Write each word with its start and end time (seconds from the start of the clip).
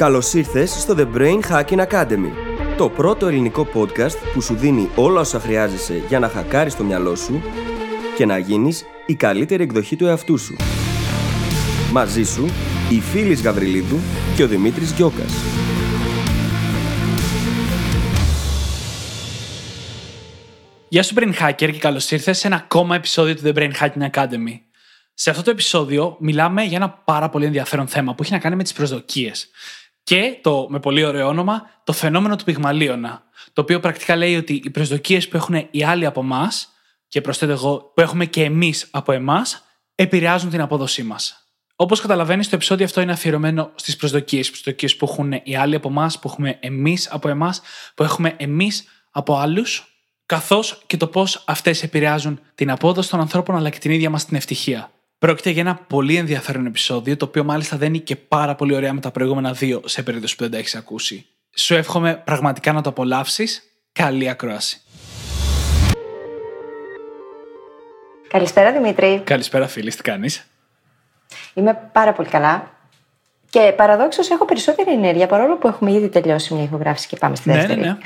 Καλώς 0.00 0.32
ήρθες 0.32 0.70
στο 0.70 0.94
The 0.98 1.16
Brain 1.16 1.40
Hacking 1.50 1.86
Academy, 1.86 2.30
το 2.76 2.88
πρώτο 2.88 3.26
ελληνικό 3.26 3.68
podcast 3.74 4.16
που 4.32 4.40
σου 4.40 4.54
δίνει 4.54 4.90
όλα 4.94 5.20
όσα 5.20 5.40
χρειάζεσαι 5.40 6.02
για 6.08 6.18
να 6.18 6.28
χακάρεις 6.28 6.76
το 6.76 6.84
μυαλό 6.84 7.16
σου 7.16 7.42
και 8.16 8.26
να 8.26 8.38
γίνεις 8.38 8.84
η 9.06 9.14
καλύτερη 9.14 9.62
εκδοχή 9.62 9.96
του 9.96 10.06
εαυτού 10.06 10.38
σου. 10.38 10.56
Μαζί 11.92 12.22
σου, 12.22 12.46
η 12.90 13.00
Φίλης 13.00 13.42
Γαβριλίδου 13.42 13.98
και 14.36 14.42
ο 14.42 14.46
Δημήτρης 14.46 14.92
Γιώκας. 14.92 15.32
Γεια 20.88 21.02
σου 21.02 21.14
Brain 21.16 21.32
Hacker 21.40 21.70
και 21.72 21.78
καλώς 21.78 22.10
ήρθες 22.10 22.38
σε 22.38 22.46
ένα 22.46 22.56
ακόμα 22.56 22.94
επεισόδιο 22.94 23.34
του 23.34 23.42
The 23.44 23.54
Brain 23.54 23.72
Hacking 23.80 24.10
Academy. 24.10 24.60
Σε 25.14 25.30
αυτό 25.30 25.42
το 25.42 25.50
επεισόδιο 25.50 26.16
μιλάμε 26.20 26.62
για 26.62 26.76
ένα 26.76 26.90
πάρα 26.90 27.28
πολύ 27.28 27.44
ενδιαφέρον 27.44 27.86
θέμα 27.86 28.14
που 28.14 28.22
έχει 28.22 28.32
να 28.32 28.38
κάνει 28.38 28.56
με 28.56 28.62
τις 28.62 28.72
προσδοκίες. 28.72 29.50
Και 30.10 30.38
το, 30.40 30.66
με 30.70 30.80
πολύ 30.80 31.04
ωραίο 31.04 31.28
όνομα, 31.28 31.70
το 31.84 31.92
φαινόμενο 31.92 32.36
του 32.36 32.44
πυγμαλίωνα. 32.44 33.22
Το 33.52 33.60
οποίο 33.60 33.80
πρακτικά 33.80 34.16
λέει 34.16 34.36
ότι 34.36 34.60
οι 34.64 34.70
προσδοκίες 34.70 35.28
που 35.28 35.36
έχουν 35.36 35.68
οι 35.70 35.84
άλλοι 35.84 36.06
από 36.06 36.20
εμάς, 36.20 36.68
και 37.08 37.20
προσθέτω 37.20 37.52
εγώ, 37.52 37.92
που 37.94 38.00
έχουμε 38.00 38.24
και 38.26 38.44
εμείς 38.44 38.88
από 38.90 39.12
εμάς, 39.12 39.64
επηρεάζουν 39.94 40.50
την 40.50 40.60
απόδοσή 40.60 41.02
μας. 41.02 41.48
Όπως 41.76 42.00
καταλαβαίνεις, 42.00 42.48
το 42.48 42.54
επεισόδιο 42.54 42.84
αυτό 42.84 43.00
είναι 43.00 43.12
αφιερωμένο 43.12 43.70
στις 43.74 43.96
προσδοκίες. 43.96 44.50
Προσδοκίες 44.50 44.96
που 44.96 45.06
έχουν 45.10 45.40
οι 45.42 45.56
άλλοι 45.56 45.74
από 45.74 45.88
εμάς, 45.88 46.18
που 46.18 46.28
έχουμε 46.28 46.58
εμείς 46.60 47.10
από 47.10 47.28
εμάς, 47.28 47.60
που 47.94 48.02
έχουμε 48.02 48.34
εμείς 48.36 48.84
από 49.10 49.36
άλλους, 49.36 49.84
καθώς 50.26 50.82
και 50.86 50.96
το 50.96 51.06
πώς 51.06 51.44
αυτές 51.46 51.82
επηρεάζουν 51.82 52.40
την 52.54 52.70
απόδοση 52.70 53.10
των 53.10 53.20
ανθρώπων 53.20 53.56
αλλά 53.56 53.70
και 53.70 53.78
την 53.78 53.90
ίδια 53.90 54.10
μας 54.10 54.24
την 54.24 54.36
ευτυχία. 54.36 54.90
Πρόκειται 55.20 55.50
για 55.50 55.62
ένα 55.62 55.74
πολύ 55.74 56.16
ενδιαφέρον 56.16 56.66
επεισόδιο, 56.66 57.16
το 57.16 57.24
οποίο 57.24 57.44
μάλιστα 57.44 57.76
δένει 57.76 58.00
και 58.00 58.16
πάρα 58.16 58.54
πολύ 58.54 58.74
ωραία 58.74 58.92
με 58.92 59.00
τα 59.00 59.10
προηγούμενα 59.10 59.52
δύο, 59.52 59.80
σε 59.84 60.02
περίπτωση 60.02 60.36
που 60.36 60.42
δεν 60.42 60.52
τα 60.52 60.58
έχεις 60.58 60.74
ακούσει. 60.74 61.26
Σου 61.54 61.74
εύχομαι 61.74 62.22
πραγματικά 62.24 62.72
να 62.72 62.80
το 62.80 62.88
απολαύσεις. 62.88 63.62
Καλή 63.92 64.28
ακρόαση. 64.28 64.80
Καλησπέρα 68.28 68.72
Δημήτρη. 68.72 69.20
Καλησπέρα, 69.24 69.66
φίλη, 69.68 69.90
τι 69.94 70.02
κάνεις; 70.02 70.46
Είμαι 71.54 71.90
πάρα 71.92 72.12
πολύ 72.12 72.28
καλά. 72.28 72.70
Και 73.50 73.72
παραδόξως 73.76 74.30
έχω 74.30 74.44
περισσότερη 74.44 74.90
ενέργεια 74.92 75.26
παρόλο 75.26 75.56
που 75.56 75.68
έχουμε 75.68 75.92
ήδη 75.92 76.08
τελειώσει 76.08 76.54
μια 76.54 76.62
ηχογράφηση 76.62 77.08
και 77.08 77.16
πάμε 77.16 77.36
στη 77.36 77.48
Ναι, 77.48 77.54
δεύτερη. 77.54 77.80
ναι, 77.80 77.86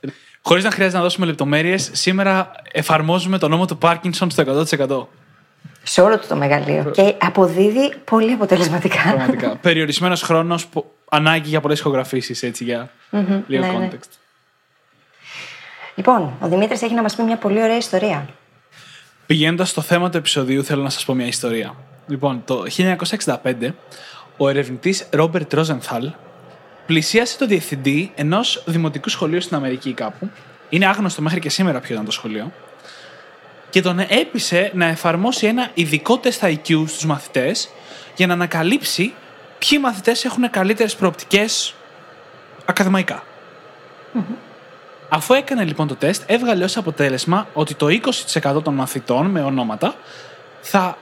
ναι. 0.00 0.12
Χωρίς 0.42 0.64
να 0.64 0.70
χρειάζεται 0.70 0.96
να 0.96 1.02
δώσουμε 1.02 1.26
λεπτομέρειες, 1.26 1.90
σήμερα 1.92 2.52
εφαρμόζουμε 2.72 3.38
το 3.38 3.48
νόμο 3.48 3.66
του 3.66 3.78
Πάρκινσον 3.78 4.30
στο 4.30 4.64
100%. 5.00 5.06
Σε 5.88 6.00
όλο 6.00 6.18
του 6.18 6.26
το 6.28 6.36
μεγαλείο. 6.36 6.90
Και 6.90 7.14
αποδίδει 7.18 7.94
πολύ 8.04 8.32
αποτελεσματικά. 8.32 9.02
Πραγματικά. 9.02 9.56
Περιορισμένος 9.62 10.22
χρόνος, 10.22 10.68
ανάγκη 11.08 11.48
για 11.48 11.60
πολλές 11.60 11.78
ηχογραφήσεις, 11.78 12.42
έτσι, 12.42 12.64
για 12.64 12.90
λίγο 13.46 13.66
ναι, 13.66 13.72
ναι. 13.72 13.88
context. 13.92 14.08
Λοιπόν, 15.94 16.32
ο 16.40 16.48
Δημήτρης 16.48 16.82
έχει 16.82 16.94
να 16.94 17.02
μας 17.02 17.16
πει 17.16 17.22
μια 17.22 17.36
πολύ 17.36 17.62
ωραία 17.62 17.76
ιστορία. 17.76 18.28
Πηγαίνοντας 19.26 19.70
στο 19.70 19.80
θέμα 19.80 20.10
του 20.10 20.16
επεισοδίου, 20.16 20.64
θέλω 20.64 20.82
να 20.82 20.90
σας 20.90 21.04
πω 21.04 21.14
μια 21.14 21.26
ιστορία. 21.26 21.74
Λοιπόν, 22.06 22.42
το 22.44 22.62
1965, 23.42 23.74
ο 24.36 24.48
ερευνητής 24.48 25.08
Ρόμπερτ 25.10 25.54
Ρόζενθαλ 25.54 26.10
πλησίασε 26.86 27.38
το 27.38 27.46
διευθυντή 27.46 28.12
ενός 28.14 28.62
δημοτικού 28.66 29.08
σχολείου 29.08 29.40
στην 29.40 29.56
Αμερική 29.56 29.92
κάπου. 29.92 30.30
Είναι 30.68 30.86
άγνωστο 30.86 31.22
μέχρι 31.22 31.40
και 31.40 31.50
σήμερα 31.50 31.80
ποιο 31.80 31.94
ήταν 31.94 32.04
το 32.06 32.12
σχολείο. 32.12 32.52
Και 33.70 33.82
τον 33.82 33.98
έπεισε 33.98 34.70
να 34.74 34.86
εφαρμόσει 34.86 35.46
ένα 35.46 35.70
ειδικό 35.74 36.18
τεστ 36.18 36.44
IQ 36.44 36.84
στους 36.86 37.04
μαθητές 37.04 37.68
για 38.16 38.26
να 38.26 38.32
ανακαλύψει 38.32 39.14
ποιοι 39.58 39.78
μαθητές 39.82 40.24
έχουν 40.24 40.50
καλύτερες 40.50 40.94
προοπτικές 40.96 41.74
ακαδημαϊκά. 42.64 43.22
Αφού 45.08 45.34
έκανε 45.34 45.64
λοιπόν 45.64 45.86
το 45.86 45.96
τεστ, 45.96 46.22
έβγαλε 46.26 46.64
ως 46.64 46.76
αποτέλεσμα 46.76 47.48
ότι 47.52 47.74
το 47.74 47.86
20% 48.34 48.62
των 48.62 48.74
μαθητών 48.74 49.26
με 49.26 49.42
ονόματα 49.42 49.94
θα 50.60 50.98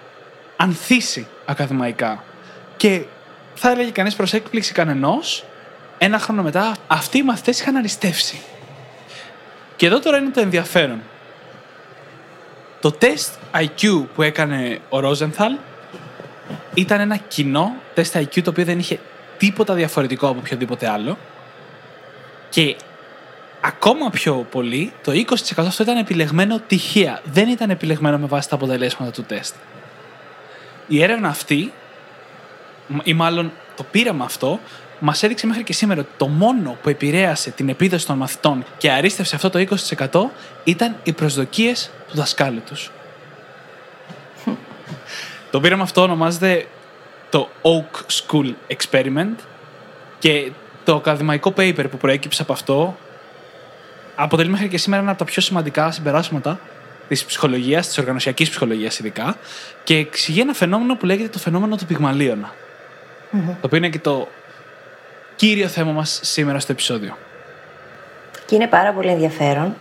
ανθίσει 0.57 1.27
ακαδημαϊκά. 1.45 2.25
Και 2.77 3.03
θα 3.55 3.71
έλεγε 3.71 3.91
κανείς 3.91 4.15
προς 4.15 4.33
έκπληξη 4.33 4.73
κανενός, 4.73 5.45
ένα 5.99 6.19
χρόνο 6.19 6.43
μετά 6.43 6.77
αυτοί 6.87 7.19
οι 7.19 7.23
μαθητές 7.23 7.61
είχαν 7.61 7.77
αριστεύσει. 7.77 8.41
Και 9.77 9.87
εδώ 9.87 10.01
τώρα 10.01 10.17
είναι 10.17 10.31
το 10.31 10.41
ενδιαφέρον. 10.41 11.03
Το 12.87 12.93
τεστ 12.93 13.35
IQ 13.55 14.05
που 14.15 14.23
έκανε 14.23 14.81
ο 14.89 15.01
Ρόζενθαλ 15.01 15.57
ήταν 16.75 17.01
ένα 17.01 17.17
κοινό 17.17 17.75
τεστ 17.95 18.17
IQ 18.17 18.43
το 18.43 18.51
οποίο 18.51 18.65
δεν 18.65 18.79
είχε 18.79 18.99
τίποτα 19.39 19.75
διαφορετικό 19.75 20.29
από 20.29 20.39
οποιοδήποτε 20.39 20.89
άλλο. 20.89 21.19
Και 22.49 22.77
ακόμα 23.61 24.11
πιο 24.11 24.47
πολύ, 24.51 24.93
το 25.03 25.13
20% 25.13 25.35
αυτό 25.57 25.83
ήταν 25.83 25.97
επιλεγμένο 25.97 26.61
τυχαία. 26.67 27.21
Δεν 27.25 27.49
ήταν 27.49 27.71
επιλεγμένο 27.71 28.19
με 28.19 28.27
βάση 28.27 28.49
τα 28.49 28.55
αποτελέσματα 28.55 29.11
του 29.11 29.23
τεστ. 29.23 29.55
Η 30.87 31.03
έρευνα 31.03 31.29
αυτή, 31.29 31.73
ή 33.03 33.15
μάλλον 33.15 33.53
το 33.77 33.83
πείραμα 33.83 34.25
αυτό, 34.25 34.61
μας 34.99 35.23
έδειξε 35.23 35.47
μέχρι 35.47 35.63
και 35.63 35.73
σήμερα 35.73 36.01
ότι 36.01 36.11
το 36.17 36.29
μόνο 36.29 36.77
που 36.83 36.89
επηρέασε 36.89 37.51
την 37.51 37.69
επίδοση 37.69 38.07
των 38.07 38.17
μαθητών 38.17 38.65
και 38.79 38.91
αρίστευσε 38.91 39.35
αυτό 39.35 39.51
το 39.51 39.67
20% 40.11 40.21
ήταν 40.65 40.97
οι 41.03 41.13
προσδοκίες 41.13 41.91
του 42.09 42.17
δασκάλου 42.17 42.61
τους. 42.67 42.91
το 45.51 45.61
πείραμα 45.61 45.83
αυτό 45.83 46.03
ονομάζεται 46.03 46.67
το 47.31 47.49
Oak 47.63 48.01
School 48.13 48.53
Experiment 48.77 49.35
και 50.19 50.51
το 50.85 50.95
ακαδημαϊκό 50.95 51.55
paper 51.57 51.85
που 51.91 51.97
προέκυψε 51.97 52.43
από 52.43 52.53
αυτό 52.53 52.97
αποτελεί 54.17 54.49
μέχρι 54.49 54.69
και 54.69 54.79
σήμερα 54.79 55.03
ένα 55.03 55.11
από 55.11 55.19
τα 55.19 55.25
πιο 55.25 55.43
σημαντικά 55.43 55.91
συμπεράσματα 55.91 56.61
της 57.09 57.25
ψυχολογίας, 57.25 57.87
της 57.87 57.99
οργανωσιακής 57.99 58.49
ψυχολογίας 58.49 58.99
ειδικά, 58.99 59.37
και 59.85 59.97
εξηγεί 59.97 60.41
ένα 60.41 60.53
φαινόμενο 60.53 60.97
που 60.97 61.07
λέγεται 61.07 61.29
το 61.29 61.39
φαινόμενο 61.39 61.77
του 61.77 61.87
πυγμαλίωνα. 61.87 62.55
Το 63.31 63.61
οποίο 63.63 63.79
είναι 63.79 63.89
και 63.89 63.99
το 63.99 64.29
κύριο 65.37 65.69
θέμα 65.69 65.93
μας 65.93 66.21
σήμερα 66.23 66.59
στο 66.59 66.73
επεισόδιο. 66.73 67.17
Και 68.47 68.55
είναι 68.55 68.67
πάρα 68.67 68.93
πολύ 68.93 69.09
ενδιαφέρον 69.11 69.75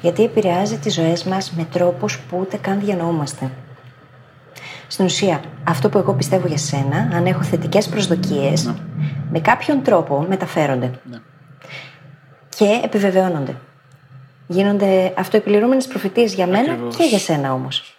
γιατί 0.00 0.24
επηρεάζει 0.24 0.76
τις 0.78 0.94
ζωές 0.94 1.24
μας 1.24 1.52
με 1.56 1.64
τρόπους 1.72 2.18
που 2.18 2.38
ούτε 2.40 2.56
καν 2.56 2.80
διανοούμαστε. 2.80 3.50
Στην 4.88 5.04
ουσία, 5.04 5.40
αυτό 5.64 5.88
που 5.88 5.98
εγώ 5.98 6.14
πιστεύω 6.14 6.46
για 6.46 6.56
σένα, 6.58 7.10
αν 7.12 7.26
έχω 7.26 7.42
θετικές 7.42 7.88
προσδοκίες, 7.88 8.74
με 9.30 9.40
κάποιον 9.40 9.82
τρόπο 9.82 10.26
μεταφέρονται 10.28 10.90
Ναι. 11.10 11.18
και 12.56 12.80
επιβεβαιώνονται. 12.84 13.54
Γίνονται 14.46 15.12
αυτοεπιληρούμενες 15.16 15.86
προφητείες 15.86 16.34
για 16.34 16.46
μένα 16.46 16.72
Ακριβώς. 16.72 16.96
και 16.96 17.04
για 17.04 17.18
σένα 17.18 17.52
όμως. 17.52 17.96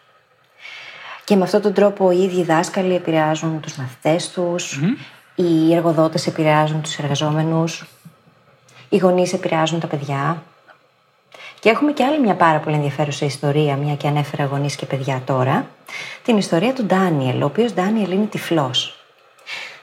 Και 1.23 1.35
με 1.35 1.43
αυτόν 1.43 1.61
τον 1.61 1.73
τρόπο 1.73 2.11
οι 2.11 2.17
ίδιοι 2.23 2.43
δάσκαλοι 2.43 2.95
επηρεάζουν 2.95 3.59
τους 3.61 3.75
μαθητές 3.75 4.29
τους, 4.31 4.79
οι 5.39 5.75
εργοδότες 5.75 6.27
επηρεάζουν 6.27 6.81
τους 6.81 6.97
εργαζόμενους, 6.97 7.85
οι 8.89 8.97
γονείς 8.97 9.33
επηρεάζουν 9.33 9.79
τα 9.79 9.87
παιδιά. 9.87 10.43
Και 11.59 11.69
έχουμε 11.69 11.91
και 11.91 12.03
άλλη 12.03 12.19
μια 12.19 12.35
πάρα 12.35 12.59
πολύ 12.59 12.75
ενδιαφέρουσα 12.75 13.25
ιστορία, 13.25 13.75
μια 13.75 13.95
και 13.95 14.07
ανέφερα 14.07 14.45
γονείς 14.45 14.75
και 14.75 14.85
παιδιά 14.85 15.21
τώρα, 15.25 15.67
την 16.23 16.37
ιστορία 16.37 16.73
του 16.73 16.85
Ντάνιελ, 16.85 17.41
ο 17.41 17.45
οποίος 17.45 17.73
Ντάνιελ 17.73 18.11
είναι 18.11 18.25
τυφλός. 18.25 19.05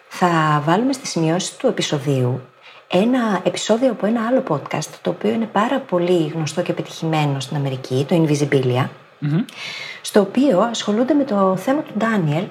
Θα 0.09 0.63
βάλουμε 0.65 0.93
στις 0.93 1.11
σημειώσεις 1.11 1.57
του 1.57 1.67
επεισοδίου 1.67 2.41
ένα 2.89 3.41
επεισόδιο 3.45 3.91
από 3.91 4.07
ένα 4.07 4.27
άλλο 4.27 4.43
podcast, 4.49 4.89
το 5.03 5.11
οποίο 5.11 5.31
είναι 5.31 5.47
πάρα 5.47 5.79
πολύ 5.79 6.27
γνωστό 6.35 6.63
και 6.63 6.73
πετυχημένο 6.73 7.41
στην 7.41 7.57
Αμερική, 7.57 8.07
το 8.09 8.25
Invisibilia, 8.25 8.89
στο 10.03 10.21
οποίο 10.21 10.61
ασχολούνται 10.61 11.15
με 11.15 11.25
το 11.25 11.57
θέμα 11.57 11.83
του 11.83 11.93
Ντάνιελ 11.99 12.45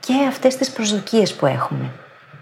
και 0.00 0.14
αυτές 0.28 0.56
τις 0.56 0.70
προσδοκίες 0.70 1.34
που 1.34 1.46
έχουμε 1.46 1.92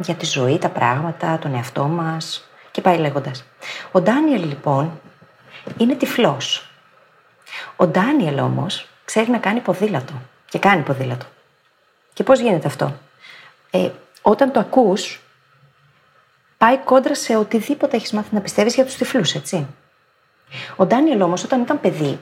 για 0.02 0.14
τη 0.14 0.26
ζωή, 0.26 0.58
τα 0.58 0.69
πράγματα, 0.69 1.38
τον 1.38 1.54
εαυτό 1.54 1.84
μας 1.84 2.49
και 2.70 2.81
πάει 2.81 2.99
λέγοντας. 2.99 3.44
Ο 3.93 4.00
Ντάνιελ 4.00 4.44
λοιπόν 4.44 5.00
είναι 5.76 5.94
τυφλός. 5.94 6.70
Ο 7.76 7.87
Ντάνιελ 7.87 8.38
όμως 8.38 8.88
ξέρει 9.04 9.31
να 9.31 9.38
κάνει 9.38 9.60
ποδήλατο 9.60 10.12
και 10.49 10.58
κάνει 10.58 10.82
ποδήλατο. 10.82 11.26
Και 12.12 12.22
πώς 12.22 12.40
γίνεται 12.40 12.66
αυτό; 12.66 12.94
Ε, 13.70 13.90
όταν 14.22 14.52
το 14.52 14.60
ακούς, 14.60 15.20
πάει 16.58 16.78
κόντρα 16.78 17.14
σε 17.14 17.37
οτιδήποτε 17.37 17.96
έχεις 17.96 18.12
μάθει 18.12 18.34
να 18.34 18.40
πιστεύεις 18.40 18.75
για 18.75 18.84
τους 18.84 18.94
τυφλούς, 18.94 19.34
έτσι. 19.34 19.66
Ο 20.76 20.87
Ντάνιελ 20.87 21.22
όμως 21.22 21.44
όταν 21.44 21.60
ήταν 21.60 21.81
παιδί, 21.81 22.20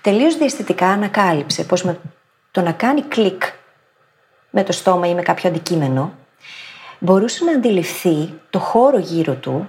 τελείως 0.00 0.36
διαισθητικά 0.36 0.86
ανακάλυψε 0.86 1.64
πως 1.64 1.82
με 1.82 1.98
το 2.50 2.60
να 2.60 2.72
κάνει 2.72 3.02
κλικ 3.02 3.42
με 4.50 4.62
το 4.62 4.72
στόμα 4.72 5.06
ή 5.08 5.14
με 5.14 5.22
κάποιο 5.22 5.48
αντικείμενο, 5.48 6.14
μπορούσε 6.98 7.44
να 7.44 7.52
αντιληφθεί 7.52 8.32
το 8.50 8.58
χώρο 8.58 8.98
γύρω 8.98 9.34
του 9.34 9.68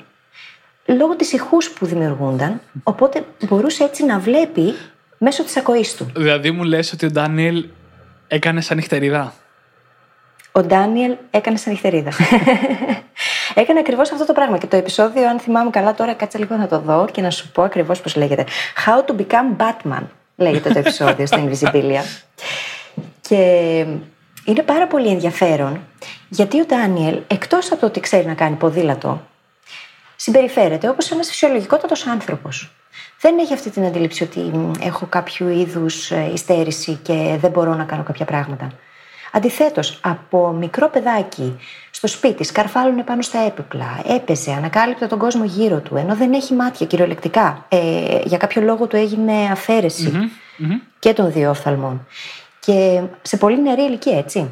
λόγω 0.85 1.15
της 1.15 1.33
ηχούς 1.33 1.69
που 1.69 1.85
δημιουργούνταν, 1.85 2.61
οπότε 2.83 3.25
μπορούσε 3.47 3.83
έτσι 3.83 4.05
να 4.05 4.19
βλέπει 4.19 4.73
μέσω 5.17 5.43
της 5.43 5.57
ακοής 5.57 5.95
του. 5.95 6.11
Δηλαδή 6.15 6.51
μου 6.51 6.63
λες 6.63 6.93
ότι 6.93 7.05
ο 7.05 7.09
Ντάνιελ 7.09 7.65
έκανε 8.27 8.61
σαν 8.61 8.77
νυχτεριδά. 8.77 9.33
Ο 10.51 10.61
Ντάνιελ 10.61 11.15
έκανε 11.31 11.57
σαν 11.57 11.71
νυχτερίδα. 11.71 12.11
έκανε 13.61 13.79
ακριβώς 13.79 14.11
αυτό 14.11 14.25
το 14.25 14.33
πράγμα. 14.33 14.57
Και 14.57 14.67
το 14.67 14.75
επεισόδιο, 14.75 15.29
αν 15.29 15.39
θυμάμαι 15.39 15.69
καλά, 15.69 15.93
τώρα 15.93 16.13
κάτσε 16.13 16.37
λίγο 16.37 16.55
να 16.55 16.67
το 16.67 16.79
δω 16.79 17.07
και 17.11 17.21
να 17.21 17.29
σου 17.29 17.51
πω 17.51 17.63
ακριβώς 17.63 18.01
πώς 18.01 18.15
λέγεται. 18.15 18.45
How 18.85 19.11
to 19.11 19.21
become 19.21 19.55
Batman 19.57 20.03
λέγεται 20.35 20.69
το 20.69 20.79
επεισόδιο 20.79 21.25
στο 21.25 21.49
Invisibilia. 21.49 22.01
Και 23.27 23.35
είναι 24.45 24.61
πάρα 24.65 24.87
πολύ 24.87 25.07
ενδιαφέρον 25.07 25.81
γιατί 26.29 26.61
ο 26.61 26.65
Ντάνιελ, 26.65 27.21
εκτός 27.27 27.71
από 27.71 27.79
το 27.81 27.85
ότι 27.85 27.99
ξέρει 27.99 28.25
να 28.25 28.33
κάνει 28.33 28.55
ποδήλατο, 28.55 29.21
συμπεριφέρεται 30.15 30.89
όπως 30.89 31.11
ένας 31.11 31.27
φυσιολογικότατος 31.27 32.07
άνθρωπος. 32.07 32.71
Δεν 33.19 33.39
έχει 33.39 33.53
αυτή 33.53 33.69
την 33.69 33.85
αντίληψη 33.85 34.23
ότι 34.23 34.51
έχω 34.81 35.05
κάποιο 35.05 35.49
είδους 35.49 36.11
ε, 36.11 36.29
υστέρηση 36.33 36.99
και 37.01 37.37
δεν 37.39 37.51
μπορώ 37.51 37.73
να 37.73 37.83
κάνω 37.83 38.03
κάποια 38.03 38.25
πράγματα. 38.25 38.71
Αντιθέτως, 39.31 39.99
από 40.03 40.49
μικρό 40.49 40.89
παιδάκι 40.89 41.59
στο 41.91 42.07
σπίτι 42.07 42.43
σκαρφάλωνε 42.43 43.03
πάνω 43.03 43.21
στα 43.21 43.39
έπιπλα, 43.39 44.01
έπεσε, 44.15 44.51
ανακάλυπτε 44.51 45.07
τον 45.07 45.19
κόσμο 45.19 45.43
γύρω 45.45 45.79
του, 45.79 45.95
ενώ 45.95 46.15
δεν 46.15 46.33
έχει 46.33 46.53
μάτια 46.53 46.85
κυριολεκτικά. 46.85 47.65
Ε, 47.69 48.19
για 48.23 48.37
κάποιο 48.37 48.61
λόγο 48.61 48.87
του 48.87 48.95
έγινε 48.95 49.33
και 50.99 51.13
των 51.13 51.31
δύο 51.31 51.49
οφθαλμών. 51.49 52.07
Και 52.59 53.01
σε 53.21 53.37
πολύ 53.37 53.61
νεαρή 53.61 53.81
ηλικία, 53.81 54.17
έτσι. 54.17 54.49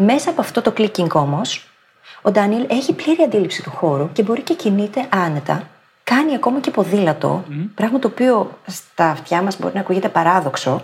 Μέσα 0.00 0.30
από 0.30 0.40
αυτό 0.40 0.62
το 0.62 0.72
clicking 0.76 1.10
όμως, 1.12 1.68
ο 2.22 2.30
Ντάνιελ 2.30 2.66
έχει 2.68 2.92
πλήρη 2.92 3.22
αντίληψη 3.22 3.62
του 3.62 3.70
χώρου 3.70 4.12
και 4.12 4.22
μπορεί 4.22 4.42
και 4.42 4.54
κινείται 4.54 5.06
άνετα. 5.08 5.68
Κάνει 6.04 6.34
ακόμα 6.34 6.60
και 6.60 6.70
ποδήλατο, 6.70 7.44
πράγμα 7.74 7.98
το 7.98 8.08
οποίο 8.08 8.58
στα 8.66 9.04
αυτιά 9.04 9.42
μας 9.42 9.58
μπορεί 9.58 9.74
να 9.74 9.80
ακούγεται 9.80 10.08
παράδοξο. 10.08 10.82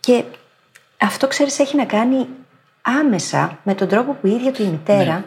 Και 0.00 0.24
αυτό, 0.98 1.26
ξέρεις, 1.26 1.58
έχει 1.58 1.76
να 1.76 1.84
κάνει 1.84 2.26
άμεσα 2.82 3.58
με 3.62 3.74
τον 3.74 3.88
τρόπο 3.88 4.12
που 4.12 4.26
η 4.26 4.30
ίδια 4.30 4.52
του 4.52 4.62
η 4.62 4.66
μητέρα 4.66 5.14
ναι. 5.14 5.24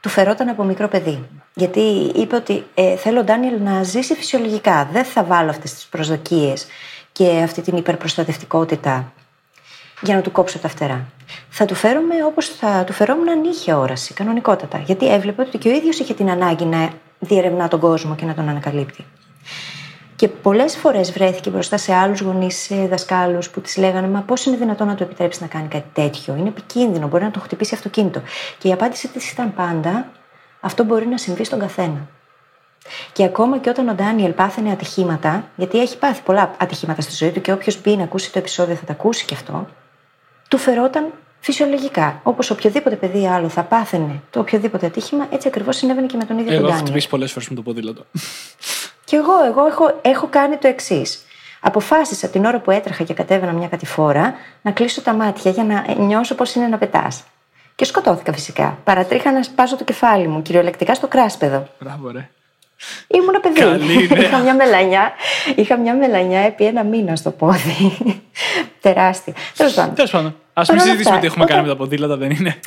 του 0.00 0.08
φερόταν 0.08 0.48
από 0.48 0.64
μικρό 0.64 0.88
παιδί. 0.88 1.24
Γιατί 1.54 1.80
είπε 2.14 2.36
ότι 2.36 2.66
ε, 2.74 2.96
θέλω 2.96 3.20
ο 3.20 3.24
Ντάνιελ 3.24 3.62
να 3.62 3.82
ζήσει 3.82 4.14
φυσιολογικά. 4.14 4.88
Δεν 4.92 5.04
θα 5.04 5.24
βάλω 5.24 5.50
αυτές 5.50 5.74
τις 5.74 5.86
προσδοκίες 5.86 6.66
και 7.12 7.40
αυτή 7.44 7.60
την 7.60 7.76
υπερπροστατευτικότητα 7.76 9.12
για 10.04 10.14
να 10.14 10.20
του 10.20 10.32
κόψω 10.32 10.58
τα 10.58 10.68
φτερά. 10.68 11.06
Θα 11.48 11.64
του 11.64 11.74
φέρουμε 11.74 12.24
όπως 12.24 12.48
θα 12.48 12.84
του 12.86 12.92
φερόμουν 12.92 13.28
αν 13.28 13.44
είχε 13.44 13.74
όραση, 13.74 14.14
κανονικότατα. 14.14 14.78
Γιατί 14.78 15.12
έβλεπε 15.12 15.42
ότι 15.42 15.58
και 15.58 15.68
ο 15.68 15.72
ίδιος 15.72 15.98
είχε 15.98 16.14
την 16.14 16.30
ανάγκη 16.30 16.64
να 16.64 16.90
διερευνά 17.18 17.68
τον 17.68 17.80
κόσμο 17.80 18.14
και 18.14 18.24
να 18.24 18.34
τον 18.34 18.48
ανακαλύπτει. 18.48 19.04
Και 20.16 20.28
πολλές 20.28 20.76
φορές 20.76 21.12
βρέθηκε 21.12 21.50
μπροστά 21.50 21.76
σε 21.76 21.94
άλλους 21.94 22.20
γονείς, 22.20 22.56
σε 22.56 22.86
δασκάλους 22.86 23.50
που 23.50 23.60
της 23.60 23.76
λέγανε 23.76 24.06
Μα 24.08 24.20
πώς 24.20 24.46
είναι 24.46 24.56
δυνατόν 24.56 24.86
να 24.86 24.94
του 24.94 25.02
επιτρέψεις 25.02 25.40
να 25.40 25.46
κάνει 25.46 25.68
κάτι 25.68 25.88
τέτοιο, 25.92 26.34
Είναι 26.34 26.48
επικίνδυνο, 26.48 27.08
μπορεί 27.08 27.24
να 27.24 27.30
το 27.30 27.40
χτυπήσει 27.40 27.74
αυτοκίνητο. 27.74 28.22
Και 28.58 28.68
η 28.68 28.72
απάντηση 28.72 29.08
της 29.08 29.30
ήταν 29.30 29.54
πάντα 29.54 30.08
Αυτό 30.60 30.84
μπορεί 30.84 31.06
να 31.06 31.18
συμβεί 31.18 31.44
στον 31.44 31.58
καθένα. 31.58 32.08
Και 33.12 33.24
ακόμα 33.24 33.58
και 33.58 33.68
όταν 33.68 33.88
ο 33.88 33.94
Ντάνιελ 33.94 34.32
πάθαινε 34.32 34.70
ατυχήματα, 34.70 35.44
γιατί 35.56 35.80
έχει 35.80 35.98
πάθει 35.98 36.22
πολλά 36.22 36.54
ατυχήματα 36.58 37.00
στη 37.00 37.14
ζωή 37.14 37.30
του 37.30 37.40
και 37.40 37.52
όποιος 37.52 37.80
μπει 37.80 37.96
να 37.96 38.02
ακούσει 38.02 38.32
το 38.32 38.38
επεισόδιο 38.38 38.74
θα 38.74 38.84
τα 38.84 38.92
ακούσει 38.92 39.24
και 39.24 39.34
αυτό, 39.34 39.66
του 40.54 40.60
φερόταν 40.60 41.12
φυσιολογικά. 41.40 42.20
Όπως 42.22 42.50
οποιοδήποτε 42.50 42.96
παιδί 42.96 43.28
άλλο 43.28 43.48
θα 43.48 43.62
πάθαινε 43.62 44.20
το 44.30 44.40
οποιοδήποτε 44.40 44.86
ατύχημα, 44.86 45.26
έτσι 45.30 45.48
ακριβώς 45.48 45.76
συνέβαινε 45.76 46.06
και 46.06 46.16
με 46.16 46.24
τον 46.24 46.38
ίδιο 46.38 46.52
εγώ 46.52 46.60
τον 46.60 46.66
Ντάνιελ. 46.66 46.76
Έχω 46.76 46.86
χτυπήσει 46.86 47.08
πολλές 47.08 47.32
φορές 47.32 47.48
με 47.48 47.54
το 47.54 47.62
ποδήλατο. 47.62 48.04
Και 49.04 49.16
εγώ, 49.16 49.44
εγώ 49.44 49.66
έχω, 49.66 49.98
έχω 50.02 50.26
κάνει 50.26 50.56
το 50.56 50.68
εξής. 50.68 51.24
Αποφάσισα 51.60 52.28
την 52.28 52.44
ώρα 52.44 52.60
που 52.60 52.70
έτρεχα 52.70 53.04
και 53.04 53.14
κατέβαινα 53.14 53.52
μια 53.52 53.68
κατηφόρα 53.68 54.34
να 54.62 54.70
κλείσω 54.70 55.02
τα 55.02 55.12
μάτια 55.12 55.50
για 55.50 55.64
να 55.64 55.94
νιώσω 55.94 56.34
πώς 56.34 56.54
είναι 56.54 56.66
να 56.66 56.78
πετάς. 56.78 57.24
Και 57.74 57.84
σκοτώθηκα 57.84 58.32
φυσικά. 58.32 58.78
Παρατρίχα 58.84 59.32
να 59.32 59.42
σπάσω 59.42 59.76
το 59.76 59.84
κεφάλι 59.84 60.28
μου, 60.28 60.42
κυριολεκτικά 60.42 60.94
στο 60.94 61.08
κράσπεδο. 61.08 61.68
Μπράβο, 61.80 62.10
ρε. 62.10 62.28
Ήμουν 63.06 63.40
παιδί. 63.40 63.60
Καλή, 63.60 64.08
ναι. 64.08 64.24
είχα, 64.24 64.38
μια 64.38 64.54
μελανιά, 64.54 65.12
είχα 65.54 65.76
μια 65.76 65.94
μελανιά 65.94 66.40
επί 66.40 66.64
ένα 66.64 66.82
μήνα 66.84 67.16
στο 67.16 67.30
πόδι. 67.30 67.96
Τεράστια. 68.80 69.34
Τέλος 69.56 69.74
πάντων. 69.74 69.94
Τέλος 69.94 70.10
πάντων. 70.10 70.36
Α 70.52 70.62
μην 70.70 70.80
συζητήσουμε 70.80 71.18
τι 71.18 71.26
έχουμε 71.26 71.44
κάνει 71.44 71.62
με 71.62 71.68
τα 71.68 71.76
ποδήλατα, 71.76 72.16
δεν 72.16 72.30
είναι. 72.30 72.58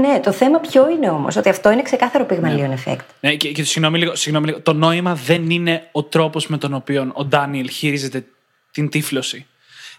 Ναι, 0.00 0.20
το 0.20 0.32
θέμα 0.32 0.58
ποιο 0.58 0.90
είναι 0.90 1.10
όμως, 1.10 1.36
ότι 1.36 1.48
αυτό 1.48 1.70
είναι 1.70 1.82
ξεκάθαρο 1.82 2.24
πυγμαλίων 2.24 2.68
ναι. 2.68 2.82
effect. 2.84 3.04
Ναι, 3.20 3.34
και, 3.34 3.52
και 3.52 3.64
συγγνώμη, 3.64 3.98
λίγο, 3.98 4.14
συγγνώμη 4.14 4.46
λίγο, 4.46 4.60
το 4.60 4.72
νόημα 4.72 5.14
δεν 5.14 5.50
είναι 5.50 5.88
ο 5.92 6.02
τρόπος 6.02 6.46
με 6.46 6.58
τον 6.58 6.74
οποίο 6.74 7.10
ο 7.12 7.24
Ντάνιελ 7.24 7.70
χειρίζεται 7.70 8.24
την 8.70 8.88
τύφλωση. 8.88 9.46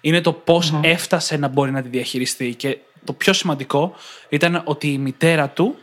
Είναι 0.02 0.22
το 0.22 0.34
πώς 0.34 0.74
έφτασε 0.82 1.38
να 1.38 1.48
μπορεί 1.48 1.72
να 1.72 1.82
τη 1.82 1.90
διαχειριστεί. 1.90 2.56
Και 2.56 2.78
το 3.04 3.14
πιο 3.14 3.34
σημαντικό 3.34 3.94
ήταν 4.30 4.62
ότι 4.66 4.88
η 4.88 4.98
μητέρα 4.98 5.50
του 5.50 5.76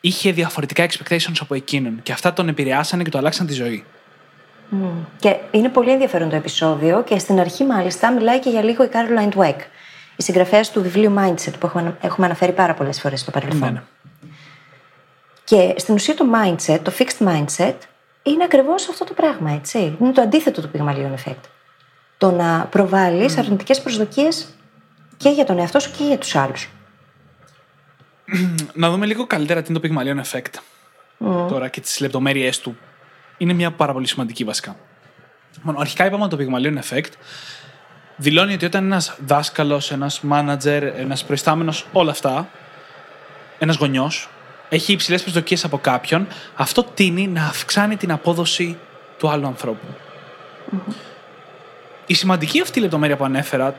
είχε 0.00 0.32
διαφορετικά 0.32 0.86
expectations 0.88 1.36
από 1.40 1.54
εκείνον. 1.54 2.00
Και 2.02 2.12
αυτά 2.12 2.32
τον 2.32 2.48
επηρεάσανε 2.48 3.02
και 3.02 3.10
το 3.10 3.18
αλλάξαν 3.18 3.46
τη 3.46 3.52
ζωή. 3.52 3.84
Και 5.18 5.36
είναι 5.50 5.68
πολύ 5.68 5.90
ενδιαφέρον 5.90 6.30
το 6.30 6.36
επεισόδιο 6.36 7.02
και 7.02 7.18
στην 7.18 7.40
αρχή 7.40 7.64
μάλιστα 7.64 8.12
μιλάει 8.12 8.38
και 8.38 8.50
για 8.50 8.62
λίγο 8.62 8.84
η 8.84 8.88
Caroline 8.92 9.38
Dweck 9.38 9.56
η 10.18 10.22
συγγραφέας 10.22 10.70
του 10.70 10.82
βιβλίου 10.82 11.14
Mindset 11.18 11.52
που 11.58 11.66
έχουμε, 12.00 12.26
αναφέρει 12.26 12.52
πάρα 12.52 12.74
πολλές 12.74 13.00
φορές 13.00 13.20
στο 13.20 13.30
παρελθόν. 13.30 13.60
Ναι, 13.60 13.70
ναι. 13.70 13.82
Και 15.44 15.74
στην 15.76 15.94
ουσία 15.94 16.14
το 16.14 16.24
mindset, 16.34 16.78
το 16.82 16.92
fixed 16.98 17.28
mindset, 17.28 17.74
είναι 18.22 18.44
ακριβώς 18.44 18.88
αυτό 18.88 19.04
το 19.04 19.12
πράγμα, 19.14 19.50
έτσι. 19.52 19.96
Είναι 20.00 20.12
το 20.12 20.20
αντίθετο 20.20 20.60
του 20.60 20.70
Pygmalion 20.74 21.14
effect. 21.14 21.42
Το 22.18 22.30
να 22.30 22.66
προβάλλεις 22.70 23.34
mm. 23.34 23.38
αρνητικές 23.38 23.80
προσδοκίες 23.80 24.46
και 25.16 25.28
για 25.28 25.44
τον 25.44 25.58
εαυτό 25.58 25.78
σου 25.78 25.90
και 25.98 26.04
για 26.04 26.18
τους 26.18 26.36
άλλους. 26.36 26.68
Να 28.72 28.90
δούμε 28.90 29.06
λίγο 29.06 29.26
καλύτερα 29.26 29.62
τι 29.62 29.72
είναι 29.72 29.80
το 29.80 29.88
Pygmalion 29.88 30.20
effect. 30.30 30.60
Τώρα 31.48 31.68
και 31.68 31.80
τις 31.80 32.00
λεπτομέρειές 32.00 32.60
του. 32.60 32.76
Είναι 33.38 33.52
μια 33.52 33.70
πάρα 33.70 33.92
πολύ 33.92 34.06
σημαντική 34.06 34.44
βασικά. 34.44 34.76
Μόνο, 35.62 35.78
αρχικά 35.80 36.06
είπαμε 36.06 36.24
ότι 36.24 36.36
το 36.36 36.44
Pygmalion 36.44 36.78
effect 36.78 37.12
δηλώνει 38.16 38.54
ότι 38.54 38.64
όταν 38.64 38.84
ένας 38.84 39.16
δάσκαλος, 39.26 39.90
ένας 39.90 40.20
μάνατζερ, 40.20 40.82
ένας 40.82 41.24
προϊστάμενος, 41.24 41.86
όλα 41.92 42.10
αυτά, 42.10 42.48
ένας 43.58 43.76
γονιός, 43.76 44.28
έχει 44.68 44.92
υψηλές 44.92 45.22
προσδοκίες 45.22 45.64
από 45.64 45.78
κάποιον, 45.78 46.26
αυτό 46.54 46.82
τίνει 46.82 47.26
να 47.26 47.44
αυξάνει 47.44 47.96
την 47.96 48.12
απόδοση 48.12 48.78
του 49.18 49.28
άλλου 49.28 49.56
Η 52.06 52.14
σημαντική 52.14 52.60
αυτή 52.60 52.80
λεπτομέρεια 52.80 53.16
που 53.16 53.24
ανέφερα, 53.24 53.74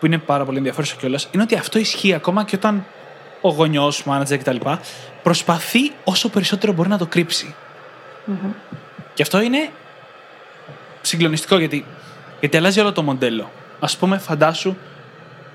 που 0.00 0.06
είναι 0.06 0.18
πάρα 0.18 0.44
πολύ 0.44 0.56
ενδιαφέρουσα 0.56 0.96
κιόλας, 0.98 1.28
είναι 1.32 1.42
ότι 1.42 1.54
αυτό 1.54 1.78
ισχύει 1.78 2.14
ακόμα 2.14 2.44
και 2.44 2.56
όταν 2.56 2.84
ο 3.42 3.48
γονιός, 3.48 4.04
μάνατζερ 4.04 4.38
κτλ. 4.38 4.56
προσπαθεί 5.22 5.92
όσο 6.04 6.28
περισσότερο 6.28 6.72
μπορεί 6.72 6.88
να 6.88 6.98
το 6.98 7.06
κρυψει 7.06 7.54
Και 9.14 9.22
αυτό 9.22 9.40
είναι 9.40 9.70
συγκλονιστικό 11.00 11.58
γιατί, 11.58 11.84
γιατί 12.40 12.56
αλλάζει 12.56 12.80
όλο 12.80 12.92
το 12.92 13.02
μοντέλο. 13.02 13.50
Α 13.80 13.96
πούμε, 13.98 14.18
φαντάσου 14.18 14.76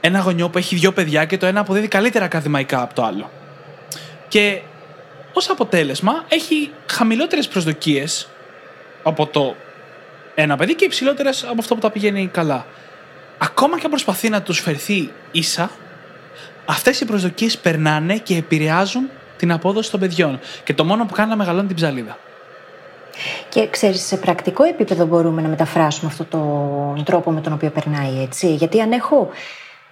ένα 0.02 0.20
γονιό 0.20 0.50
που 0.50 0.58
έχει 0.58 0.76
δύο 0.76 0.92
παιδιά 0.92 1.26
και 1.26 1.38
το 1.38 1.46
ένα 1.46 1.60
αποδίδει 1.60 1.88
καλύτερα 1.88 2.26
ακαδημαϊκά 2.26 2.82
από 2.82 2.94
το 2.94 3.04
άλλο. 3.04 3.32
Και 4.28 4.62
ως 5.34 5.50
αποτέλεσμα 5.50 6.26
έχει 6.28 6.72
χαμηλότερες 6.86 7.48
προσδοκίες 7.48 8.30
από 9.04 9.26
το 9.26 9.56
ένα 10.36 10.58
παιδί 10.58 10.76
και 10.76 10.86
υψηλότερες 10.86 11.44
από 11.44 11.56
αυτό 11.60 11.76
που 11.76 11.82
τα 11.82 11.92
πηγαίνει 11.92 12.28
καλά. 12.28 12.66
Ακόμα 13.38 13.78
και 13.78 13.84
αν 13.84 13.90
προσπαθεί 13.90 14.30
να 14.30 14.42
τους 14.42 14.60
φερθεί 14.60 15.12
ίσα, 15.32 15.72
αυτές 16.68 17.02
οι 17.02 17.06
προσδοκίες 17.06 17.58
περνάνε 17.58 18.18
και 18.18 18.36
επηρεάζουν 18.36 19.10
την 19.38 19.52
απόδοση 19.52 19.92
των 19.92 20.00
παιδιών. 20.00 20.40
Και 20.64 20.74
το 20.74 20.86
μόνο 20.86 21.06
που 21.06 21.14
κάνει 21.14 21.30
να 21.30 21.36
μεγαλώνει 21.36 21.68
την 21.68 21.76
ψαλίδα. 21.76 22.18
Και 23.50 23.70
ξέρεις, 23.70 24.02
σε 24.06 24.18
πρακτικό 24.18 24.64
επίπεδο 24.64 25.06
μπορούμε 25.06 25.42
να 25.42 25.48
μεταφράσουμε 25.48 26.12
αυτόν 26.12 26.28
τον 26.30 27.04
τρόπο 27.04 27.32
με 27.32 27.42
τον 27.42 27.54
οποίο 27.54 27.70
περνάει, 27.70 28.22
έτσι; 28.22 28.56
Γιατί 28.56 28.82
αν 28.82 28.92
έχω 28.92 29.30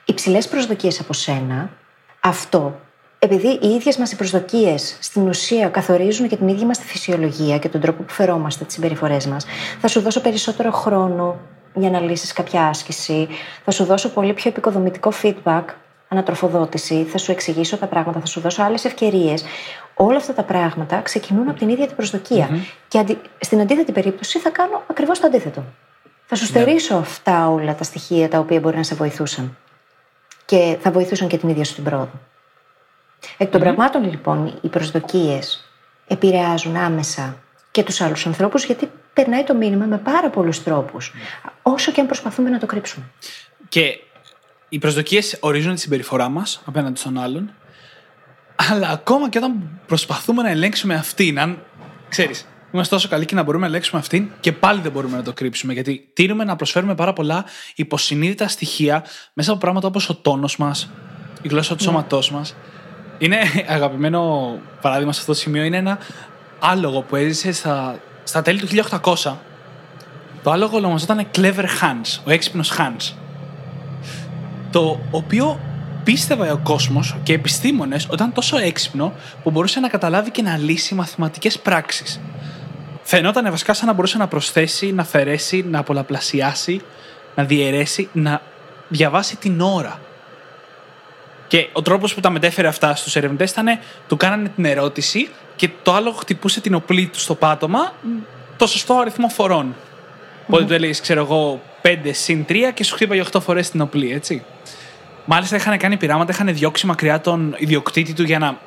υψηλές 0.05 0.47
προσδοκίες 0.47 0.99
από 0.99 1.13
σένα, 1.13 1.69
αυτό, 2.19 2.79
επειδή 3.19 3.47
οι 3.61 3.67
ίδιες 3.67 3.97
μας 3.97 4.11
οι 4.11 4.15
προσδοκίες 4.15 4.97
στην 4.99 5.27
ουσία 5.27 5.69
καθορίζουν 5.69 6.27
και 6.27 6.35
την 6.35 6.47
ίδια 6.47 6.65
μας 6.65 6.77
τη 6.77 6.85
φυσιολογία 6.85 7.57
και 7.57 7.69
τον 7.69 7.81
τρόπο 7.81 8.03
που 8.03 8.13
φερόμαστε, 8.13 8.65
τις 8.65 8.73
συμπεριφορές 8.73 9.27
μας, 9.27 9.45
θα 9.81 9.87
σου 9.87 10.01
δώσω 10.01 10.21
περισσότερο 10.21 10.71
χρόνο 10.71 11.39
για 11.73 11.89
να 11.89 11.99
λύσεις 11.99 12.33
κάποια 12.33 12.67
άσκηση, 12.67 13.27
θα 13.65 13.71
σου 13.71 13.83
δώσω 13.83 14.09
πολύ 14.09 14.33
πιο 14.33 14.49
επικοδομητικό 14.49 15.11
feedback 15.23 15.63
ανατροφοδότηση, 16.15 17.03
θα 17.03 17.17
σου 17.17 17.31
εξηγήσω 17.31 17.77
τα 17.77 17.87
πράγματα, 17.87 18.19
θα 18.19 18.25
σου 18.25 18.39
δώσω 18.39 18.63
άλλες 18.63 18.85
ευκαιρίες. 18.85 19.45
Όλα 19.93 20.17
αυτά 20.17 20.33
τα 20.33 20.43
πράγματα 20.43 21.01
ξεκινούν 21.01 21.49
από 21.49 21.59
την 21.59 21.69
ίδια 21.69 21.87
την 21.87 21.95
προσδοκια 21.95 22.49
Και 22.87 22.97
αντι... 22.97 23.17
στην 23.39 23.61
αντίθετη 23.61 23.91
περίπτωση 23.91 24.39
θα 24.39 24.49
κάνω 24.49 24.83
ακριβώς 24.87 25.19
το 25.19 25.27
αντίθετο. 25.27 25.63
Θα 26.25 26.35
σου 26.35 26.43
ναι. 26.43 26.49
στερήσω 26.49 26.95
αυτά 26.95 27.49
όλα 27.49 27.75
τα 27.75 27.83
στοιχεία 27.83 28.29
τα 28.29 28.39
οποία 28.39 28.59
μπορεί 28.59 28.77
να 28.77 28.83
σε 28.83 28.95
βοηθούσαν. 28.95 29.57
Και 30.45 30.77
θα 30.81 30.91
βοηθούσαν 30.91 31.27
και 31.27 31.37
την 31.37 31.49
ίδια 31.49 31.63
σου 31.63 31.73
την 31.73 31.83
πρόοδο. 31.83 32.19
Εκ 33.37 33.51
των 33.51 33.61
πραγμάτων 33.61 34.09
λοιπόν 34.09 34.59
οι 34.61 34.67
προσδοκίες 34.67 35.69
επηρεάζουν 36.07 36.75
άμεσα 36.75 37.37
και 37.71 37.83
τους 37.83 38.01
άλλους 38.01 38.25
ανθρώπους 38.25 38.65
γιατί 38.65 38.91
περνάει 39.13 39.43
το 39.43 39.53
μήνυμα 39.53 39.85
με 39.85 39.97
πάρα 39.97 40.29
πολλούς 40.29 40.63
τρόπους. 40.63 41.13
Όσο 41.61 41.91
και 41.91 42.01
αν 42.01 42.07
προσπαθούμε 42.07 42.49
να 42.49 42.59
το 42.59 42.65
κρύψουμε. 42.65 43.05
Και 43.69 43.99
οι 44.75 44.79
προσδοκίες 44.79 45.37
ορίζουν 45.39 45.75
τη 45.75 45.79
συμπεριφορά 45.81 46.29
μας 46.29 46.61
απέναντι 46.65 46.99
στον 46.99 47.17
άλλον. 47.17 47.51
Αλλά 48.71 48.89
ακόμα 48.89 49.29
και 49.29 49.37
όταν 49.37 49.79
προσπαθούμε 49.87 50.41
να 50.41 50.49
ελέγξουμε 50.49 50.93
αυτήν, 50.93 51.39
αν 51.39 51.63
ξέρεις, 52.09 52.45
είμαστε 52.71 52.95
τόσο 52.95 53.07
καλοί 53.07 53.25
και 53.25 53.35
να 53.35 53.43
μπορούμε 53.43 53.63
να 53.63 53.69
ελέγξουμε 53.69 53.99
αυτήν, 53.99 54.29
και 54.39 54.51
πάλι 54.51 54.81
δεν 54.81 54.91
μπορούμε 54.91 55.17
να 55.17 55.23
το 55.23 55.33
κρύψουμε. 55.33 55.73
Γιατί 55.73 56.09
τείνουμε 56.13 56.43
να 56.43 56.55
προσφέρουμε 56.55 56.95
πάρα 56.95 57.13
πολλά 57.13 57.45
υποσυνείδητα 57.75 58.47
στοιχεία 58.47 59.03
μέσα 59.33 59.51
από 59.51 59.59
πράγματα 59.59 59.87
όπως 59.87 60.09
ο 60.09 60.15
τόνος 60.15 60.57
μας, 60.57 60.89
η 61.41 61.47
γλώσσα 61.47 61.75
του 61.75 61.83
Ναι. 61.83 61.89
σώματός 61.89 62.31
μας. 62.31 62.55
Είναι 63.17 63.37
αγαπημένο 63.67 64.51
παράδειγμα 64.81 65.13
σε 65.13 65.19
αυτό 65.19 65.31
το 65.31 65.37
σημείο. 65.37 65.63
Είναι 65.63 65.77
ένα 65.77 65.97
άλογο 66.59 67.01
που 67.01 67.15
έζησε 67.15 67.51
στα, 67.51 67.99
στα 68.23 68.41
τέλη 68.41 68.59
του 68.59 68.67
1800. 68.67 69.33
Το 70.43 70.51
άλογο 70.51 70.77
ονομαζόταν 70.77 71.27
Clever 71.35 71.65
Hans, 71.81 72.19
ο 72.25 72.31
έξυπνος 72.31 72.73
Hans 72.77 73.13
το 74.75 74.99
οποίο 75.11 75.59
πίστευε 76.03 76.51
ο 76.51 76.57
κόσμος 76.63 77.15
και 77.23 77.31
οι 77.31 77.35
επιστήμονες 77.35 78.05
ότι 78.05 78.13
ήταν 78.13 78.33
τόσο 78.33 78.57
έξυπνο 78.57 79.13
που 79.43 79.51
μπορούσε 79.51 79.79
να 79.79 79.87
καταλάβει 79.87 80.31
και 80.31 80.41
να 80.41 80.57
λύσει 80.57 80.95
μαθηματικές 80.95 81.59
πράξεις. 81.59 82.21
Φαινόταν 83.03 83.49
βασικά 83.49 83.73
σαν 83.73 83.87
να 83.87 83.93
μπορούσε 83.93 84.17
να 84.17 84.27
προσθέσει, 84.27 84.91
να 84.91 85.01
αφαιρέσει, 85.01 85.65
να 85.69 85.83
πολλαπλασιάσει, 85.83 86.81
να 87.35 87.43
διαιρέσει, 87.43 88.09
να 88.11 88.41
διαβάσει 88.87 89.35
την 89.35 89.61
ώρα. 89.61 89.99
Και 91.47 91.69
ο 91.73 91.81
τρόπος 91.81 92.13
που 92.13 92.19
τα 92.19 92.29
μετέφερε 92.29 92.67
αυτά 92.67 92.95
στους 92.95 93.15
ερευνητές 93.15 93.51
ήταν 93.51 93.67
του 94.07 94.17
κάνανε 94.17 94.49
την 94.49 94.65
ερώτηση 94.65 95.29
και 95.55 95.69
το 95.83 95.93
άλλο 95.93 96.11
χτυπούσε 96.11 96.61
την 96.61 96.73
οπλή 96.73 97.07
του 97.07 97.19
στο 97.19 97.35
πάτωμα 97.35 97.93
το 98.57 98.67
σωστό 98.67 98.97
αριθμό 98.97 99.29
φορών. 99.29 99.75
Οπότε 100.47 100.63
του 100.63 100.73
έλεγες, 100.73 101.01
ξέρω 101.01 101.21
εγώ, 101.21 101.61
5 101.85 101.97
συν 102.11 102.45
3 102.49 102.55
και 102.73 102.83
σου 102.83 102.95
χτύπαγε 102.95 103.23
8 103.31 103.41
φορές 103.41 103.69
την 103.69 103.81
οπλή, 103.81 104.11
έτσι. 104.13 104.43
Μάλιστα 105.25 105.55
είχαν 105.55 105.77
κάνει 105.77 105.97
πειράματα, 105.97 106.31
είχαν 106.31 106.53
διώξει 106.53 106.85
μακριά 106.85 107.21
τον 107.21 107.55
ιδιοκτήτη 107.57 108.13
του 108.13 108.23
για 108.23 108.39
να 108.39 108.57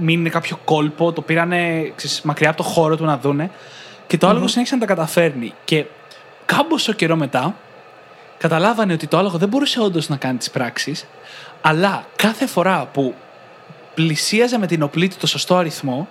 μην 0.00 0.18
είναι 0.18 0.28
κάποιο 0.28 0.58
κόλπο. 0.64 1.12
Το 1.12 1.20
πήρανε 1.20 1.92
ξέρεις, 1.96 2.20
μακριά 2.22 2.48
από 2.48 2.56
το 2.56 2.62
χώρο 2.62 2.96
του 2.96 3.04
να 3.04 3.18
δούνε. 3.18 3.50
Και 4.06 4.18
το 4.18 4.28
άλογο 4.28 4.46
συνέχισε 4.46 4.74
να 4.74 4.80
τα 4.80 4.86
καταφέρνει. 4.86 5.54
Και 5.64 5.84
κάμποσο 6.44 6.92
καιρό 6.92 7.16
μετά, 7.16 7.54
καταλάβανε 8.38 8.92
ότι 8.92 9.06
το 9.06 9.18
άλογο 9.18 9.38
δεν 9.38 9.48
μπορούσε 9.48 9.80
όντως 9.80 10.08
να 10.08 10.16
κάνει 10.16 10.38
τις 10.38 10.50
πράξεις, 10.50 11.06
αλλά 11.60 12.06
κάθε 12.16 12.46
φορά 12.46 12.88
που 12.92 13.14
πλησίαζε 13.94 14.58
με 14.58 14.66
την 14.66 14.82
οπλή 14.82 15.08
του 15.08 15.16
το 15.20 15.26
σωστό 15.26 15.56
αριθμό, 15.56 16.08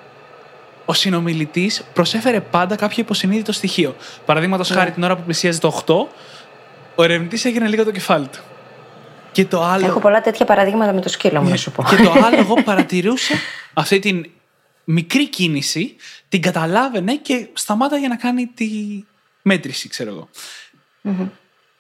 ο 0.85 0.93
συνομιλητής 0.93 1.83
προσέφερε 1.93 2.39
πάντα 2.39 2.75
κάποιο 2.75 3.03
υποσυνείδητο 3.03 3.51
στοιχείο. 3.51 3.95
Παραδείγματος 4.25 4.69
χάρη 4.69 4.91
την 4.91 5.03
ώρα 5.03 5.15
που 5.15 5.21
πλησίαζε 5.23 5.59
το 5.59 5.81
8, 5.85 5.93
ο 6.95 7.03
ερευνητής 7.03 7.45
έγινε 7.45 7.67
λίγο 7.67 7.83
το 7.83 7.91
κεφάλι 7.91 8.27
του. 8.27 8.39
Και 9.31 9.45
το 9.45 9.63
άλλο. 9.63 9.85
Έχω 9.85 9.99
πολλά 9.99 10.21
τέτοια 10.21 10.45
παραδείγματα 10.45 10.93
με 10.93 11.01
το 11.01 11.09
σκύλο 11.09 11.41
μου, 11.41 11.49
να 11.49 11.55
σου 11.55 11.71
πω. 11.71 11.83
Και 11.83 11.95
το 11.95 12.11
άλογο 12.11 12.53
παρατηρούσε 12.63 13.33
αυτή 13.73 13.99
την 13.99 14.25
μικρή 14.83 15.29
κίνηση, 15.29 15.95
την 16.29 16.41
καταλάβαινε 16.41 17.15
και 17.15 17.47
σταμάταγε 17.53 18.07
να 18.07 18.15
κάνει 18.15 18.47
τη 18.47 18.69
μέτρηση, 19.41 19.89
ξέρω 19.89 20.09
εγώ. 20.09 20.29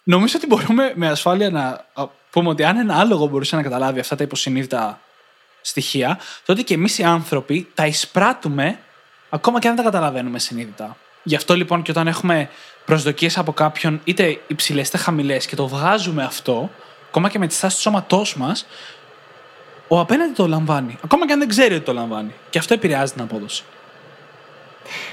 Νομίζω 0.03 0.33
ότι 0.37 0.47
μπορούμε 0.47 0.91
με 0.95 1.09
ασφάλεια 1.09 1.49
να 1.49 1.85
α, 1.93 2.07
πούμε 2.29 2.49
ότι 2.49 2.63
αν 2.63 2.77
ένα 2.77 2.99
άλογο 2.99 3.27
μπορούσε 3.27 3.55
να 3.55 3.61
καταλάβει 3.61 3.99
αυτά 3.99 4.15
τα 4.15 4.23
υποσυνείδητα 4.23 5.01
στοιχεία, 5.61 6.19
τότε 6.45 6.61
και 6.61 6.73
εμείς 6.73 6.97
οι 6.97 7.03
άνθρωποι 7.03 7.67
τα 7.73 7.85
εισπράττουμε 7.85 8.79
ακόμα 9.29 9.59
και 9.59 9.67
αν 9.67 9.75
δεν 9.75 9.85
τα 9.85 9.91
καταλαβαίνουμε 9.91 10.39
συνείδητα. 10.39 10.97
Γι' 11.23 11.35
αυτό 11.35 11.55
λοιπόν 11.55 11.81
και 11.81 11.91
όταν 11.91 12.07
έχουμε 12.07 12.49
προσδοκίες 12.91 13.37
από 13.37 13.53
κάποιον 13.53 14.01
είτε 14.03 14.39
υψηλές 14.47 14.87
είτε 14.87 14.97
χαμηλές 14.97 15.45
και 15.45 15.55
το 15.55 15.67
βγάζουμε 15.67 16.23
αυτό, 16.23 16.69
ακόμα 17.07 17.29
και 17.29 17.39
με 17.39 17.47
τη 17.47 17.53
στάση 17.53 17.75
του 17.75 17.81
σώματός 17.81 18.35
μας, 18.35 18.65
ο 19.87 19.99
απέναντι 19.99 20.33
το 20.33 20.47
λαμβάνει. 20.47 20.97
Ακόμα 21.03 21.25
και 21.25 21.33
αν 21.33 21.39
δεν 21.39 21.47
ξέρει 21.47 21.73
ότι 21.75 21.83
το 21.83 21.93
λαμβάνει. 21.93 22.33
Και 22.49 22.57
αυτό 22.57 22.73
επηρεάζει 22.73 23.11
την 23.13 23.21
απόδοση. 23.21 23.63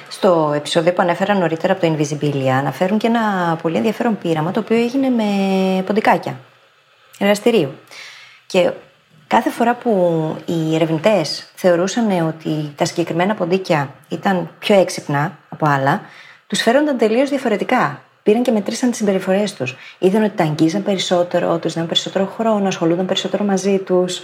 Στο 0.08 0.52
επεισόδιο 0.54 0.92
που 0.92 1.02
ανέφερα 1.02 1.34
νωρίτερα 1.34 1.72
από 1.72 1.86
το 1.86 1.96
Invisibilia, 1.96 2.48
αναφέρουν 2.48 2.98
και 2.98 3.06
ένα 3.06 3.56
πολύ 3.62 3.76
ενδιαφέρον 3.76 4.18
πείραμα 4.18 4.50
το 4.50 4.60
οποίο 4.60 4.76
έγινε 4.76 5.08
με 5.08 5.82
ποντικάκια 5.82 6.38
εργαστηρίου. 7.18 7.74
Και 8.46 8.72
κάθε 9.26 9.50
φορά 9.50 9.74
που 9.74 9.92
οι 10.46 10.74
ερευνητές 10.74 11.50
θεωρούσαν 11.54 12.26
ότι 12.26 12.72
τα 12.76 12.84
συγκεκριμένα 12.84 13.34
ποντίκια 13.34 13.94
ήταν 14.08 14.50
πιο 14.58 14.80
έξυπνα 14.80 15.38
από 15.48 15.66
άλλα, 15.66 16.02
τους 16.48 16.62
φέρονταν 16.62 16.98
τελείως 16.98 17.28
διαφορετικά. 17.28 18.02
Πήραν 18.22 18.42
και 18.42 18.50
μετρήσαν 18.50 18.88
τις 18.88 18.98
συμπεριφορές 18.98 19.54
τους. 19.54 19.76
Είδαν 19.98 20.22
ότι 20.22 20.36
τα 20.36 20.44
αγγίζαν 20.44 20.82
περισσότερο, 20.82 21.58
τους 21.58 21.72
δίναν 21.72 21.88
περισσότερο 21.88 22.26
χρόνο, 22.26 22.66
ασχολούνταν 22.66 23.06
περισσότερο 23.06 23.44
μαζί 23.44 23.78
τους. 23.78 24.22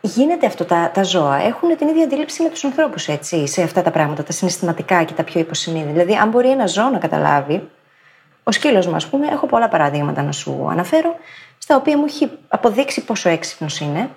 Γίνεται 0.00 0.46
αυτό. 0.46 0.64
Τα, 0.64 0.90
τα 0.94 1.02
ζώα 1.02 1.36
έχουν 1.36 1.76
την 1.76 1.88
ίδια 1.88 2.04
αντίληψη 2.04 2.42
με 2.42 2.48
τους 2.48 2.64
ανθρώπους, 2.64 3.08
έτσι, 3.08 3.46
σε 3.46 3.62
αυτά 3.62 3.82
τα 3.82 3.90
πράγματα, 3.90 4.22
τα 4.22 4.32
συναισθηματικά 4.32 5.04
και 5.04 5.12
τα 5.12 5.24
πιο 5.24 5.40
υποσυνείδητα. 5.40 5.92
Δηλαδή, 5.92 6.14
αν 6.14 6.28
μπορεί 6.28 6.50
ένα 6.50 6.66
ζώο 6.66 6.88
να 6.88 6.98
καταλάβει, 6.98 7.68
ο 8.42 8.52
σκύλος 8.52 8.86
μου, 8.86 8.94
ας 8.94 9.06
πούμε, 9.06 9.26
έχω 9.26 9.46
πολλά 9.46 9.68
παραδείγματα 9.68 10.22
να 10.22 10.32
σου 10.32 10.68
αναφέρω, 10.70 11.14
στα 11.58 11.76
οποία 11.76 11.98
μου 11.98 12.04
έχει 12.04 12.30
αποδείξει 12.48 13.04
πόσο 13.04 13.28
έξυπνος 13.28 13.80
είναι. 13.80 14.10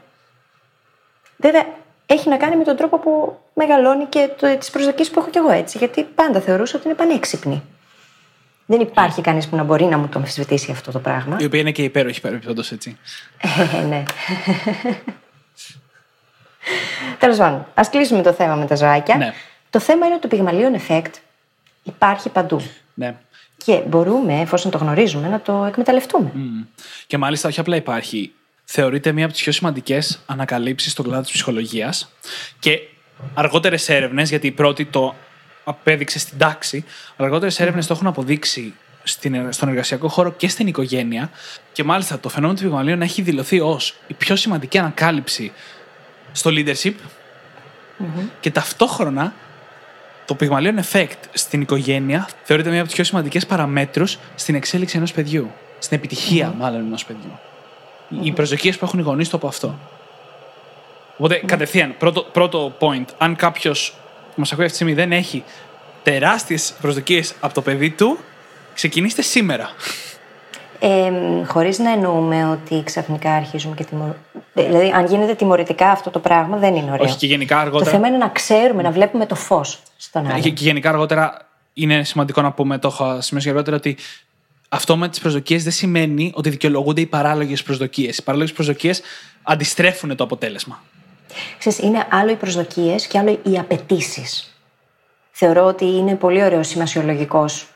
Βέβαια, 1.37 1.65
έχει 2.05 2.29
να 2.29 2.37
κάνει 2.37 2.55
με 2.55 2.63
τον 2.63 2.75
τρόπο 2.75 2.97
που 2.97 3.39
μεγαλώνει 3.53 4.05
και 4.05 4.29
τις 4.59 4.69
προσδοκίες 4.69 5.09
που 5.09 5.19
έχω 5.19 5.29
κι 5.29 5.37
εγώ 5.37 5.51
έτσι. 5.51 5.77
Γιατί 5.77 6.03
πάντα 6.03 6.39
θεωρούσα 6.39 6.77
ότι 6.77 6.87
είναι 6.87 6.95
πανέξυπνη. 6.95 7.63
Δεν 8.65 8.79
υπάρχει 8.79 9.21
κανείς 9.21 9.47
που 9.47 9.55
να 9.55 9.63
μπορεί 9.63 9.85
να 9.85 9.97
μου 9.97 10.07
το 10.07 10.19
αμφισβητήσει 10.19 10.71
αυτό 10.71 10.91
το 10.91 10.99
πράγμα. 10.99 11.37
Η 11.39 11.45
οποία 11.45 11.59
είναι 11.59 11.71
και 11.71 11.83
υπέροχη 11.83 12.21
παρεμπιπτόντως 12.21 12.71
έτσι. 12.71 12.97
Ε, 13.73 13.81
ναι. 13.81 14.03
Τέλος 17.19 17.37
πάντων, 17.37 17.65
ας 17.73 17.89
κλείσουμε 17.89 18.21
το 18.21 18.33
θέμα 18.33 18.55
με 18.55 18.65
τα 18.65 18.75
ζωάκια. 18.75 19.15
Ναι. 19.15 19.33
Το 19.69 19.79
θέμα 19.79 20.05
είναι 20.05 20.15
ότι 20.15 20.27
το 20.27 20.35
πυγμαλίον 20.35 20.81
effect 20.87 21.11
υπάρχει 21.83 22.29
παντού. 22.29 22.61
Ναι. 22.93 23.15
Και 23.57 23.81
μπορούμε, 23.87 24.39
εφόσον 24.39 24.71
το 24.71 24.77
γνωρίζουμε, 24.77 25.27
να 25.27 25.41
το 25.41 25.65
εκμεταλλευτούμε. 25.65 26.31
Και 27.07 27.17
μάλιστα 27.17 27.47
όχι 27.47 27.59
απλά 27.59 27.75
υπάρχει. 27.75 28.33
Θεωρείται 28.63 29.11
μία 29.11 29.23
από 29.23 29.33
τις 29.33 29.43
πιο 29.43 29.51
σημαντικές 29.51 30.19
ανακαλύψεις 30.25 30.91
στον 30.91 31.05
κλάδο 31.05 31.21
της 31.21 31.31
ψυχολογίας. 31.31 32.11
Και 32.59 32.79
αργότερες 33.33 33.89
έρευνες, 33.89 34.29
γιατί 34.29 34.47
η 34.47 34.51
πρώτη 34.51 34.85
το 34.85 35.15
απέδειξε 35.63 36.19
στην 36.19 36.37
τάξη, 36.37 36.85
αργότερες 37.17 37.59
έρευνες 37.59 37.87
το 37.87 37.93
έχουν 37.93 38.07
αποδείξει 38.07 38.73
στην, 39.03 39.51
στον 39.53 39.69
εργασιακό 39.69 40.07
χώρο 40.07 40.31
και 40.31 40.47
στην 40.47 40.67
οικογένεια. 40.67 41.29
Και 41.71 41.83
μάλιστα 41.83 42.19
το 42.19 42.29
φαινόμενο 42.29 42.59
του 42.59 42.65
πυγμαλίων 42.65 43.01
έχει 43.01 43.21
δηλωθεί 43.21 43.59
ως 43.59 43.95
η 44.07 44.13
πιο 44.13 44.35
σημαντική 44.35 44.77
ανακάλυψη 44.77 45.51
στο 46.31 46.51
leadership 46.53 46.93
και 48.39 48.51
ταυτόχρονα 48.51 49.33
το 50.25 50.35
πυγμαλίον 50.35 50.79
effect 50.83 51.19
στην 51.33 51.61
οικογένεια 51.61 52.29
θεωρείται 52.43 52.69
μία 52.69 52.77
από 52.77 52.87
τις 52.87 52.95
πιο 52.95 53.03
σημαντικές 53.03 53.45
παραμέτρους 53.45 54.17
στην 54.35 54.55
εξέλιξη 54.55 54.97
ενός 54.97 55.11
παιδιού. 55.11 55.51
Στην 55.79 55.97
επιτυχία, 55.97 56.53
μάλλον, 56.57 56.79
ενός 56.79 57.05
παιδιού. 57.05 57.39
Οι 58.21 58.31
προσδοκίες 58.31 58.77
που 58.77 58.85
έχουν 58.85 58.99
οι 58.99 59.01
γονείς 59.01 59.29
του 59.29 59.35
από 59.35 59.47
αυτό. 59.47 59.75
Οπότε, 61.17 61.35
κατευθείαν, 61.45 61.95
πρώτο, 61.97 62.23
πρώτο 62.23 62.73
point, 62.79 63.05
αν 63.17 63.35
κάποιος 63.35 63.93
που 64.25 64.39
μας 64.39 64.51
ακούει 64.51 64.65
αυτή 64.65 64.77
τη 64.77 64.83
στιγμή 64.83 64.93
δεν 65.03 65.11
έχει 65.11 65.43
τεράστιες 66.03 66.73
προσδοκίες 66.81 67.33
από 67.39 67.53
το 67.53 67.61
παιδί 67.61 67.89
του, 67.89 68.17
ξεκινήστε 68.73 69.21
σήμερα. 69.21 69.69
Ε, 70.79 71.11
Χωρίς 71.47 71.79
να 71.79 71.91
εννοούμε 71.91 72.45
ότι 72.49 72.81
ξαφνικά 72.85 73.31
αρχίζουμε 73.33 73.75
και 73.75 73.83
τιμωρούμε. 73.83 74.15
Δηλαδή, 74.53 74.91
αν 74.95 75.05
γίνεται 75.05 75.33
τιμωρητικά 75.35 75.89
αυτό 75.91 76.09
το 76.09 76.19
πράγμα, 76.19 76.57
δεν 76.57 76.75
είναι 76.75 76.91
ωραίο. 76.91 77.05
Όχι 77.05 77.17
και 77.17 77.25
γενικά 77.27 77.55
Το 77.55 77.61
αργότερα. 77.61 77.91
θέμα 77.91 78.07
είναι 78.07 78.17
να 78.17 78.27
ξέρουμε, 78.29 78.81
να 78.81 78.91
βλέπουμε 78.91 79.25
το 79.25 79.35
φως 79.35 79.79
στον 79.97 80.23
Και, 80.25 80.31
άλλο. 80.33 80.41
και 80.41 80.49
γενικά 80.55 80.89
αργότερα 80.89 81.47
είναι 81.73 82.03
σημαντικό 82.03 82.41
να 82.41 82.51
πούμε, 82.51 82.77
το 82.77 82.87
έχω 82.87 83.21
σημειώσει 83.21 83.49
αργότερα, 83.49 83.75
ότι 83.75 83.97
αυτό 84.73 84.97
με 84.97 85.09
τις 85.09 85.19
προσδοκίες 85.19 85.63
δεν 85.63 85.71
σημαίνει 85.71 86.31
ότι 86.35 86.49
δικαιολογούνται 86.49 87.01
οι 87.01 87.05
παράλογες 87.05 87.63
προσδοκίες. 87.63 88.17
Οι 88.17 88.23
παράλογες 88.23 88.53
προσδοκίες 88.53 89.01
αντιστρέφουν 89.43 90.15
το 90.15 90.23
αποτέλεσμα. 90.23 90.83
Ξέρεις, 91.57 91.79
είναι 91.79 92.07
άλλο 92.09 92.31
οι 92.31 92.35
προσδοκίες 92.35 93.07
και 93.07 93.17
άλλο 93.17 93.39
οι 93.43 93.57
απαιτήσεις. 93.57 94.57
Θεωρώ 95.31 95.65
ότι 95.65 95.85
είναι 95.85 96.15
πολύ 96.15 96.43
ωραίος 96.43 96.67
σημασιολογικός 96.67 97.67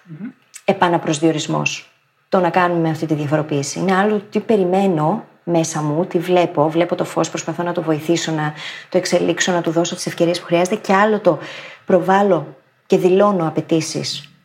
επαναπροσδιορισμός 0.65 1.89
το 2.29 2.39
να 2.39 2.49
κάνουμε 2.49 2.89
αυτή 2.89 3.05
τη 3.05 3.13
διαφοροποίηση. 3.13 3.79
Είναι 3.79 3.95
άλλο 3.95 4.21
τι 4.29 4.39
περιμένω 4.39 5.25
μέσα 5.43 5.81
μου, 5.81 6.05
τι 6.05 6.19
βλέπω, 6.19 6.69
βλέπω 6.69 6.95
το 6.95 7.05
φως, 7.05 7.29
προσπαθώ 7.29 7.63
να 7.63 7.71
το 7.71 7.81
βοηθήσω, 7.81 8.31
να 8.31 8.53
το 8.89 8.97
εξελίξω, 8.97 9.51
να 9.51 9.61
του 9.61 9.71
δώσω 9.71 9.95
τις 9.95 10.05
ευκαιρίες 10.05 10.39
που 10.39 10.45
χρειάζεται 10.45 10.75
και 10.75 10.93
άλλο 10.93 11.19
το 11.19 11.39
προβάλλω 11.85 12.55
και 12.85 12.97
δηλώνω 12.97 13.47
απαιτήσεις, 13.47 14.21
Ναι. 14.21 14.36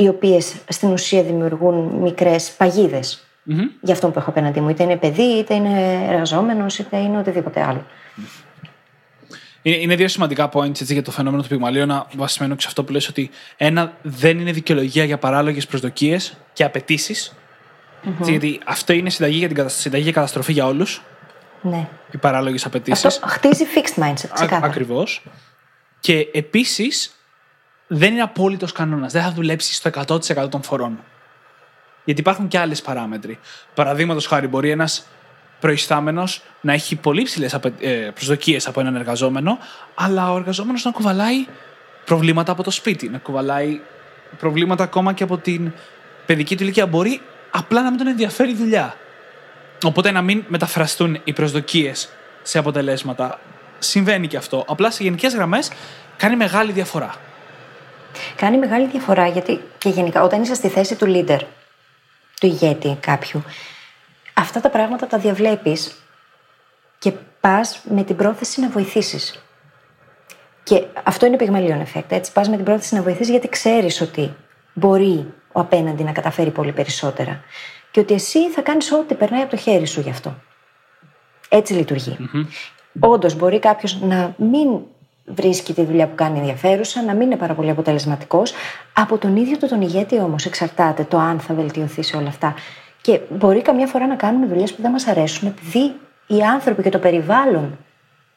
Οι 0.00 0.08
οποίες 0.08 0.54
στην 0.68 0.92
ουσία 0.92 1.22
δημιουργούν 1.22 1.74
μικρές 2.00 2.50
παγίδες 2.50 3.22
για 3.80 3.94
αυτό 3.94 4.10
που 4.10 4.18
έχω 4.18 4.30
απέναντί 4.30 4.60
μου. 4.60 4.68
Είτε 4.68 4.82
είναι 4.82 4.96
παιδί, 4.96 5.22
είτε 5.22 5.54
είναι 5.54 6.04
εργαζόμενος, 6.08 6.78
είτε 6.78 6.96
είναι 6.96 7.18
οτιδήποτε 7.18 7.62
άλλο. 7.64 7.86
Είναι, 9.62 9.76
είναι 9.76 9.94
δύο 9.96 10.08
σημαντικά 10.08 10.48
points 10.52 10.80
έτσι, 10.80 10.92
για 10.92 11.02
το 11.02 11.10
φαινόμενο 11.10 11.42
του 11.42 11.48
πυγμαλίωνα, 11.48 12.06
βασισμένο 12.16 12.54
και 12.54 12.60
σε 12.60 12.66
αυτό 12.68 12.84
που 12.84 12.92
λες 12.92 13.08
ότι 13.08 13.30
ένα 13.56 13.92
δεν 14.02 14.38
είναι 14.38 14.52
δικαιολογία 14.52 15.04
για 15.04 15.18
παράλογες 15.18 15.66
προσδοκίες 15.66 16.36
και 16.52 16.64
απαιτήσεις. 16.64 17.36
Έτσι, 18.18 18.30
γιατί 18.30 18.60
αυτό 18.64 18.92
είναι 18.92 19.10
συνταγή 19.10 19.38
για, 19.38 19.46
την, 19.46 19.56
κατα- 19.56 19.68
συνταγή 19.68 20.02
για 20.02 20.12
καταστροφή 20.12 20.52
για 20.52 20.66
όλους. 20.66 21.02
Ναι. 21.62 21.88
Οι 22.10 22.16
παράλογες 22.16 22.64
απαιτήσεις. 22.64 23.04
Αυτό 23.04 23.26
χτίζει 23.26 23.64
fixed 23.74 24.02
mindset, 24.02 24.28
ξεκάθαρα. 24.34 24.66
Ακριβώς. 24.66 25.22
Και 26.00 26.28
επίσης 26.32 27.17
δεν 27.88 28.12
είναι 28.12 28.22
απόλυτος 28.22 28.72
κανόνας. 28.72 29.12
Δεν 29.12 29.22
θα 29.22 29.32
δουλέψει 29.32 29.74
στο 29.74 29.90
100% 30.06 30.50
των 30.50 30.62
φορών. 30.62 30.98
Γιατί 32.04 32.20
υπάρχουν 32.20 32.48
και 32.48 32.58
άλλες 32.58 32.82
παράμετροι. 32.82 33.38
Παραδείγματος 33.74 34.26
χάρη, 34.26 34.46
μπορεί 34.46 34.70
ένας 34.70 35.06
προϊστάμενος 35.60 36.42
να 36.60 36.72
έχει 36.72 36.96
πολύ 36.96 37.22
ψηλές 37.22 37.58
προσδοκίες 38.14 38.66
από 38.66 38.80
έναν 38.80 38.96
εργαζόμενο, 38.96 39.58
αλλά 39.94 40.32
ο 40.32 40.36
εργαζόμενος 40.36 40.84
να 40.84 40.90
κουβαλάει 40.90 41.46
προβλήματα 42.04 42.52
από 42.52 42.62
το 42.62 42.70
σπίτι, 42.70 43.08
να 43.08 43.18
κουβαλάει 43.18 43.80
προβλήματα 44.38 44.84
ακόμα 44.84 45.12
και 45.12 45.22
από 45.22 45.38
την 45.38 45.72
παιδική 46.26 46.56
του 46.56 46.62
ηλικία. 46.62 46.86
Μπορεί 46.86 47.20
απλά 47.50 47.82
να 47.82 47.88
μην 47.88 47.98
τον 47.98 48.06
ενδιαφέρει 48.06 48.50
η 48.50 48.54
δουλειά. 48.54 48.96
Οπότε 49.84 50.10
να 50.10 50.22
μην 50.22 50.44
μεταφραστούν 50.48 51.20
οι 51.24 51.32
προσδοκίες 51.32 52.08
σε 52.42 52.58
αποτελέσματα. 52.58 53.40
Συμβαίνει 53.78 54.26
και 54.26 54.36
αυτό. 54.36 54.64
Απλά 54.68 54.90
σε 54.90 55.02
γενικές 55.02 55.34
γραμμές 55.34 55.70
κάνει 56.16 56.36
μεγάλη 56.36 56.72
διαφορά. 56.72 57.14
Κάνει 58.36 58.58
μεγάλη 58.58 58.86
διαφορά 58.86 59.26
γιατί 59.26 59.60
και 59.78 59.88
γενικά 59.88 60.22
όταν 60.22 60.42
είσαι 60.42 60.54
στη 60.54 60.68
θέση 60.68 60.96
του 60.96 61.06
leader, 61.08 61.40
του 62.40 62.46
ηγέτη 62.46 62.96
κάποιου, 63.00 63.44
αυτά 64.34 64.60
τα 64.60 64.70
πράγματα 64.70 65.06
τα 65.06 65.18
διαβλέπεις 65.18 66.02
και 66.98 67.12
πας 67.40 67.80
με 67.88 68.02
την 68.02 68.16
πρόθεση 68.16 68.60
να 68.60 68.68
βοηθήσεις. 68.68 69.42
Και 70.62 70.84
αυτό 71.02 71.26
είναι 71.26 71.36
πυγμαλίον 71.36 71.86
effect, 71.86 72.08
έτσι. 72.08 72.32
Πας 72.32 72.48
με 72.48 72.56
την 72.56 72.64
πρόθεση 72.64 72.94
να 72.94 73.02
βοηθήσεις 73.02 73.28
γιατί 73.28 73.48
ξέρεις 73.48 74.00
ότι 74.00 74.34
μπορεί 74.72 75.32
ο 75.52 75.60
απέναντι 75.60 76.02
να 76.02 76.12
καταφέρει 76.12 76.50
πολύ 76.50 76.72
περισσότερα. 76.72 77.42
Και 77.90 78.00
ότι 78.00 78.14
εσύ 78.14 78.50
θα 78.50 78.62
κάνεις 78.62 78.92
ό,τι 78.92 79.14
περνάει 79.14 79.40
από 79.40 79.50
το 79.50 79.56
χέρι 79.56 79.86
σου 79.86 80.00
γι' 80.00 80.10
αυτό. 80.10 80.34
Έτσι 81.48 81.72
λειτουργεί. 81.72 82.16
Όντως, 83.00 83.34
μπορεί 83.34 83.58
κάποιος 83.58 84.00
να 84.00 84.34
μην 84.36 84.80
βρίσκει 85.34 85.72
τη 85.72 85.84
δουλειά 85.84 86.06
που 86.06 86.14
κάνει 86.14 86.38
ενδιαφέρουσα, 86.38 87.02
να 87.02 87.12
μην 87.14 87.26
είναι 87.26 87.36
πάρα 87.36 87.54
πολύ 87.54 87.70
αποτελεσματικός. 87.70 88.52
Από 88.92 89.18
τον 89.18 89.36
ίδιο 89.36 89.56
του 89.56 89.66
τον 89.66 89.80
ηγέτη 89.80 90.18
όμως 90.18 90.46
εξαρτάται 90.46 91.04
το 91.04 91.18
αν 91.18 91.40
θα 91.40 91.54
βελτιωθεί 91.54 92.02
σε 92.02 92.16
όλα 92.16 92.28
αυτά. 92.28 92.54
Και 93.00 93.20
μπορεί 93.28 93.62
καμιά 93.62 93.86
φορά 93.86 94.06
να 94.06 94.14
κάνουμε 94.14 94.46
δουλειές 94.46 94.74
που 94.74 94.82
δεν 94.82 94.90
μας 94.90 95.06
αρέσουν, 95.06 95.48
επειδή 95.48 95.94
οι 96.26 96.42
άνθρωποι 96.42 96.82
και 96.82 96.90
το 96.90 96.98
περιβάλλον 96.98 97.78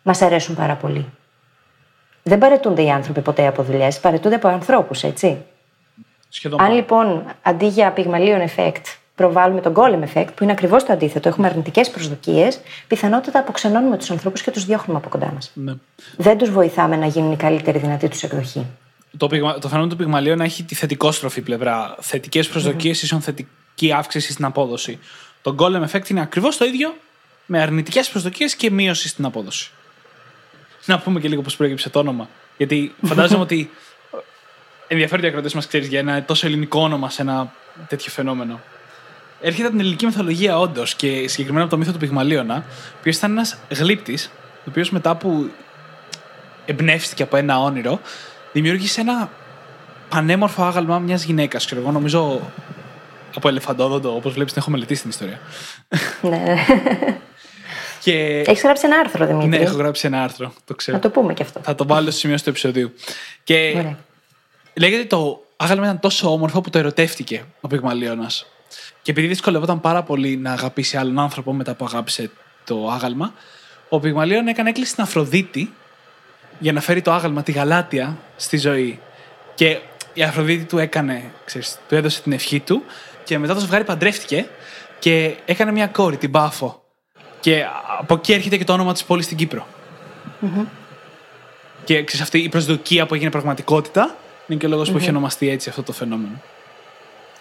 μας 0.03 0.21
αρέσουν 0.21 0.55
πάρα 0.55 0.75
πολύ. 0.75 1.05
Δεν 2.23 2.37
παρετούνται 2.37 2.81
οι 2.83 2.89
άνθρωποι 2.89 3.21
ποτέ 3.21 3.47
από 3.47 3.63
δουλειές, 3.63 3.99
παρετούνται 3.99 4.35
από 4.35 4.47
ανθρώπους, 4.47 5.03
έτσι. 5.03 5.37
Σχεδόν. 6.29 6.61
Αν 6.61 6.73
λοιπόν 6.73 7.25
αντί 7.41 7.67
για 7.67 7.91
πυγμαλίον 7.91 8.41
effect 8.47 9.00
προβάλλουμε 9.15 9.61
τον 9.61 9.73
golem 9.75 10.03
effect, 10.13 10.27
που 10.35 10.43
είναι 10.43 10.51
ακριβώς 10.51 10.83
το 10.83 10.93
αντίθετο, 10.93 11.29
έχουμε 11.29 11.47
αρνητικές 11.47 11.89
προσδοκίες, 11.89 12.59
πιθανότατα 12.87 13.39
αποξενώνουμε 13.39 13.97
τους 13.97 14.11
ανθρώπους 14.11 14.41
και 14.41 14.51
τους 14.51 14.65
διώχνουμε 14.65 14.99
από 14.99 15.09
κοντά 15.09 15.31
μας. 15.33 15.51
Ναι. 15.53 15.73
Δεν 16.17 16.37
τους 16.37 16.49
βοηθάμε 16.49 16.95
να 16.95 17.05
γίνουν 17.05 17.31
η 17.31 17.35
καλύτερη 17.35 17.77
δυνατή 17.79 18.07
τους 18.07 18.23
εκδοχή. 18.23 18.65
Το, 19.17 19.27
πυγμα... 19.27 19.53
το 19.53 19.67
φαινόμενο 19.67 19.91
του 19.91 19.97
πυγμαλίων 19.97 20.41
έχει 20.41 20.63
τη 20.63 20.75
θετικόστροφη 20.75 21.41
πλευρά. 21.41 21.95
Θετικές 21.99 22.47
προσδοκίες 22.47 22.99
mm-hmm. 22.99 23.03
ίσον 23.03 23.21
θετική 23.21 23.91
αύξηση 23.91 24.31
στην 24.31 24.45
απόδοση. 24.45 24.99
Το 25.41 25.55
golem 25.59 25.87
effect 25.89 26.09
είναι 26.09 26.21
ακριβώς 26.21 26.57
το 26.57 26.65
ίδιο 26.65 26.95
με 27.45 27.61
αρνητικές 27.61 28.09
προσδοκίες 28.09 28.55
και 28.55 28.71
μείωση 28.71 29.07
στην 29.07 29.25
απόδοση. 29.25 29.71
Να 30.85 30.99
πούμε 30.99 31.19
και 31.19 31.27
λίγο 31.27 31.41
πώς 31.41 31.55
προέκυψε 31.55 31.89
το 31.89 31.99
όνομα. 31.99 32.29
Γιατί 32.57 32.95
φαντάζομαι 33.01 33.43
ότι 33.47 33.69
ενδιαφέρονται 34.87 35.27
οι 35.27 35.29
ακροτέ 35.29 35.49
μας, 35.53 35.67
ξέρεις, 35.67 35.87
για 35.87 35.99
ένα 35.99 36.23
τόσο 36.23 36.47
ελληνικό 36.47 36.81
όνομα 36.81 37.09
σε 37.09 37.21
ένα 37.21 37.53
τέτοιο 37.87 38.11
φαινόμενο. 38.11 38.59
Έρχεται 39.41 39.63
από 39.63 39.71
την 39.71 39.79
ελληνική 39.79 40.05
μυθολογία, 40.05 40.59
όντως, 40.59 40.95
και 40.95 41.27
συγκεκριμένα 41.27 41.63
από 41.63 41.71
το 41.73 41.77
μύθο 41.77 41.91
του 41.91 41.97
Πυγμαλίωνα, 41.97 42.55
ο 42.55 42.95
οποίος 42.99 43.15
ήταν 43.15 43.31
ένας 43.31 43.57
γλύπτης, 43.69 44.31
ο 44.57 44.63
οποίος 44.67 44.89
μετά 44.89 45.15
που 45.15 45.49
εμπνεύστηκε 46.65 47.23
από 47.23 47.37
ένα 47.37 47.59
όνειρο, 47.59 47.99
δημιούργησε 48.53 49.01
ένα 49.01 49.29
πανέμορφο 50.09 50.63
άγαλμα 50.63 50.99
μιας 50.99 51.23
γυναίκας. 51.23 51.65
Ξέρω 51.65 51.81
εγώ, 51.81 51.91
νομίζω 51.91 52.51
από 53.35 53.47
ελεφαντόδοντο, 53.47 54.15
όπως 54.15 54.33
βλέπεις, 54.33 54.51
την 54.53 54.61
έχω 54.61 54.71
μελετήσει 54.71 55.01
την 55.01 55.09
ιστορία. 55.09 55.39
ναι. 56.21 56.55
Και... 58.03 58.43
Έχεις 58.45 58.63
γράψει 58.63 58.85
ένα 58.85 58.97
άρθρο, 58.97 59.25
Δημήτρη. 59.25 59.47
Ναι, 59.47 59.57
έχω 59.57 59.77
γράψει 59.77 60.07
ένα 60.07 60.23
άρθρο. 60.23 60.53
Το 60.65 60.75
ξέρω. 60.75 60.97
Να 60.97 61.03
το 61.03 61.09
πούμε 61.09 61.33
και 61.33 61.43
αυτό. 61.43 61.59
Θα 61.63 61.75
το 61.75 61.85
βάλω 61.85 62.09
στο 62.09 62.19
σημείο 62.19 62.35
του 62.35 62.49
επεισοδίου. 62.49 62.93
Και 63.43 63.73
Ωραία. 63.77 63.97
λέγεται 64.73 65.05
το 65.05 65.45
άγαλμα 65.57 65.85
ήταν 65.85 65.99
τόσο 65.99 66.31
όμορφο 66.31 66.61
που 66.61 66.69
το 66.69 66.77
ερωτεύτηκε 66.77 67.43
ο 67.61 67.67
Πυγμαλίωνας. 67.67 68.45
Και 69.01 69.11
επειδή 69.11 69.27
δυσκολευόταν 69.27 69.81
πάρα 69.81 70.03
πολύ 70.03 70.37
να 70.37 70.51
αγαπήσει 70.51 70.97
άλλον 70.97 71.19
άνθρωπο 71.19 71.53
μετά 71.53 71.73
που 71.73 71.85
αγάπησε 71.85 72.31
το 72.63 72.89
άγαλμα, 72.89 73.33
ο 73.89 73.99
Πυγμαλίων 73.99 74.47
έκανε 74.47 74.69
έκκληση 74.69 74.91
στην 74.91 75.03
Αφροδίτη 75.03 75.73
για 76.59 76.73
να 76.73 76.81
φέρει 76.81 77.01
το 77.01 77.11
άγαλμα, 77.11 77.43
τη 77.43 77.51
γαλάτια, 77.51 78.17
στη 78.35 78.57
ζωή. 78.57 78.99
Και 79.55 79.79
η 80.13 80.23
Αφροδίτη 80.23 80.63
του 80.63 80.77
έκανε, 80.77 81.31
ξέρεις, 81.45 81.79
του 81.87 81.95
έδωσε 81.95 82.21
την 82.21 82.31
ευχή 82.31 82.59
του 82.59 82.83
και 83.23 83.37
μετά 83.37 83.53
το 83.53 83.59
ζευγάρι 83.59 83.83
παντρεύτηκε 83.83 84.47
και 84.99 85.35
έκανε 85.45 85.71
μια 85.71 85.87
κόρη, 85.87 86.17
την 86.17 86.31
Πάφο. 86.31 86.83
Και 87.39 87.65
από 87.99 88.13
εκεί 88.13 88.33
έρχεται 88.33 88.57
και 88.57 88.63
το 88.63 88.73
όνομα 88.73 88.93
της 88.93 89.03
πόλης 89.03 89.25
στην 89.25 89.37
κυπρο 89.37 89.67
Και 91.83 92.03
ξέρεις, 92.03 92.21
αυτή 92.21 92.39
η 92.39 92.49
προσδοκία 92.49 93.05
που 93.05 93.13
έγινε 93.13 93.31
πραγματικότητα 93.31 94.15
είναι 94.47 94.59
και 94.59 94.65
ο 94.65 94.69
λογος 94.69 94.91
που 94.91 94.97
έχει 94.97 95.09
ονομαστεί 95.09 95.49
έτσι 95.49 95.69
αυτό 95.69 95.83
το 95.83 95.91
φαινόμενο. 95.91 96.41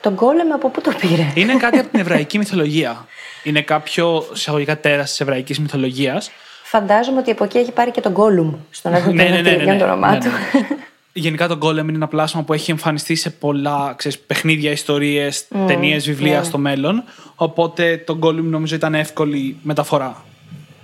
Τον 0.01 0.15
κόλεμ 0.15 0.53
από 0.53 0.71
πού 0.71 0.81
το 0.81 0.93
πήρε; 1.01 1.33
Είναι 1.35 1.55
κάτι 1.55 1.79
από 1.79 1.89
την 1.89 2.01
εβραϊκή 2.01 2.39
μυθολογία. 2.39 3.07
Είναι 3.43 3.63
κάποιο 3.63 4.27
εισαγωγικά 4.35 4.79
τέρας 4.81 5.09
της 5.09 5.21
εβραϊκής 5.21 5.61
μυθολογίας. 5.61 6.31
Φαντάζομαι 6.63 7.19
ότι 7.19 7.31
από 7.31 7.45
εκεί 7.45 7.59
έχει 7.59 7.73
πάρει 7.73 7.91
και 7.91 8.01
τον 8.01 8.15
Gollum 8.17 8.55
στον 8.71 8.93
ναι, 8.93 8.99
ναι, 8.99 9.29
ναι, 9.29 9.41
ναι, 9.41 9.65
ναι, 9.65 9.79
το 9.79 9.85
όνομά 9.85 10.11
ναι, 10.11 10.19
του. 10.19 10.29
ναι. 10.53 10.67
Γενικά 11.13 11.49
το 11.49 11.59
Golem 11.63 11.79
είναι 11.79 11.93
ένα 11.93 12.09
πλάσμα 12.09 12.43
που 12.43 12.53
έχει 12.53 12.71
εμφανιστεί 12.71 13.15
σε 13.15 13.31
πολλά 13.31 13.95
ξέρεις, 13.97 14.19
παιχνίδια, 14.19 14.71
ιστορίες, 14.71 15.45
mm, 15.51 15.65
ταινίες, 15.67 16.05
βιβλία 16.05 16.39
ναι. 16.39 16.45
στο 16.45 16.59
μέλλον. 16.59 17.05
Οπότε 17.35 18.03
το 18.07 18.19
Golem 18.23 18.43
νομίζω 18.43 18.75
ήταν 18.75 18.95
εύκολη 18.95 19.57
μεταφορά. 19.63 20.25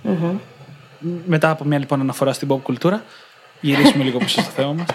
Mm-hmm. 0.03 0.35
Μετά 1.25 1.49
από 1.49 1.63
μια 1.63 1.79
λοιπόν 1.79 2.01
αναφορά 2.01 2.33
στην 2.33 2.47
pop 2.51 2.61
κουλτούρα, 2.61 3.03
γυρίσουμε 3.61 4.03
λίγο 4.03 4.17
πίσω 4.17 4.41
στο 4.41 4.51
θέμα 4.51 4.73
μας. 4.73 4.87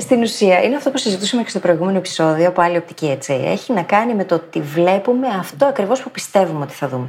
Στην 0.00 0.22
ουσία, 0.22 0.62
είναι 0.62 0.76
αυτό 0.76 0.90
που 0.90 0.98
συζητούσαμε 0.98 1.42
και 1.42 1.48
στο 1.48 1.58
προηγούμενο 1.58 1.98
επεισόδιο 1.98 2.48
από 2.48 2.62
άλλη 2.62 2.76
οπτική 2.76 3.06
έτσι. 3.06 3.32
Έχει 3.32 3.72
να 3.72 3.82
κάνει 3.82 4.14
με 4.14 4.24
το 4.24 4.34
ότι 4.34 4.60
βλέπουμε 4.60 5.28
αυτό 5.28 5.66
ακριβώς 5.66 6.02
που 6.02 6.10
πιστεύουμε 6.10 6.64
ότι 6.64 6.72
θα 6.72 6.88
δούμε. 6.88 7.08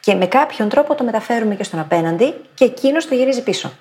Και 0.00 0.14
με 0.14 0.26
κάποιον 0.26 0.68
τρόπο 0.68 0.94
το 0.94 1.04
μεταφέρουμε 1.04 1.54
και 1.54 1.64
στον 1.64 1.80
απέναντι 1.80 2.34
και 2.54 2.64
εκείνος 2.64 3.06
το 3.06 3.14
γυρίζει 3.14 3.42
πίσω. 3.42 3.72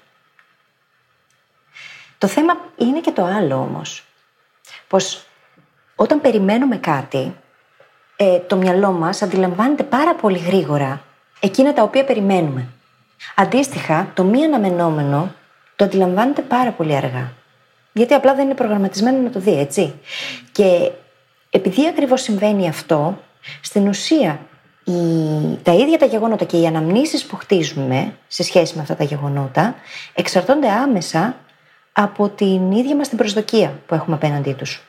Το 2.17 2.27
θέμα 2.27 2.57
είναι 2.77 2.99
και 2.99 3.11
το 3.11 3.23
άλλο 3.23 3.55
όμως. 3.55 4.03
Πως 4.87 5.25
όταν 5.95 6.21
περιμένουμε 6.21 6.77
κάτι, 6.77 7.35
ε, 8.15 8.39
το 8.39 8.55
μυαλό 8.55 8.91
μας 8.91 9.21
αντιλαμβάνεται 9.21 9.83
πάρα 9.83 10.15
πολύ 10.15 10.37
γρήγορα 10.37 11.01
εκείνα 11.39 11.73
τα 11.73 11.83
οποία 11.83 12.03
περιμένουμε. 12.03 12.67
Αντίστοιχα, 13.35 14.11
το 14.13 14.23
μη 14.23 14.43
αναμενόμενο 14.43 15.33
το 15.75 15.83
αντιλαμβάνεται 15.85 16.41
πάρα 16.41 16.71
πολύ 16.71 16.95
αργά. 16.95 17.31
Γιατί 17.97 18.13
απλά 18.13 18.35
δεν 18.35 18.45
είναι 18.45 18.53
προγραμματισμένο 18.53 19.21
να 19.21 19.29
το 19.29 19.39
δει, 19.39 19.59
έτσι. 19.59 19.93
Και 20.51 20.91
επειδή 21.49 21.87
ακριβώς 21.87 22.21
συμβαίνει 22.21 22.67
αυτό, 22.67 23.21
στην 23.61 23.87
ουσία 23.87 24.39
η, 24.83 24.91
τα 25.63 25.73
ίδια 25.73 25.97
τα 25.97 26.05
γεγονότα 26.05 26.45
και 26.45 26.57
οι 26.57 26.65
αναμνήσεις 26.67 27.25
που 27.25 27.35
χτίζουμε 27.35 28.13
σε 28.27 28.43
σχέση 28.43 28.75
με 28.75 28.81
αυτά 28.81 28.95
τα 28.95 29.03
γεγονότα 29.03 29.75
εξαρτώνται 30.13 30.69
άμεσα 30.69 31.35
από 31.91 32.29
την 32.29 32.71
ίδια 32.71 32.95
μας 32.95 33.07
την 33.07 33.17
προσδοκία 33.17 33.79
που 33.85 33.95
έχουμε 33.95 34.15
απέναντί 34.15 34.53
τους. 34.53 34.81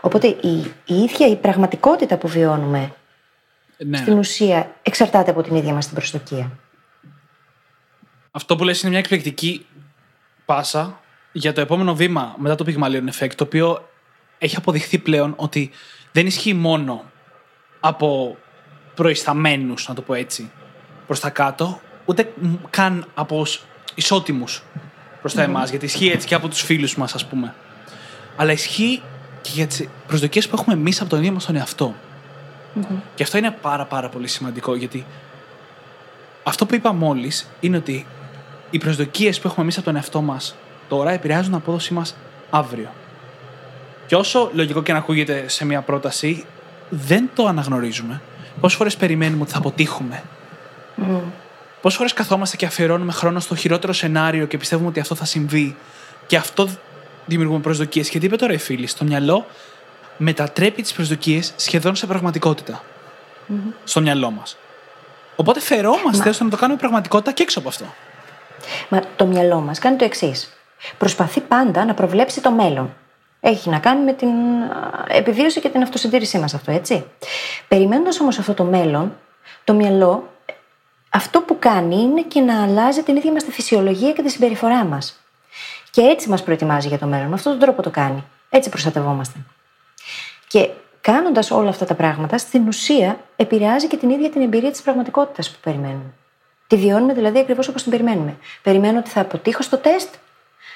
Οπότε 0.00 0.26
η, 0.26 0.72
η 0.84 0.94
ίδια 0.94 1.26
η 1.26 1.36
πραγματικότητα 1.36 2.16
που 2.16 2.28
βιώνουμε 2.28 2.92
Ναι. 3.76 3.96
στην 3.96 4.18
ουσία 4.18 4.70
εξαρτάται 4.82 5.30
από 5.30 5.42
την 5.42 5.54
ίδια 5.54 5.72
μας 5.72 5.84
την 5.86 5.94
προσδοκία. 5.94 6.50
Αυτό 8.30 8.56
που 8.56 8.64
λες 8.64 8.80
είναι 8.80 8.90
μια 8.90 8.98
εκπληκτική 8.98 9.66
πάσα 10.44 11.00
για 11.36 11.52
το 11.52 11.60
επόμενο 11.60 11.94
βήμα 11.94 12.34
μετά 12.38 12.54
το 12.54 12.64
Pygmalion 12.68 13.08
Effect, 13.18 13.32
το 13.34 13.44
οποίο 13.44 13.88
έχει 14.38 14.56
αποδειχθεί 14.56 14.98
πλέον 14.98 15.34
ότι 15.36 15.70
δεν 16.12 16.26
ισχύει 16.26 16.54
μόνο 16.54 17.04
από 17.80 18.36
προϊσταμένους, 18.94 19.88
να 19.88 19.94
το 19.94 20.02
πω 20.02 20.14
έτσι, 20.14 20.50
προς 21.06 21.20
τα 21.20 21.30
κάτω, 21.30 21.80
ούτε 22.04 22.32
καν 22.70 23.06
από 23.14 23.46
ισότιμους 23.94 24.62
προς 25.20 25.34
τα 25.34 25.42
εμάς, 25.42 25.70
γιατί 25.70 25.84
ισχύει 25.84 26.08
έτσι 26.08 26.26
και 26.26 26.34
από 26.34 26.48
τους 26.48 26.62
φίλους 26.62 26.96
μας, 26.96 27.14
ας 27.14 27.26
πούμε. 27.26 27.54
Αλλά 28.36 28.52
ισχύει 28.52 29.02
και 29.40 29.50
για 29.52 29.66
τις 29.66 29.88
προσδοκίες 30.06 30.48
που 30.48 30.56
έχουμε 30.58 30.74
εμείς 30.74 31.00
από 31.00 31.10
τον 31.10 31.18
ίδιο 31.18 31.32
μας 31.32 31.44
τον 31.44 31.56
εαυτό. 31.56 31.94
Και 33.14 33.22
αυτό 33.22 33.38
είναι 33.38 33.50
πάρα 33.50 33.84
πάρα 33.84 34.08
πολύ 34.08 34.26
σημαντικό, 34.26 34.74
γιατί 34.74 35.06
αυτό 36.42 36.66
που 36.66 36.74
είπα 36.74 36.92
μόλις 36.92 37.48
είναι 37.60 37.76
ότι 37.76 38.06
οι 38.70 38.78
προσδοκίες 38.78 39.40
που 39.40 39.46
έχουμε 39.46 39.62
εμείς 39.62 39.76
από 39.76 39.86
τον 39.86 39.96
εαυτό 39.96 40.22
μας 40.22 40.56
τώρα 40.96 41.10
επηρεάζουν 41.10 41.44
την 41.44 41.54
απόδοσή 41.54 41.92
μας 41.92 42.16
αύριο. 42.50 42.88
Και 44.06 44.16
όσο 44.16 44.50
λογικό 44.52 44.82
και 44.82 44.92
να 44.92 44.98
ακούγεται 44.98 45.48
σε 45.48 45.64
μια 45.64 45.80
πρόταση, 45.80 46.44
δεν 46.88 47.30
το 47.34 47.46
αναγνωρίζουμε. 47.46 48.20
Πόσες 48.60 48.78
φορές 48.78 48.96
περιμένουμε 48.96 49.42
ότι 49.42 49.50
θα 49.50 49.58
αποτύχουμε; 49.58 50.22
Mm. 50.96 51.20
Πόσες 51.80 51.98
φορές 51.98 52.12
καθόμαστε 52.12 52.56
και 52.56 52.66
αφιερώνουμε 52.66 53.12
χρόνο 53.12 53.40
στο 53.40 53.54
χειρότερο 53.54 53.92
σενάριο 53.92 54.46
και 54.46 54.58
πιστεύουμε 54.58 54.88
ότι 54.88 55.00
αυτό 55.00 55.14
θα 55.14 55.24
συμβεί. 55.24 55.76
Και 56.26 56.36
αυτό 56.36 56.68
δημιουργούμε 57.26 57.60
προσδοκίες; 57.60 58.08
Και 58.08 58.18
τι 58.18 58.26
είπε 58.26 58.36
τώρα 58.36 58.52
η 58.52 58.58
φίλη, 58.58 58.86
στο 58.86 59.04
μυαλό 59.04 59.46
μετατρέπει 60.16 60.82
τις 60.82 60.92
προσδοκίες 60.92 61.52
σχεδόν 61.56 61.94
σε 61.96 62.06
πραγματικότητα. 62.06 62.82
Mm-hmm. 63.48 63.72
Στο 63.84 64.00
μυαλό 64.00 64.30
μας. 64.30 64.56
Οπότε 65.36 65.60
φερόμαστε 65.60 66.28
ώστε 66.28 66.44
να 66.44 66.50
το 66.50 66.56
κάνουμε 66.56 66.78
πραγματικότητα 66.78 67.32
και 67.32 67.42
έξω 67.42 67.58
από 67.58 67.68
αυτό. 67.68 67.84
Μα 68.88 69.02
το 69.16 69.26
μυαλό 69.26 69.60
μας 69.60 69.78
κάνει 69.78 69.96
το 69.96 70.04
εξής. 70.04 70.52
Προσπαθεί 70.98 71.40
πάντα 71.40 71.84
να 71.84 71.94
προβλέψει 71.94 72.40
το 72.40 72.50
μέλλον. 72.50 72.94
Έχει 73.40 73.68
να 73.68 73.78
κάνει 73.78 74.04
με 74.04 74.12
την 74.12 74.28
επιβίωση 75.08 75.60
και 75.60 75.68
την 75.68 75.82
αυτοσυντήρησή 75.82 76.38
μας 76.38 76.54
αυτό, 76.54 76.70
έτσι. 76.70 77.04
Περιμένοντας 77.68 78.20
όμως 78.20 78.38
αυτό 78.38 78.54
το 78.54 78.64
μέλλον, 78.64 79.16
το 79.64 79.74
μυαλό 79.74 80.28
αυτό 81.16 81.40
που 81.40 81.56
κάνει 81.58 81.96
είναι 81.96 82.22
και 82.22 82.40
να 82.40 82.62
αλλάζει 82.62 83.02
την 83.02 83.16
ίδια 83.16 83.32
μας 83.32 83.44
τη 83.44 83.50
φυσιολογία 83.50 84.12
και 84.12 84.22
τη 84.22 84.30
συμπεριφορά 84.30 84.84
μας. 84.84 85.20
Και 85.90 86.00
έτσι 86.00 86.28
μας 86.28 86.42
προετοιμάζει 86.42 86.88
για 86.88 86.98
το 86.98 87.06
μέλλον. 87.06 87.28
Με 87.28 87.34
αυτόν 87.34 87.52
τον 87.52 87.60
τρόπο 87.60 87.82
το 87.82 87.90
κάνει. 87.90 88.24
Έτσι 88.50 88.68
προστατευόμαστε. 88.68 89.38
Και 90.48 90.70
κάνοντας 91.00 91.50
όλα 91.50 91.68
αυτά 91.68 91.84
τα 91.84 91.94
πράγματα, 91.94 92.38
στην 92.38 92.66
ουσία 92.66 93.18
επηρεάζει 93.36 93.86
και 93.86 93.96
την 93.96 94.10
ίδια 94.10 94.30
την 94.30 94.42
εμπειρία 94.42 94.70
της 94.70 94.82
πραγματικότητας 94.82 95.50
που 95.50 95.58
περιμένουμε. 95.62 96.12
Τη 96.66 96.76
βιώνουμε 96.76 97.12
δηλαδή 97.12 97.38
ακριβώς 97.38 97.68
όπως 97.68 97.82
την 97.82 97.90
περιμένουμε. 97.90 98.36
Περιμένω 98.62 98.98
ότι 98.98 99.10
θα 99.10 99.20
αποτύχω 99.20 99.62
στο 99.62 99.76
τεστ. 99.76 100.14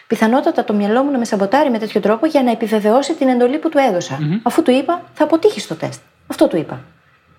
Πιθανότατα 0.08 0.64
το 0.64 0.74
μυαλό 0.74 1.02
μου 1.02 1.10
να 1.10 1.18
με 1.18 1.24
σαμποτάρει 1.24 1.70
με 1.70 1.78
τέτοιο 1.78 2.00
τρόπο 2.00 2.26
για 2.26 2.42
να 2.42 2.50
επιβεβαιώσει 2.50 3.14
την 3.14 3.28
εντολή 3.28 3.58
που 3.58 3.68
του 3.68 3.78
έδωσα. 3.78 4.18
Mm-hmm. 4.18 4.40
Αφού 4.42 4.62
του 4.62 4.70
είπα, 4.70 5.02
θα 5.14 5.24
αποτύχει 5.24 5.60
στο 5.60 5.74
τεστ. 5.74 6.00
Αυτό 6.26 6.48
του 6.48 6.56
είπα. 6.56 6.84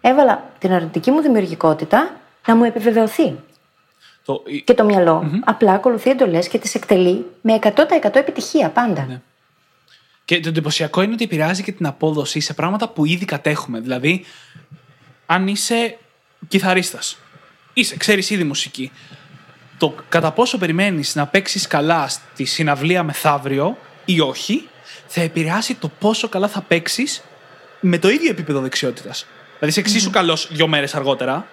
Έβαλα 0.01 0.43
την 0.57 0.71
αρνητική 0.71 1.11
μου 1.11 1.21
δημιουργικότητα 1.21 2.15
να 2.47 2.55
μου 2.55 2.63
επιβεβαιωθεί. 2.63 3.35
Το... 4.25 4.43
Και 4.63 4.73
το 4.73 4.83
μυαλο 4.83 5.23
mm-hmm. 5.23 5.39
απλά 5.45 5.73
ακολουθεί 5.73 6.09
εντολές 6.09 6.47
και 6.47 6.57
τις 6.57 6.75
εκτελεί 6.75 7.25
με 7.41 7.59
100% 7.61 8.15
επιτυχία 8.15 8.69
πάντα. 8.69 9.05
Ναι. 9.05 9.21
Και 10.25 10.39
το 10.39 10.49
εντυπωσιακό 10.49 11.01
είναι 11.01 11.13
ότι 11.13 11.23
επηρεάζει 11.23 11.63
και 11.63 11.71
την 11.71 11.85
απόδοση 11.85 12.39
σε 12.39 12.53
πράγματα 12.53 12.89
που 12.89 13.05
ήδη 13.05 13.25
κατέχουμε. 13.25 13.79
Δηλαδή, 13.79 14.25
αν 15.25 15.47
είσαι 15.47 15.97
κιθαρίστας, 16.47 17.17
είσαι, 17.73 17.97
ξέρεις 17.97 18.29
ήδη 18.29 18.43
μουσική, 18.43 18.91
το 19.79 19.95
κατά 20.09 20.31
πόσο 20.31 20.57
περιμένεις 20.57 21.15
να 21.15 21.27
παίξεις 21.27 21.67
καλά 21.67 22.07
στη 22.07 22.45
συναυλία 22.45 23.03
μεθαύριο 23.03 23.77
ή 24.05 24.19
όχι, 24.19 24.69
θα 25.07 25.21
επηρεάσει 25.21 25.75
το 25.75 25.91
πόσο 25.99 26.29
καλά 26.29 26.47
θα 26.47 26.61
παίξεις 26.61 27.23
με 27.79 27.97
το 27.97 28.09
ίδιο 28.09 28.29
επίπεδο 28.29 28.59
δεξιότητας. 28.59 29.25
Δηλαδή, 29.45 29.67
είσαι 29.67 29.79
εξίσου 29.79 30.09
mm. 30.09 30.13
καλός 30.13 30.49
δύο 30.51 30.67
μέρες 30.67 30.95
αργότερα, 30.95 31.47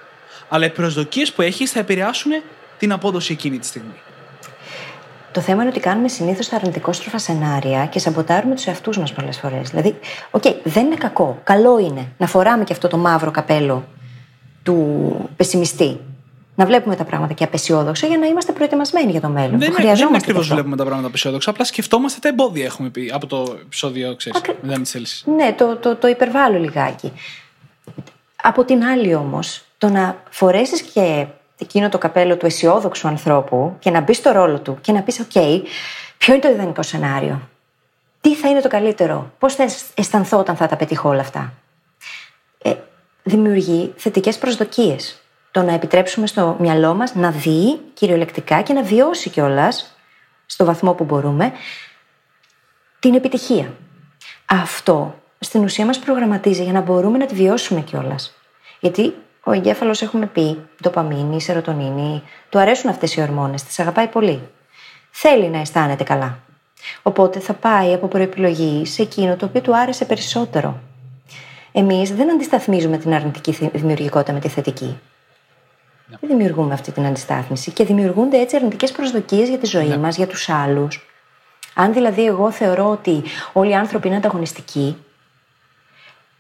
αλλά 0.49 0.67
οι 0.67 0.71
προσδοκίες 0.71 1.33
που 1.33 1.43
έχεις 1.43 1.71
θα 1.71 1.79
επηρεάσουν 1.79 2.33
την 2.79 2.93
απόδοση 2.93 3.33
εκείνη 3.33 3.59
τη 3.59 3.67
στιγμή. 3.67 3.95
Το 5.33 5.41
θέμα 5.41 5.63
είναι 5.63 5.71
ότι 5.71 5.81
κάνουμε 5.81 6.09
συνήθως 6.09 6.49
τα 6.49 6.57
αρνητικόστροφα 6.57 7.19
σενάρια 7.19 7.87
και 7.87 7.99
σαμποτάρουμε 7.99 8.55
τους 8.55 8.67
εαυτούς 8.67 8.99
μας 8.99 9.13
πολλές 9.13 9.39
φορές. 9.39 9.71
Δηλαδή, 9.71 9.99
οκέι, 10.31 10.43
okay, 10.47 10.55
δεν 10.65 10.87
είναι 10.87 10.95
κακό. 10.95 11.41
Καλό 11.45 11.79
είναι 11.79 12.13
να 12.17 12.27
φοράμε 12.27 12.65
και 12.65 12.73
αυτό 12.73 12.89
το 12.89 12.97
μαύρο 12.97 13.31
καπέλο 13.31 13.89
του 14.63 15.31
πεσημιστή. 15.37 16.01
Να 16.59 16.67
βλέπουμε 16.67 16.97
τα 16.97 17.05
πράγματα 17.05 17.33
και 17.33 17.45
απεσιόδοξα 17.45 18.07
για 18.07 18.19
να 18.19 18.27
είμαστε 18.27 18.53
προετοιμασμένοι 18.53 19.11
για 19.11 19.21
το 19.21 19.29
μέλλον. 19.29 19.59
Δεν, 19.59 19.75
είναι, 19.81 19.95
δεν 19.95 20.15
ακριβώς 20.15 20.49
βλέπουμε 20.49 20.77
τα 20.77 20.85
πράγματα 20.85 21.09
απεσιόδοξα. 21.09 21.51
Απλά 21.51 21.65
σκεφτόμαστε 21.65 22.19
τα 22.21 22.29
εμπόδια, 22.29 22.65
έχουμε 22.65 22.89
πει 22.89 23.11
από 23.15 23.27
το 23.27 23.57
επεισόδιο, 23.61 24.17
ξέρεις. 24.17 24.39
Ακρι... 24.39 24.57
Ναι, 25.25 25.53
το, 25.53 25.77
το, 25.77 25.97
το 25.97 26.09
υπερβάλλω 26.09 26.59
λιγάκι. 26.59 27.13
Από 28.43 28.65
την 28.65 28.85
άλλη 28.85 29.15
όμως, 29.15 29.65
το 29.79 29.89
να 29.89 30.23
φορέσεις 30.31 30.83
και 30.83 31.27
εκείνο 31.59 31.89
το 31.89 31.99
καπέλο 31.99 32.37
του 32.37 32.47
αισιόδοξου 32.47 33.09
ανθρώπου 33.09 33.77
και 33.79 33.91
να 33.91 34.01
μπεις 34.01 34.17
στο 34.17 34.31
ρόλο 34.31 34.61
του 34.61 34.79
και 34.81 34.93
να 34.93 35.03
πεις: 35.03 35.21
OK, 35.21 35.63
ποιο 36.19 36.35
είναι 36.35 36.43
το 36.43 36.49
ιδανικό 36.49 36.83
σενάριο; 36.83 37.49
Τι 38.21 38.35
θα 38.35 38.49
είναι 38.49 38.61
το 38.61 38.69
καλύτερο; 38.69 39.33
Πώς 39.39 39.55
θα 39.55 39.65
αισθανθώ 39.95 40.39
όταν 40.39 40.57
θα 40.57 40.67
τα 40.67 40.77
πετύχω 40.77 41.09
όλα 41.09 41.21
αυτά; 41.21 41.53
Ε, 42.63 42.75
δημιουργεί 43.23 43.93
θετικές 43.97 44.39
προσδοκίες. 44.39 45.21
Το 45.57 45.63
να 45.63 45.73
επιτρέψουμε 45.73 46.27
στο 46.27 46.57
μυαλό 46.61 46.95
μας 46.95 47.15
να 47.15 47.31
δει 47.31 47.81
κυριολεκτικά 47.95 48.63
και 48.63 48.73
να 48.73 48.83
βιώσει 48.83 49.31
κιόλας 49.31 49.97
στο 50.47 50.65
βαθμό 50.65 50.95
που 50.95 51.05
μπορούμε 51.05 51.53
την 52.99 53.15
επιτυχία. 53.15 53.73
Αυτό 54.47 55.15
στην 55.39 55.65
ουσία 55.65 55.87
μας 55.87 55.99
προγραμματίζει 55.99 56.63
για 56.63 56.73
να 56.73 56.81
μπορούμε 56.81 57.19
να 57.19 57.27
τη 57.27 57.35
βιώσουμε 57.35 57.81
κιόλας. 57.81 58.35
Γιατί 58.81 59.15
ο 59.45 59.53
εγκέφαλος, 59.53 60.03
έχουμε 60.03 60.27
πει, 60.27 60.59
ντοπαμίνη, 60.83 61.41
σερωτονίνη, 61.41 62.23
του 62.49 62.59
αρέσουν 62.59 62.91
αυτές 62.91 63.15
οι 63.15 63.21
ορμόνες, 63.21 63.63
τις 63.63 63.79
αγαπάει 63.79 64.07
πολύ. 64.09 64.49
Θέλει 65.11 65.49
να 65.49 65.59
αισθάνεται 65.59 66.05
καλά. 66.05 66.39
Οπότε 67.03 67.41
θα 67.41 67.53
πάει 67.53 67.93
από 67.95 68.07
προεπιλογή 68.09 68.87
σε 68.87 69.03
εκείνο 69.03 69.37
το 69.37 69.47
οποίο 69.47 69.61
του 69.61 69.77
άρεσε 69.77 70.05
περισσότερο. 70.05 70.81
Εμείς 71.73 72.15
δεν 72.15 72.31
αντισταθμίζουμε 72.31 72.99
την 72.99 73.15
αρνητική 73.15 73.53
δημιουργικότητα 73.73 74.33
με 74.33 74.41
τη 74.41 74.49
θετική. 74.49 74.99
Ναι. 76.09 76.17
Δεν 76.21 76.31
δημιουργούμε 76.31 76.75
αυτή 76.75 76.93
την 76.93 77.07
αντιστάθμιση 77.07 77.71
και 77.71 77.85
δημιουργούνται 77.85 78.41
έτσι 78.41 78.57
αρνητικές 78.57 78.93
προσδοκίες 78.93 79.49
για 79.49 79.59
τη 79.59 79.67
ζωή 79.67 79.89
ναι. 79.89 79.97
μας, 79.97 80.17
για 80.17 80.27
τους 80.27 80.49
άλλους. 80.49 81.07
Αν 81.75 81.93
δηλαδή 81.93 82.27
εγώ 82.27 82.51
θεωρώ 82.51 82.91
ότι 82.91 83.23
όλοι 83.53 83.71
οι 83.71 83.75
άνθρωποι 83.75 84.07
είναι 84.07 84.17
ανταγωνιστικοί, 84.17 84.97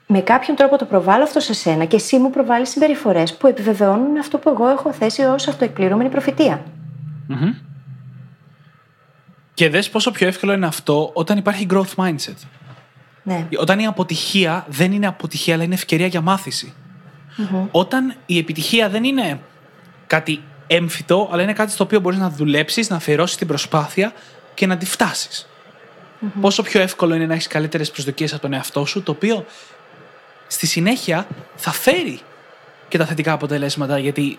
με 0.06 0.20
κάποιον 0.20 0.56
τρόπο 0.56 0.76
το 0.78 0.84
προβάλλω 0.84 1.22
αυτό 1.22 1.40
σε 1.40 1.54
σένα 1.54 1.84
και 1.84 1.96
εσύ 1.96 2.18
μου 2.18 2.30
προβάλλεις 2.30 2.68
συμπεριφορές 2.68 3.36
που 3.36 3.46
επιβεβαιώνουν 3.46 4.18
αυτό 4.18 4.38
που 4.38 4.48
εγώ 4.48 4.68
έχω 4.68 4.92
θέσει 4.92 5.22
ως 5.22 5.48
αυτοεκπληρωμένη 5.48 6.08
προφητεία. 6.08 6.64
Mm-hmm. 7.30 7.54
Και 9.54 9.68
δες 9.68 9.90
πόσο 9.90 10.10
πιο 10.10 10.26
εύκολο 10.26 10.52
είναι 10.52 10.66
αυτό 10.66 11.10
όταν 11.14 11.38
υπάρχει 11.38 11.66
growth 11.70 11.94
mindset. 11.96 12.36
Ναι. 13.22 13.48
Όταν 13.58 13.78
η 13.78 13.86
αποτυχία 13.86 14.66
δεν 14.68 14.92
είναι 14.92 15.06
αποτυχία, 15.06 15.54
αλλά 15.54 15.62
είναι 15.62 15.74
ευκαιρία 15.74 16.06
για 16.06 16.20
μάθηση. 16.20 16.72
Mm-hmm. 17.38 17.68
Όταν 17.70 18.14
η 18.26 18.38
επιτυχία 18.38 18.88
δεν 18.88 19.04
είναι 19.04 19.40
κάτι 20.06 20.42
έμφυτο, 20.66 21.28
αλλά 21.32 21.42
είναι 21.42 21.52
κάτι 21.52 21.72
στο 21.72 21.84
οποίο 21.84 22.00
μπορείς 22.00 22.18
να 22.18 22.30
δουλέψεις, 22.30 22.90
να 22.90 22.96
αφιερώσεις 22.96 23.36
την 23.36 23.46
προσπάθεια 23.46 24.12
και 24.54 24.66
να 24.66 24.76
τη 24.76 24.86
φτάσεις. 24.86 25.46
Mm-hmm. 25.46 26.40
Πόσο 26.40 26.62
πιο 26.62 26.80
εύκολο 26.80 27.14
είναι 27.14 27.26
να 27.26 27.34
έχεις 27.34 27.46
καλύτερες 27.46 27.90
προσδοκίες 27.90 28.32
από 28.32 28.42
τον 28.42 28.52
εαυτό 28.52 28.84
σου, 28.84 29.02
το 29.02 29.10
οποίο 29.10 29.44
στη 30.46 30.66
συνέχεια 30.66 31.26
θα 31.56 31.70
φέρει 31.72 32.20
και 32.88 32.98
τα 32.98 33.06
θετικά 33.06 33.32
αποτελέσματα. 33.32 33.98
Γιατί 33.98 34.38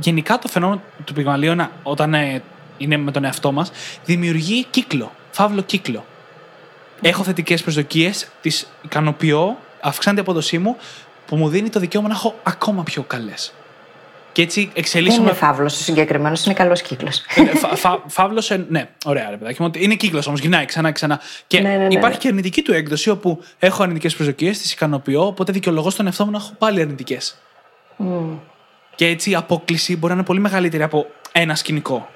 γενικά 0.00 0.38
το 0.38 0.48
φαινόμενο 0.48 0.82
του 1.04 1.12
πυγμαλίου 1.12 1.68
όταν 1.82 2.14
ε, 2.14 2.42
είναι 2.78 2.96
με 2.96 3.10
τον 3.10 3.24
εαυτό 3.24 3.52
μας 3.52 3.70
δημιουργεί 4.04 4.64
κύκλο, 4.70 5.12
φαύλο 5.30 5.62
κύκλο. 5.62 6.04
Έχω 7.00 7.22
θετικές 7.22 7.62
προσδοκίες, 7.62 8.28
τις 8.40 8.68
ικανοποιώ, 8.82 9.58
αυξάνεται 9.80 10.20
η 10.20 10.24
απόδοσή 10.24 10.58
μου, 10.58 10.76
που 11.26 11.36
μου 11.36 11.48
δίνει 11.48 11.68
το 11.68 11.80
δικαίωμα 11.80 12.08
να 12.08 12.14
έχω 12.14 12.34
ακόμα 12.42 12.82
πιο 12.82 13.02
καλές. 13.02 13.52
Και 14.38 14.44
έτσι 14.44 14.70
εξελίσσουμε. 14.74 15.24
Δεν 15.24 15.34
είναι 15.34 15.46
φαύλος 15.46 15.80
ο 15.80 15.82
συγκεκριμένος, 15.82 16.44
είναι 16.44 16.54
καλός 16.54 16.82
κύκλος. 16.82 17.22
Φα, 17.54 17.76
φα, 17.76 18.02
φαύλος, 18.06 18.52
ναι, 18.68 18.88
ωραία, 19.04 19.30
ρε 19.30 19.36
παιδάκι. 19.36 19.70
Είναι 19.84 19.94
κύκλος 19.94 20.26
όμως, 20.26 20.40
γυρνάει 20.40 20.64
ξανά 20.64 20.92
ξανά. 20.92 21.20
Και 21.46 21.60
ναι, 21.60 21.68
ναι, 21.68 21.76
ναι, 21.76 21.94
υπάρχει 21.94 22.18
και 22.18 22.28
αρνητική 22.28 22.62
του 22.62 22.72
έκδοση, 22.72 23.10
όπου 23.10 23.42
έχω 23.58 23.82
αρνητικές 23.82 24.14
προσδοκίες, 24.14 24.58
τις 24.58 24.72
ικανοποιώ, 24.72 25.26
οπότε 25.26 25.52
δικαιολογώ 25.52 25.90
στον 25.90 26.06
εαυτό 26.06 26.24
μου 26.24 26.30
να 26.30 26.36
έχω 26.38 26.52
πάλι 26.58 26.80
αρνητικές. 26.80 27.38
Mm. 27.98 28.04
Και 28.94 29.06
έτσι 29.06 29.30
η 29.30 29.34
απόκληση 29.34 29.96
μπορεί 29.96 30.12
να 30.12 30.18
είναι 30.18 30.26
πολύ 30.26 30.40
μεγαλύτερη 30.40 30.82
από 30.82 31.06
ένα 31.32 31.54
σκηνικό. 31.54 32.08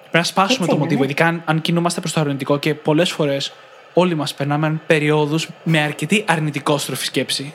Πρέπει 0.00 0.16
να 0.16 0.24
σπάσουμε 0.24 0.66
το 0.66 0.76
μοτίβο, 0.76 1.04
ειδικά 1.04 1.26
αν, 1.26 1.42
αν 1.44 1.60
κινούμαστε 1.60 2.00
προς 2.00 2.12
το 2.12 2.20
αρνητικό 2.20 2.58
και 2.58 2.74
πολλές 2.74 3.10
φορές 3.10 3.52
όλοι 3.92 4.14
μας 4.14 4.34
περνάμε 4.34 4.80
περιόδου 4.86 5.38
με 5.62 5.80
αρκετή 5.80 6.24
αρνητικόστροφη 6.26 7.04
σκέψη. 7.04 7.52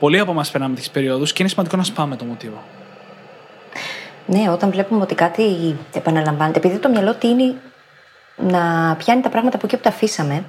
Πολλοί 0.00 0.18
από 0.18 0.30
εμάς 0.30 0.50
περνάμε 0.50 0.74
τέτοιε 0.74 0.90
περιόδους 0.92 1.32
και 1.32 1.36
είναι 1.42 1.50
σημαντικό 1.50 1.76
να 1.76 1.82
σπάμε 1.82 2.16
το 2.16 2.24
μοτίβο. 2.24 2.62
Ναι, 4.26 4.50
όταν 4.50 4.70
βλέπουμε 4.70 5.02
ότι 5.02 5.14
κάτι 5.14 5.76
επαναλαμβάνεται, 5.94 6.58
επειδή 6.58 6.78
το 6.78 6.88
μυαλό 6.88 7.14
τίνει 7.14 7.54
να 8.36 8.94
πιάνει 8.98 9.20
τα 9.22 9.28
πράγματα 9.28 9.56
από 9.56 9.66
εκεί 9.66 9.76
που 9.76 9.82
τα 9.82 9.88
αφήσαμε. 9.88 10.44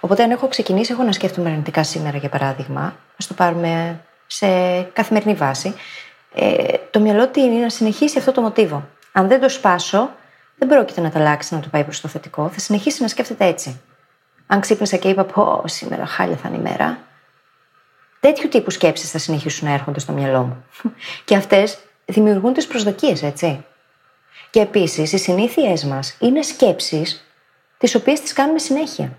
Οπότε, 0.00 0.22
αν 0.22 0.30
έχω 0.30 0.48
ξεκινήσει, 0.48 0.92
έχω 0.92 1.02
να 1.02 1.12
σκέφτομαι 1.12 1.50
αρνητικά 1.50 1.82
σήμερα, 1.84 2.16
για 2.16 2.28
παράδειγμα, 2.28 2.96
ας 3.18 3.26
το 3.26 3.34
πάρουμε 3.34 4.00
σε 4.26 4.46
καθημερινή 4.82 5.34
βάση, 5.34 5.74
ε, 6.34 6.74
το 6.90 7.00
μυαλό 7.00 7.28
τίνει 7.28 7.60
να 7.60 7.68
συνεχίσει 7.68 8.18
αυτό 8.18 8.32
το 8.32 8.40
μοτίβο. 8.40 8.88
Αν 9.12 9.28
δεν 9.28 9.40
το 9.40 9.48
σπάσω, 9.48 10.10
δεν 10.58 10.68
πρόκειται 10.68 11.00
να 11.00 11.10
το 11.10 11.18
αλλάξει 11.18 11.54
να 11.54 11.60
το 11.60 11.68
πάει 11.70 11.84
προς 11.84 12.00
το 12.00 12.08
θετικό. 12.08 12.48
Θα 12.48 12.60
συνεχίσει 12.60 13.02
να 13.02 13.08
σκέφτεται 13.08 13.44
έτσι. 13.44 13.80
Αν 14.46 14.60
ξύπνησα 14.60 14.96
και 14.96 15.08
είπα, 15.08 15.24
Πω, 15.24 15.62
σήμερα 15.66 16.06
χάλια 16.06 16.36
θα 16.36 16.48
είναι 16.48 16.56
η 16.56 16.60
μέρα, 16.60 16.98
Τέτοιου 18.20 18.48
τύπου 18.48 18.70
σκέψεις 18.70 19.10
θα 19.10 19.18
συνεχίσουν 19.18 19.68
να 19.68 19.74
έρχονται 19.74 20.00
στο 20.00 20.12
μυαλό 20.12 20.42
μου. 20.42 20.64
Και 21.24 21.36
αυτές 21.36 21.78
δημιουργούν 22.04 22.52
τις 22.52 22.66
προσδοκίες, 22.66 23.22
έτσι. 23.22 23.64
Και 24.50 24.60
επίσης, 24.60 25.12
οι 25.12 25.18
συνήθειές 25.18 25.84
μας 25.84 26.16
είναι 26.20 26.42
σκέψεις 26.42 27.24
τις 27.78 27.94
οποίες 27.94 28.20
τις 28.20 28.32
κάνουμε 28.32 28.58
συνέχεια. 28.58 29.18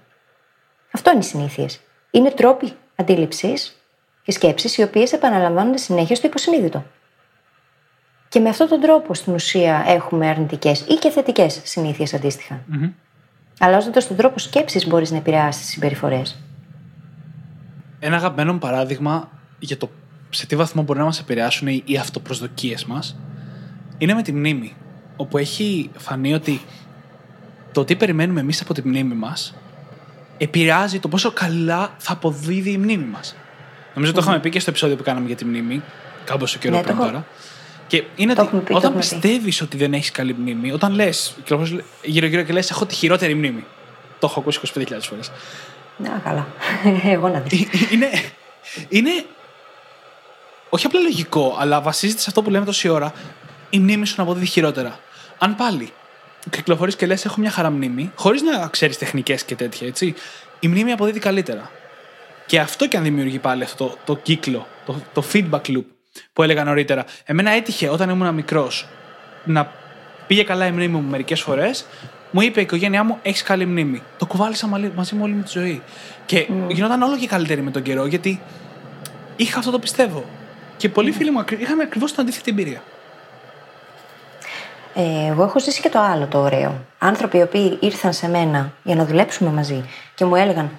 Αυτό 0.92 1.12
είναι 1.12 1.20
οι 1.20 1.24
συνήθειες. 1.24 1.80
Είναι 2.12 2.32
τρόποι 2.32 2.74
αντίληψης 2.96 3.82
και 4.24 4.32
σκέψεις 4.32 4.78
οι 4.78 4.84
οποίες 4.84 5.14
επαναλαμβάνονται 5.14 5.78
συνέχεια 5.78 6.16
στο 6.16 6.28
υποσυνείδητο. 6.28 6.86
Και 8.30 8.40
με 8.40 8.50
αυτόν 8.50 8.68
τον 8.68 8.82
τρόπο 8.82 9.14
στην 9.14 9.34
ουσία 9.34 9.84
έχουμε 9.88 10.28
αρνητικές 10.28 10.82
ή 10.82 10.94
και 10.94 11.10
θετικές 11.10 11.62
συνήθειες 11.64 12.14
αντίστοιχα. 12.14 12.60
Mm-hmm. 12.72 12.92
Αλλάζοντας 13.60 14.08
τον 14.08 14.18
τρόπο 14.18 14.40
σκέψης, 14.40 14.88
μπορείς 14.88 15.12
να 15.12 15.18
επηρεάσεις 15.18 15.62
τις 15.62 15.72
συμπεριφορές. 15.72 16.40
Ένα 18.00 18.16
αγαπημένο 18.16 18.58
παράδειγμα 18.58 19.30
για 19.60 19.78
το 19.78 19.90
σε 20.30 20.46
τι 20.46 20.56
βαθμό 20.56 20.82
μπορεί 20.82 21.00
να 21.00 21.06
μας 21.06 21.20
επηρεάσουν 21.20 21.68
οι 21.68 21.98
αυτοπροσδοκίες 22.00 22.86
μας 22.86 23.16
είναι 23.98 24.14
με 24.14 24.22
τη 24.22 24.34
μνήμη. 24.34 24.76
Όπου 25.16 25.38
έχει 25.38 25.90
φανεί 25.98 26.34
ότι 26.34 26.62
το 27.72 27.84
τι 27.84 27.96
περιμένουμε 27.96 28.40
εμείς 28.40 28.62
από 28.62 28.74
τη 28.74 28.88
μνήμη 28.88 29.14
μας 29.14 29.54
επηρεάζει 30.38 31.00
το 31.00 31.08
πόσο 31.08 31.32
καλά 31.32 31.96
θα 31.98 32.14
αποδίδει 32.14 32.72
η 32.72 32.78
μνήμη 32.78 33.06
μας. 33.06 33.36
Νομίζω 33.94 34.14
το 34.14 34.20
είχαμε 34.22 34.40
πει 34.40 34.50
και 34.50 34.60
στο 34.60 34.70
επεισόδιο 34.70 34.96
που 34.96 35.04
κάναμε 35.04 35.28
για 35.28 35.36
τη 35.36 35.46
μνήμη, 35.46 35.82
κάμποσο 36.26 36.60
καιρό 36.60 36.76
ναι, 36.76 36.84
πριν 36.84 36.98
τώρα. 36.98 37.26
Και 37.88 38.04
είναι 38.16 38.34
ότι 38.38 38.58
πει, 38.58 38.74
όταν 38.74 38.96
πιστεύεις 38.96 39.62
ότι 39.62 39.78
δεν 39.78 39.94
έχεις 39.94 40.12
καλή 40.12 40.36
μνήμη, 40.40 40.72
όταν 40.72 40.94
λες 40.94 41.36
γύρω-γύρω 42.04 42.42
και 42.44 42.54
λες: 42.54 42.70
Έχω 42.70 42.86
τη 42.86 42.96
χειρότερη 42.96 43.34
μνήμη. 43.34 43.66
Το 44.20 44.28
έχω 44.30 44.40
ακούσει 44.40 44.60
25.000 44.76 44.84
φορές. 45.02 45.32
Να, 46.04 46.22
καλά. 46.24 46.48
Εγώ 47.14 47.28
να 47.28 47.40
δεις. 47.40 47.62
Ε, 47.62 47.68
είναι, 47.92 48.10
είναι. 48.90 49.26
Όχι 50.70 50.86
απλά 50.86 51.00
λογικό, 51.00 51.58
αλλά 51.60 51.82
βασίζεται 51.82 52.20
σε 52.20 52.26
αυτό 52.28 52.42
που 52.42 52.50
λέμε 52.50 52.66
τόση 52.66 52.90
ώρα. 52.90 53.14
Η 53.70 53.80
μνήμη 53.80 54.06
σου 54.06 54.14
να 54.18 54.24
αποδίδει 54.24 54.46
χειρότερα. 54.46 55.00
Αν 55.38 55.56
πάλι 55.56 55.94
κυκλοφορείς 56.50 56.96
και 56.96 57.06
λες: 57.06 57.26
Έχω 57.26 57.40
μια 57.40 57.52
χαρά 57.52 57.70
μνήμη, 57.70 58.12
χωρίς 58.16 58.42
να 58.42 58.68
ξέρεις 58.68 58.98
τεχνικές 58.98 59.44
και 59.44 59.56
τέτοια, 59.56 59.88
έτσι. 59.88 60.16
Η 60.60 60.68
μνήμη 60.68 60.92
αποδίδει 60.92 61.20
καλύτερα. 61.20 61.72
Και 62.46 62.60
αυτό 62.60 62.88
και 62.88 62.98
αν 62.98 63.04
δημιουργεί 63.04 63.40
πάλι 63.40 63.64
αυτό 63.64 63.86
το, 63.86 63.98
το 64.06 64.16
κύκλο, 64.16 64.68
το, 64.86 65.02
το 65.14 65.24
feedback 65.34 65.62
loop 65.62 65.86
που 66.34 66.44
έλεγα 66.44 66.64
νωρίτερα. 66.64 67.06
Εμένα 67.24 67.52
έτυχε 67.52 67.90
όταν 67.90 68.10
ήμουν 68.10 68.34
μικρός 68.34 68.88
να 69.46 69.72
πήγε 70.28 70.44
καλά 70.44 70.66
η 70.66 70.72
μνήμη 70.72 70.98
μου 70.98 71.10
μερικές 71.10 71.42
φορές. 71.42 71.86
Μου 72.32 72.42
είπε 72.42 72.60
η 72.60 72.64
οικογένειά 72.64 73.04
μου: 73.04 73.20
Έχεις 73.22 73.44
καλή 73.44 73.66
μνήμη. 73.66 74.02
Το 74.18 74.26
κουβάλισα 74.26 74.68
μαζί 74.96 75.16
μου 75.16 75.22
όλη 75.24 75.34
μου 75.34 75.44
τη 75.44 75.50
ζωή. 75.50 75.82
Και 76.26 76.48
mm. 76.50 76.70
γινόταν 76.70 77.02
όλο 77.02 77.18
και 77.18 77.28
καλύτερη 77.28 77.62
με 77.62 77.72
τον 77.72 77.82
καιρό 77.82 78.06
γιατί 78.06 78.42
είχα 79.36 79.60
αυτό 79.60 79.72
το 79.72 79.80
πιστεύω. 79.80 80.24
Και 80.78 80.90
πολλοί 80.90 81.12
φίλοι 81.12 81.32
μου 81.32 81.44
είχαν 81.60 81.80
ακριβώς 81.80 82.12
την 82.12 82.22
αντίθετη 82.22 82.52
εμπειρία. 82.52 82.82
Ε, 84.94 85.28
εγώ 85.28 85.44
έχω 85.44 85.60
ζήσει 85.60 85.82
και 85.82 85.90
το 85.90 86.00
άλλο 86.00 86.28
το 86.28 86.40
ωραίο. 86.40 86.86
Άνθρωποι 87.00 87.38
οι 87.38 87.42
οποίοι 87.42 87.78
ήρθαν 87.82 88.14
σε 88.14 88.28
μένα 88.28 88.74
για 88.84 88.96
να 88.96 89.06
δουλέψουμε 89.06 89.50
μαζί 89.50 89.86
και 90.16 90.26
μου 90.26 90.36
έλεγαν 90.36 90.70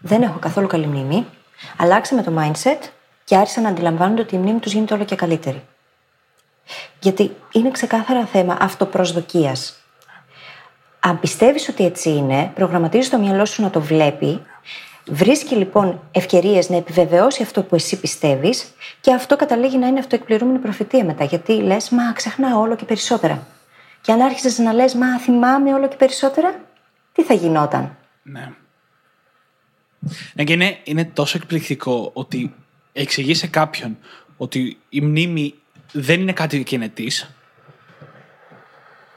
Δεν 0.00 0.22
έχω 0.22 0.38
καθόλου 0.38 0.66
καλή 0.66 0.86
μνήμη. 0.86 1.26
Αλλάξαμε 1.76 2.22
το 2.22 2.32
mindset 2.38 2.88
και 3.24 3.36
άρχισαν 3.36 3.62
να 3.62 3.68
αντιλαμβάνονται 3.68 4.20
ότι 4.20 4.34
η 4.34 4.38
μνήμη 4.38 4.58
τους 4.58 4.72
γίνεται 4.72 4.94
όλο 4.94 5.04
και 5.04 5.14
καλύτερη. 5.16 5.62
Γιατί 7.00 7.36
είναι 7.52 7.70
ξεκάθαρα 7.70 8.24
θέμα 8.24 8.56
αυτοπροσδοκίας. 8.60 9.79
Αν 11.00 11.20
πιστεύεις 11.20 11.68
ότι 11.68 11.84
έτσι 11.84 12.10
είναι, 12.10 12.52
προγραμματίζεις 12.54 13.10
το 13.10 13.18
μυαλό 13.18 13.44
σου 13.44 13.62
να 13.62 13.70
το 13.70 13.80
βλέπει, 13.80 14.40
βρίσκει 15.06 15.54
λοιπόν 15.54 16.00
ευκαιρίες 16.10 16.68
να 16.68 16.76
επιβεβαιώσει 16.76 17.42
αυτό 17.42 17.62
που 17.62 17.74
εσύ 17.74 18.00
πιστεύεις 18.00 18.72
και 19.00 19.12
αυτό 19.12 19.36
καταλήγει 19.36 19.78
να 19.78 19.86
είναι 19.86 19.98
αυτοεκπληρούμενη 19.98 20.58
προφητεία 20.58 21.04
μετά. 21.04 21.24
Γιατί 21.24 21.52
λες, 21.52 21.90
Μα 21.90 22.12
ξεχνάω 22.12 22.60
όλο 22.60 22.76
και 22.76 22.84
περισσότερα. 22.84 23.46
Και 24.00 24.12
αν 24.12 24.20
άρχισες 24.20 24.58
να 24.58 24.72
λες, 24.72 24.94
Μα 24.94 25.18
θυμάμαι 25.18 25.74
όλο 25.74 25.88
και 25.88 25.96
περισσότερα, 25.96 26.60
τι 27.12 27.22
θα 27.22 27.34
γινόταν; 27.34 27.96
Ναι. 28.22 28.52
Ναι, 30.32 30.44
και 30.44 30.52
είναι, 30.52 30.78
είναι 30.84 31.04
τόσο 31.04 31.38
εκπληκτικό 31.42 32.10
ότι 32.12 32.54
εξηγείς 32.92 33.38
σε 33.38 33.46
κάποιον 33.46 33.98
ότι 34.36 34.78
η 34.88 35.00
μνήμη 35.00 35.54
δεν 35.92 36.20
είναι 36.20 36.32
κάτι 36.32 36.62
κινητής, 36.62 37.30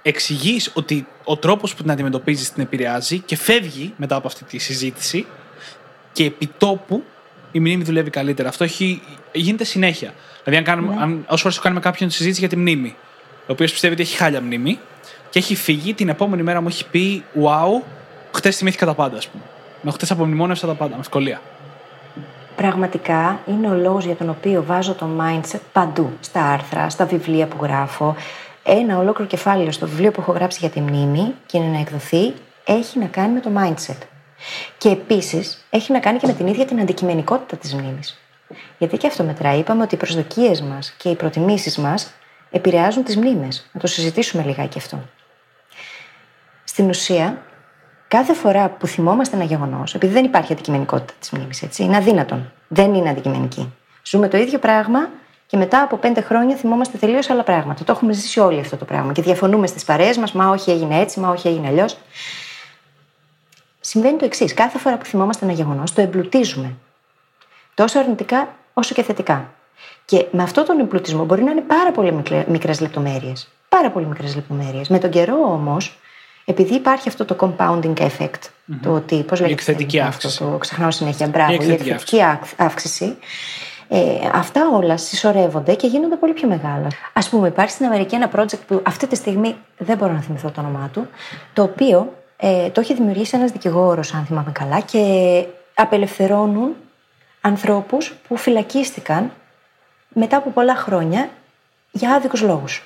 εξηγείς 0.04 0.72
ότι 0.74 1.08
ο 1.24 1.38
τρόπος 1.38 1.76
που 1.76 1.82
την 1.82 1.92
αντιμετωπίζεις 1.92 2.52
την 2.54 2.64
επηρεάζει 2.64 3.20
και 3.20 3.36
φεύγει 3.36 3.94
μετά 3.98 4.16
από 4.16 4.28
αυτή 4.28 4.44
τη 4.44 4.58
συζήτηση 4.58 5.26
και 6.12 6.24
επί 6.24 6.50
τόπου 6.58 7.04
η 7.52 7.60
μνήμη 7.60 7.84
δουλεύει 7.84 8.10
καλύτερα. 8.10 8.50
Αυτό 8.50 8.64
έχει, 8.64 9.02
γίνεται 9.32 9.64
συνέχεια. 9.64 10.14
Δηλαδή, 10.44 10.58
αν, 10.58 10.76
κάνουμε, 10.76 10.96
ναι. 10.96 11.02
αν 11.02 11.26
όσο 11.28 11.42
φορές 11.42 11.60
κάνουμε 11.60 11.82
κάποιον 11.82 12.10
συζήτηση 12.10 12.40
για 12.40 12.50
τη 12.50 12.56
μνήμη, 12.56 12.96
ο 13.40 13.52
οποίος 13.52 13.72
πιστεύει 13.72 13.94
ότι 13.94 14.02
έχει 14.02 14.16
χάλια 14.16 14.42
μνήμη 14.42 14.80
και 15.30 15.40
έχει 15.40 15.56
φύγει, 15.56 15.94
την 15.94 16.10
επόμενη 16.10 16.44
μέρα 16.44 16.62
μου 16.62 16.68
έχει 16.68 16.88
πει: 16.90 17.24
Wow, 17.44 17.84
χτες 18.32 18.58
θυμήθηκα 18.58 18.86
τα 18.86 18.94
πάντα, 18.94 19.18
ας 19.18 19.28
πούμε. 19.28 19.44
Με 19.82 19.92
χτες 19.92 20.12
απομνημόνευσα 20.12 20.68
τα 20.68 20.74
πάντα, 20.74 20.96
με 20.96 21.00
ευκολία 21.00 21.42
πραγματικά 22.56 23.40
είναι 23.46 23.68
ο 23.68 23.74
λόγος 23.74 24.06
για 24.06 24.16
τον 24.16 24.30
οποίο 24.30 24.64
βάζω 24.64 24.94
το 24.94 25.08
mindset 25.20 25.60
παντού. 25.74 26.10
Στα 26.20 26.46
άρθρα, 26.46 26.90
στα 26.90 27.06
βιβλία 27.06 27.48
που 27.48 27.58
γράφω. 27.62 28.16
Ένα 28.64 28.98
ολόκληρο 28.98 29.30
κεφάλαιο 29.30 29.72
στο 29.72 29.88
βιβλίο 29.88 30.12
που 30.12 30.22
έχω 30.22 30.32
γράψει 30.32 30.60
για 30.60 30.70
τη 30.70 30.82
μνήμη 30.82 31.34
και 31.46 31.58
είναι 31.58 31.68
να 31.68 31.80
εκδοθεί, 31.80 32.34
έχει 32.66 33.00
να 33.00 33.06
κάνει 33.06 33.34
με 33.34 33.40
το 33.40 33.50
mindset. 33.58 33.98
Και 34.78 34.90
επίσης 34.90 35.66
έχει 35.70 35.92
να 35.92 36.00
κάνει 36.00 36.20
και 36.20 36.28
με 36.28 36.34
την 36.34 36.48
ίδια 36.48 36.66
την 36.66 36.80
αντικειμενικότητα 36.80 37.58
της 37.58 37.74
μνήμης. 37.74 38.20
Γιατί 38.78 38.98
και 38.98 39.08
αυτό 39.08 39.24
μετράει. 39.24 39.60
Είπαμε 39.60 39.84
ότι 39.84 39.96
οι 39.96 39.98
προσδοκίες 39.98 40.62
μας 40.62 40.94
και 40.98 41.10
οι 41.10 41.16
προτιμήσεις 41.16 41.78
μας 41.78 42.14
επηρεάζουν 42.52 43.04
τις 43.04 43.18
μνήμες. 43.18 43.70
Να 43.72 43.80
το 43.80 43.88
συζητήσουμε 43.88 44.44
λιγάκι 44.44 44.78
αυτό. 44.78 45.00
Στην 46.64 46.90
ουσία, 46.90 47.42
κάθε 48.08 48.34
φορά 48.34 48.70
που 48.70 48.88
θυμόμαστε 48.88 49.36
ένα 49.36 49.46
γεγονός, 49.46 49.96
επειδή 49.96 50.14
δεν 50.14 50.26
υπάρχει 50.26 50.54
αντικειμενικότητα 50.54 51.14
της 51.20 51.30
μνήμης, 51.30 51.62
έτσι, 51.62 51.84
είναι 51.84 51.98
αδύνατον. 51.98 52.52
Δεν 52.68 52.94
είναι 52.94 53.10
αντικειμενική. 53.10 53.74
Ζούμε 54.04 54.28
το 54.28 54.38
ίδιο 54.38 54.60
πράγμα 54.60 55.10
και 55.54 55.60
μετά 55.60 55.82
από 55.82 55.98
πέντε 55.98 56.22
χρόνια 56.22 56.56
θυμόμαστε 56.56 56.98
τελείως 56.98 57.30
άλλα 57.30 57.44
πράγματα. 57.44 57.84
Το 57.84 57.92
έχουμε 57.92 58.14
ζήσει 58.14 58.40
όλοι 58.40 58.60
αυτό 58.60 58.78
το 58.78 58.86
πράγμα 58.86 59.12
και 59.12 59.22
διαφωνούμε 59.22 59.68
στις 59.68 59.84
παρέες 59.84 60.18
μας, 60.18 60.32
μα 60.32 60.50
όχι 60.50 60.72
έγινε 60.72 61.00
έτσι, 61.00 61.20
μα 61.20 61.30
όχι 61.30 61.48
έγινε 61.48 61.68
αλλιώς. 61.68 61.98
Συμβαίνει 63.80 64.18
το 64.18 64.26
εξής. 64.26 64.54
Κάθε 64.54 64.78
φορά 64.78 64.98
που 64.98 65.06
θυμόμαστε 65.06 65.46
ένα 65.46 65.54
γεγονός, 65.54 65.94
το 65.94 66.02
εμπλουτίζουμε. 66.02 66.76
Τόσο 67.74 68.00
αρνητικά 68.00 68.56
όσο 68.74 68.94
και 68.94 69.04
θετικά. 69.04 69.54
Και 70.06 70.26
με 70.32 70.44
αυτόν 70.44 70.66
τον 70.66 70.80
εμπλουτισμό 70.80 71.26
μπορεί 71.26 71.44
να 71.44 71.52
είναι 71.52 71.62
πάρα 71.62 71.92
πολύ 71.92 72.24
μικρές 72.48 72.80
λεπτομέρειες. 72.80 73.50
Πάρα 73.70 73.90
πολύ 73.92 74.06
μικρές 74.06 74.36
λεπτομέρειες. 74.36 74.88
Με 74.88 75.00
τον 75.00 75.10
καιρό 75.10 75.38
όμως 75.44 75.98
επειδή 76.46 76.74
υπάρχει 76.74 77.08
αυτό 77.08 77.26
το 77.26 77.36
compounding 77.40 77.94
effect, 77.98 78.26
mm-hmm. 78.26 78.76
το 78.82 78.94
ότι. 78.94 79.24
Πώς 79.24 79.40
λέγεται. 79.40 79.50
Η 79.50 79.52
εκθετική 79.52 80.00
αύξηση. 80.00 80.38
το 80.38 80.58
ξεχνάω 80.60 80.92
συνέχεια. 80.92 81.28
Μπράβο, 81.28 81.52
η 81.52 81.56
εκθετική, 81.56 82.22
αύξηση. 82.58 83.18
Ε, 83.88 84.30
αυτά 84.34 84.70
όλα 84.74 84.98
συσσωρεύονται 84.98 85.76
και 85.76 85.88
γίνονται 85.88 86.16
πολύ 86.16 86.34
πιο 86.34 86.48
μεγάλα. 86.48 86.88
Α 87.14 87.30
πούμε, 87.30 87.48
υπάρχει 87.48 87.72
στην 87.72 87.86
Αμερική 87.86 88.16
ένα 88.16 88.32
project 88.36 88.60
που 88.68 88.82
αυτή 88.86 89.08
τη 89.08 89.16
στιγμή 89.16 89.56
δεν 89.78 89.98
μπορώ 89.98 90.12
να 90.14 90.22
θυμηθώ 90.22 90.50
το 90.50 90.62
όνομά 90.62 90.90
του, 90.94 91.08
το 91.54 91.64
οποίο 91.64 92.14
ε, 92.38 92.70
το 92.70 92.82
έχει 92.82 92.94
δημιουργήσει 92.94 93.38
ένας 93.38 93.52
δικηγόρος, 93.52 94.14
αν 94.14 94.26
θυμάμαι 94.26 94.52
καλά, 94.52 94.80
και 94.80 95.46
απελευθερώνουν 95.74 96.76
ανθρώπους 97.42 98.14
που 98.28 98.38
φυλακίστηκαν 98.38 99.32
μετά 100.08 100.38
από 100.38 100.50
πολλά 100.50 100.76
χρόνια 100.76 101.30
για 101.92 102.14
άδικους 102.14 102.42
λόγους. 102.42 102.84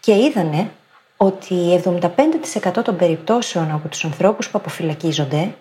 Και 0.00 0.14
είδανε 0.14 0.70
ότι 1.16 1.82
75% 1.84 2.82
των 2.84 2.96
περιπτώσεων 2.96 3.70
από 3.70 3.88
τους 3.88 4.04
ανθρώπους 4.04 4.48
που 4.48 4.58
αποφυλακίζονται 4.58 5.54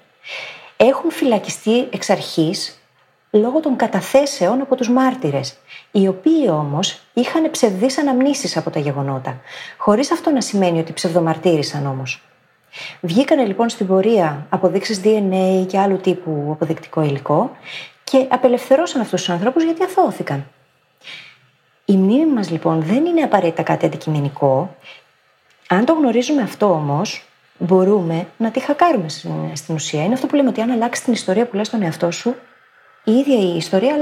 έχουν 0.78 1.12
φυλακιστεί 1.12 1.88
εξ 1.92 2.10
αρχής 2.10 2.81
λόγω 3.32 3.60
των 3.60 3.76
καταθέσεων 3.76 4.62
από 4.62 4.76
τους 4.76 4.90
μάρτυρες, 4.90 5.58
οι 5.92 6.08
οποίοι 6.08 6.48
όμως 6.50 7.02
είχαν 7.14 7.52
ψευδείς 7.52 7.98
αναμνήσεις 7.98 8.58
από 8.58 8.70
τα 8.70 8.80
γεγονότα, 8.80 9.42
χωρίς 9.78 10.12
αυτό 10.12 10.30
να 10.32 10.42
σημαίνει 10.42 10.80
ότι 10.80 10.94
ψευδομαρτύρησαν 10.94 11.86
όμως. 11.86 12.24
Βγήκανε 13.02 13.46
λοιπόν 13.46 13.70
στην 13.70 13.88
πορεία 13.88 14.46
αποδείξεις 14.50 15.02
DNA 15.04 15.66
και 15.68 15.80
άλλου 15.80 15.98
τύπου 15.98 16.50
αποδεικτικό 16.52 17.02
υλικό 17.02 17.52
και 18.04 18.26
απελευθερώσαν 18.30 19.02
αυτούς 19.02 19.20
τους 19.20 19.30
ανθρώπους 19.30 19.64
γιατί 19.64 19.84
αθώθηκαν. 19.84 20.46
Η 21.86 21.98
μνήμη 21.98 22.32
μας 22.32 22.50
λοιπόν 22.50 22.82
δεν 22.82 23.06
είναι 23.06 23.22
απαραίτητα 23.22 23.64
κάτι 23.64 23.86
αντικειμενικό, 23.86 24.76
αν 25.68 25.86
το 25.86 25.94
γνωρίζουμε 25.94 26.42
αυτό 26.42 26.66
όμως, 26.66 27.26
μπορούμε 27.58 28.28
να 28.38 28.52
τη 28.52 28.60
χακάρουμε 28.60 29.10
στην 29.54 29.76
ουσία. 29.76 30.04
Είναι 30.04 30.14
αυτό 30.14 30.28
που 30.28 30.36
λέμε 30.36 30.50
ότι 30.50 30.62
αν 30.62 30.72
αλλάξει 30.72 31.04
την 31.04 31.14
ιστορία 31.14 31.46
που 31.46 31.56
λες 31.56 31.68
στον 31.68 31.82
εαυτό 31.82 32.12
σου, 32.12 32.36
η 33.04 33.12
ίδια 33.12 33.40
η 33.40 33.58
ιστορία 33.58 33.96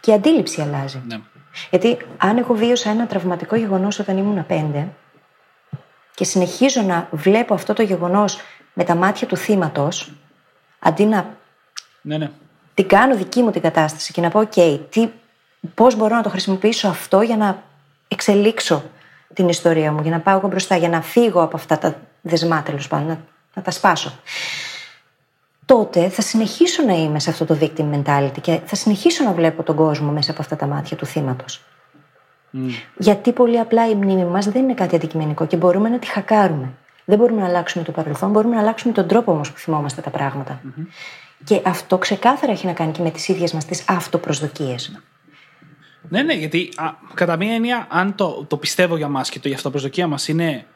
Και 0.00 0.10
η 0.10 0.14
αντίληψη 0.14 0.60
αλλάζει. 0.60 1.02
Ναι. 1.06 1.20
Γιατί 1.70 1.96
αν 2.16 2.38
εγώ 2.38 2.54
βίωσα 2.54 2.90
ένα 2.90 3.06
τραυματικό 3.06 3.56
γεγονός 3.56 3.98
όταν 3.98 4.18
ήμουν 4.18 4.46
πέντε 4.46 4.88
και 6.14 6.24
συνεχίζω 6.24 6.82
να 6.82 7.08
βλέπω 7.10 7.54
αυτό 7.54 7.72
το 7.72 7.82
γεγονός 7.82 8.40
με 8.72 8.84
τα 8.84 8.94
μάτια 8.94 9.26
του 9.26 9.36
θύματος, 9.36 10.12
αντί 10.78 11.04
να 11.04 11.36
ναι, 12.00 12.18
ναι. 12.18 12.30
την 12.74 12.88
κάνω 12.88 13.16
δική 13.16 13.42
μου 13.42 13.50
την 13.50 13.62
κατάσταση 13.62 14.12
και 14.12 14.20
να 14.20 14.28
πω, 14.28 14.48
OK, 14.54 14.80
πώς 15.74 15.96
μπορώ 15.96 16.14
να 16.14 16.22
το 16.22 16.28
χρησιμοποιήσω 16.28 16.88
αυτό 16.88 17.20
για 17.20 17.36
να 17.36 17.62
εξελίξω 18.08 18.84
την 19.34 19.48
ιστορία 19.48 19.92
μου, 19.92 20.02
για 20.02 20.10
να 20.10 20.20
πάω 20.20 20.36
εγώ 20.38 20.48
μπροστά, 20.48 20.76
για 20.76 20.88
να 20.88 21.02
φύγω 21.02 21.42
από 21.42 21.56
αυτά 21.56 21.78
τα 21.78 22.00
δεσμά 22.20 22.62
τέλος 22.62 22.88
πάντων, 22.88 23.06
να, 23.06 23.18
να 23.54 23.62
τα 23.62 23.70
σπάσω. 23.70 24.18
Τότε 25.64 26.08
θα 26.08 26.22
συνεχίσω 26.22 26.82
να 26.82 26.92
είμαι 26.92 27.20
σε 27.20 27.30
αυτό 27.30 27.44
το 27.44 27.58
victim 27.60 27.94
mentality 27.94 28.40
και 28.40 28.60
θα 28.64 28.74
συνεχίσω 28.74 29.24
να 29.24 29.32
βλέπω 29.32 29.62
τον 29.62 29.76
κόσμο 29.76 30.12
μέσα 30.12 30.30
από 30.30 30.40
αυτά 30.42 30.56
τα 30.56 30.66
μάτια 30.66 30.96
του 30.96 31.06
θύματος. 31.06 31.64
Γιατί 32.96 33.32
πολύ 33.32 33.58
απλά 33.58 33.88
η 33.88 33.94
μνήμη 33.94 34.24
μας 34.24 34.46
δεν 34.46 34.62
είναι 34.62 34.74
κάτι 34.74 34.96
αντικειμενικό 34.96 35.46
και 35.46 35.56
μπορούμε 35.56 35.88
να 35.88 35.98
τη 35.98 36.06
χακάρουμε. 36.06 36.72
Δεν 37.04 37.18
μπορούμε 37.18 37.40
να 37.40 37.46
αλλάξουμε 37.46 37.84
το 37.84 37.92
παρελθόν, 37.92 38.30
μπορούμε 38.30 38.54
να 38.54 38.60
αλλάξουμε 38.60 38.92
τον 38.92 39.08
τρόπο 39.08 39.32
όμως 39.32 39.52
που 39.52 39.58
θυμόμαστε 39.58 40.00
τα 40.00 40.10
πραγματα 40.10 40.60
Και 41.44 41.60
αυτό 41.64 41.98
ξεκάθαρα 41.98 42.52
έχει 42.52 42.66
να 42.66 42.72
κάνει 42.72 42.92
και 42.92 43.02
με 43.02 43.10
τις 43.10 43.28
ίδιες 43.28 43.52
μας 43.52 43.64
τις 43.64 43.84
αυτοπροσδοκίες. 43.88 45.00
Ναι, 46.08 46.22
ναι, 46.22 46.34
γιατί 46.34 46.72
α, 46.76 46.84
κατά 47.14 47.36
μία 47.36 47.54
έννοια, 47.54 47.86
αν 47.90 48.14
το, 48.14 48.44
το 48.48 48.56
πιστεύω 48.56 48.96
για 48.96 49.08
μας 49.08 49.30
και 49.30 49.38
το, 49.38 49.48
η 49.48 49.52
αυτοπροσδοκία 49.52 50.06
μας 50.06 50.28
είναι 50.28 50.66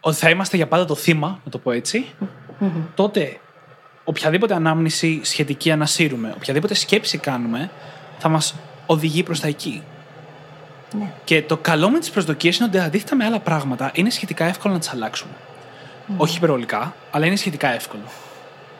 ότι 0.00 0.16
θα 0.16 0.30
είμαστε 0.30 0.56
για 0.56 0.68
πάντα 0.68 0.84
το 0.84 0.94
θύμα, 0.94 1.40
να 1.44 1.50
το 1.50 1.58
πω 1.58 1.70
ετσι 1.70 2.06
τότε 2.94 3.40
οποιαδήποτε 4.04 4.54
ανάμνηση 4.54 5.20
σχετική 5.22 5.70
ανασύρουμε, 5.70 6.32
οποιαδήποτε 6.36 6.74
σκέψη 6.74 7.18
κάνουμε, 7.18 7.70
θα 8.18 8.28
μας 8.28 8.54
οδηγεί 8.86 9.22
προς 9.22 9.40
τα 9.40 9.46
εκεί. 9.46 9.82
Ναι. 10.98 11.12
Και 11.24 11.42
το 11.42 11.56
καλό 11.56 11.90
με 11.90 11.98
τις 11.98 12.10
προσδοκίες 12.10 12.56
είναι 12.56 12.68
ότι 12.68 12.78
αντίθετα 12.78 13.16
με 13.16 13.24
άλλα 13.24 13.40
πράγματα, 13.40 13.90
είναι 13.94 14.10
σχετικά 14.10 14.44
εύκολο 14.44 14.72
να 14.74 14.78
τις 14.78 14.92
αλλάξουμε. 14.92 15.32
Όχι 16.16 16.36
υπερβολικά, 16.36 16.94
αλλά 17.10 17.26
είναι 17.26 17.36
σχετικά 17.36 17.74
εύκολο. 17.74 18.02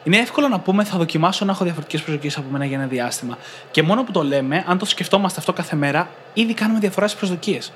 Είναι 0.04 0.16
εύκολο 0.16 0.48
να 0.48 0.60
πούμε 0.60 0.84
θα 0.84 0.98
δοκιμάσω 0.98 1.44
να 1.44 1.52
έχω 1.52 1.64
διαφορετικές 1.64 2.02
προσδοκίες 2.02 2.36
από 2.36 2.46
μένα 2.50 2.64
για 2.64 2.78
ένα 2.78 2.86
διάστημα. 2.86 3.38
Και 3.70 3.82
μόνο 3.82 4.04
που 4.04 4.12
το 4.12 4.22
λέμε, 4.22 4.64
αν 4.66 4.78
το 4.78 4.84
σκεφτόμαστε 4.84 5.40
αυτό 5.40 5.52
κάθε 5.52 5.76
μέρα, 5.76 6.08
ήδη 6.34 6.54
κάνουμε 6.54 6.78
διαφορά 6.78 7.06
στις 7.06 7.18
προσδοκίες. 7.18 7.72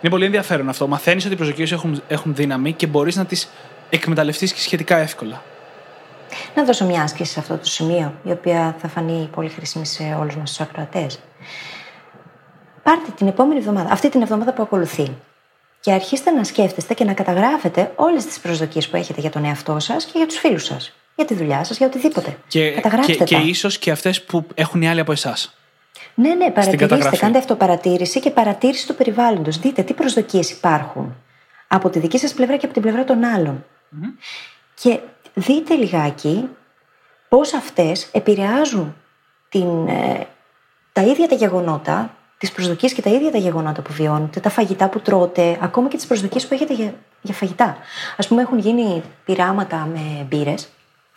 Είναι 0.00 0.10
πολύ 0.10 0.24
ενδιαφέρον 0.24 0.68
αυτό. 0.68 0.86
Μαθαίνεις 0.86 1.24
ότι 1.24 1.34
οι 1.34 1.36
προσδοκίες 1.36 1.72
έχουν, 1.72 2.02
έχουν 2.08 2.34
δύναμη 2.34 2.72
και 2.72 2.86
μπορείς 2.86 3.16
να 3.16 3.24
τις 3.24 3.48
εκμεταλλευτείς 3.90 4.52
και 4.52 4.60
σχετικά 4.60 4.96
εύκολα. 4.96 5.42
Να 6.54 6.64
δώσω 6.64 6.84
μια 6.84 7.02
άσκηση 7.02 7.32
σε 7.32 7.40
αυτό 7.40 7.56
το 7.56 7.64
σημείο, 7.64 8.14
η 8.22 8.30
οποία 8.30 8.76
θα 8.78 8.88
φανεί 8.88 9.28
πολύ 9.34 9.48
χρήσιμη 9.48 9.86
σε 9.86 10.16
όλους 10.20 10.36
μας 10.36 10.48
τους 10.48 10.60
ακροατές. 10.60 11.18
Πάρτε 12.82 13.10
την 13.16 13.26
επόμενη 13.26 13.58
εβδομάδα, 13.58 13.92
αυτή 13.92 14.08
την 14.08 14.22
εβδομάδα 14.22 14.52
που 14.52 14.62
ακολουθεί, 14.62 15.16
και 15.80 15.92
αρχίστε 15.92 16.30
να 16.30 16.44
σκέφτεστε 16.44 16.94
και 16.94 17.04
να 17.04 17.12
καταγράφετε 17.12 17.92
όλες 17.96 18.24
τις 18.24 18.40
προσδοκίες 18.40 18.88
που 18.88 18.96
έχετε 18.96 19.20
για 19.20 19.30
τον 19.30 19.44
εαυτό 19.44 19.78
σας 19.78 20.04
και 20.04 20.12
για 20.14 20.26
τους 20.26 20.38
φίλους 20.38 20.64
σας. 20.64 20.92
Για 21.14 21.24
τη 21.24 21.34
δουλειά 21.34 21.64
σας, 21.64 21.76
για 21.76 21.86
οτιδήποτε. 21.86 22.36
Και, 22.48 22.70
Καταγράφτε 22.70 23.12
και, 23.12 23.24
και 23.24 23.34
τα. 23.34 23.40
ίσως 23.40 23.78
και 23.78 23.90
αυτές 23.90 24.22
που 24.22 24.46
έχουν 24.54 24.82
οι 24.82 24.88
άλλοι 24.88 25.00
από 25.00 25.12
εσάς. 25.12 25.56
Ναι, 26.14 26.28
ναι, 26.28 26.50
παρατηρήστε. 26.50 26.76
καταγραφή. 26.76 27.16
Κάντε 27.16 27.38
αυτοπαρατήρηση 27.38 28.20
και 28.20 28.30
παρατήρηση 28.30 28.86
του 28.86 28.94
περιβάλλοντος. 28.94 29.58
Δείτε 29.58 29.82
τι 29.82 29.92
προσδοκίες 29.92 30.50
υπάρχουν 30.50 31.16
από 31.68 31.90
τη 31.90 31.98
δική 31.98 32.18
σας 32.18 32.34
πλευρά 32.34 32.56
και 32.56 32.64
από 32.64 32.74
την 32.74 32.82
πλευρά 32.82 33.04
των 33.04 33.24
άλλων. 33.24 33.64
Και 34.74 34.98
δείτε 35.38 35.74
λιγάκι 35.74 36.48
πώς 37.28 37.54
αυτές 37.54 38.08
επηρεάζουν 38.12 38.96
την, 39.48 39.88
ε, 39.88 40.26
τα 40.92 41.02
ίδια 41.02 41.28
τα 41.28 41.34
γεγονότα, 41.34 42.14
τις 42.38 42.52
προσδοκίες 42.52 42.92
και 42.92 43.02
τα 43.02 43.10
ίδια 43.10 43.30
τα 43.30 43.38
γεγονότα 43.38 43.82
που 43.82 43.92
βιώνετε, 43.92 44.40
τα 44.40 44.50
φαγητά 44.50 44.88
που 44.88 45.00
τρώτε, 45.00 45.58
ακόμα 45.60 45.88
και 45.88 45.96
τις 45.96 46.06
προσδοκίες 46.06 46.46
που 46.46 46.54
έχετε 46.54 46.74
για, 46.74 46.94
για 47.22 47.34
φαγητά. 47.34 47.76
Α 48.16 48.26
πούμε, 48.28 48.42
έχουν 48.42 48.58
γίνει 48.58 49.02
πειράματα 49.24 49.88
με 49.92 50.26
μπύρες, 50.28 50.68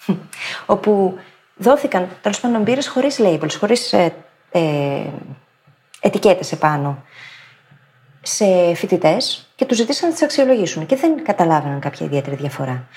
όπου 0.66 1.20
δόθηκαν 1.56 2.08
τέλος 2.22 2.40
πάντων 2.40 2.62
μπύρες 2.62 2.88
χωρίς 2.88 3.20
labels, 3.22 3.56
χωρίς 3.60 3.94
ε, 3.94 4.14
ε, 4.52 5.06
ετικέτες 6.00 6.52
επάνω 6.52 7.04
σε 8.22 8.74
φοιτητές 8.76 9.48
και 9.56 9.66
τους 9.66 9.78
ζητήσαν 9.78 10.08
να 10.08 10.14
τις 10.14 10.24
αξιολογήσουν 10.24 10.86
και 10.86 10.96
δεν 10.96 11.24
καταλάβαιναν 11.24 11.80
κάποια 11.80 12.06
ιδιαίτερη 12.06 12.36
διαφορά. 12.36 12.88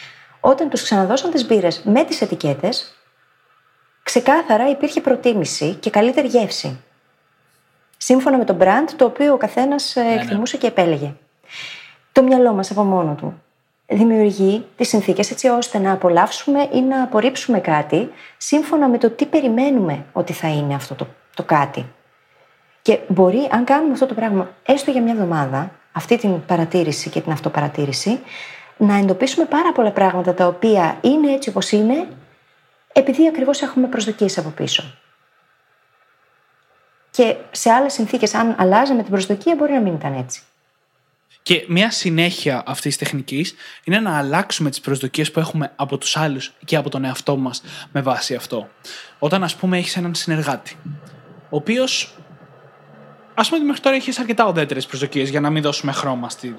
Όταν 0.45 0.69
τους 0.69 0.83
ξαναδώσαν 0.83 1.31
τις 1.31 1.47
μπύρες 1.47 1.83
με 1.85 2.05
τις 2.05 2.21
ετικέτες, 2.21 2.95
ξεκάθαρα 4.03 4.71
υπήρχε 4.71 5.01
προτίμηση 5.01 5.75
και 5.75 5.91
καλύτερη 5.91 6.29
γεύση. 6.29 6.81
Σύμφωνα 7.97 8.39
με 8.39 8.45
το 8.45 8.57
brand 8.61 8.91
το 8.97 9.05
οποίο 9.05 9.33
ο 9.33 9.37
καθένας 9.37 9.97
εκτιμούσε 9.97 10.57
και 10.57 10.67
επέλεγε. 10.67 11.15
Το 12.13 12.23
μυαλό 12.23 12.53
μας 12.53 12.71
από 12.71 12.83
μόνο 12.83 13.15
του 13.15 13.43
δημιουργεί 13.87 14.67
τις 14.77 14.89
συνθήκες 14.89 15.31
έτσι 15.31 15.49
ώστε 15.49 15.79
να 15.79 15.93
απολαύσουμε 15.93 16.69
ή 16.73 16.81
να 16.81 17.03
απορρίψουμε 17.03 17.61
κάτι 17.61 18.11
σύμφωνα 18.37 18.89
με 18.89 18.99
το 18.99 19.11
τι 19.11 19.27
περιμένουμε 19.27 20.05
ότι 20.13 20.33
θα 20.33 20.49
είναι 20.49 20.75
αυτό 20.75 20.95
το, 20.95 21.07
το 21.35 21.43
κάτι. 21.43 21.87
Και 22.83 22.99
μπορεί, 23.09 23.49
αν 23.51 23.65
κάνουμε 23.65 23.93
αυτό 23.93 24.07
το 24.07 24.15
πράγμα 24.15 24.51
έστω 24.67 24.91
για 24.91 25.03
μια 25.03 25.13
εβδομάδα, 25.13 25.71
αυτή 25.93 26.17
την 26.19 26.45
παρατήρηση 26.45 27.11
και 27.11 27.21
την 27.21 27.33
αυτοπαρατήρηση, 27.33 28.21
να 28.77 28.97
εντοπίσουμε 28.97 29.47
πάρα 29.47 29.73
πολλά 29.73 29.91
πράγματα 29.91 30.35
τα 30.35 30.47
οποία 30.47 30.99
είναι 31.01 31.33
έτσι 31.33 31.49
όπως 31.49 31.71
είναι, 31.71 32.09
επειδή 32.93 33.29
ακριβώς 33.29 33.63
έχουμε 33.63 33.87
προσδοκίες 33.87 34.39
από 34.39 34.49
πίσω. 34.49 34.95
Και 37.11 37.37
σε 37.51 37.71
άλλες 37.71 37.93
συνθήκες, 37.93 38.35
αν 38.35 38.55
αλλάζαμε 38.59 39.03
την 39.03 39.11
προσδοκία, 39.11 39.55
μπορεί 39.55 39.73
να 39.73 39.81
μην 39.81 39.95
ήταν 39.95 40.15
έτσι. 40.15 40.43
Και 41.43 41.65
μια 41.69 41.91
συνέχεια 41.91 42.63
αυτής 42.67 42.97
της 42.97 43.09
τεχνικής 43.09 43.55
είναι 43.85 44.01
να 44.01 44.19
αλλάξουμε 44.19 44.71
τις 44.71 44.81
προσδοκίες 44.81 45.31
που 45.31 45.41
έχουμε 45.41 45.73
από 45.77 45.99
τους 45.99 46.17
άλλους 46.17 46.53
και 46.65 46.77
από 46.77 46.91
τον 46.91 47.05
εαυτό 47.05 47.37
μας 47.37 47.63
με 47.93 48.01
βάση 48.01 48.35
αυτό. 48.35 48.69
Όταν, 49.19 49.45
ας 49.45 49.57
πούμε, 49.57 49.79
έχεις 49.79 49.97
έναν 49.97 50.15
συνεργάτη, 50.15 50.77
ο 51.51 51.57
οποίος. 51.57 52.15
Α 53.35 53.43
πούμε 53.43 53.57
ότι 53.57 53.65
μέχρι 53.65 53.81
τώρα 53.81 53.97
έχει 53.97 54.13
αρκετά 54.19 54.49
ουδέτερε 54.49 54.81
προσδοκίες 54.81 55.31
για 55.31 55.41
να 55.41 55.51
μην 55.51 55.63
δώσουμε 55.63 55.93
χρώμα 55.93 56.31
στη. 56.31 56.55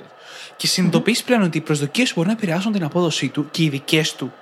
Και 0.55 0.67
συνειδητοποιείς 0.67 1.23
πλέον 1.23 1.41
ότι 1.41 1.57
οι 1.57 1.61
προσδοκίες 1.61 2.07
σου 2.07 2.13
μπορεί 2.15 2.27
να 2.27 2.33
επηρεάζουν 2.33 2.71
την 2.71 2.83
απόδοσή 2.83 3.29
του 3.29 3.47
και 3.51 3.63
οι 3.63 3.69
δικές 3.69 4.15
του. 4.15 4.33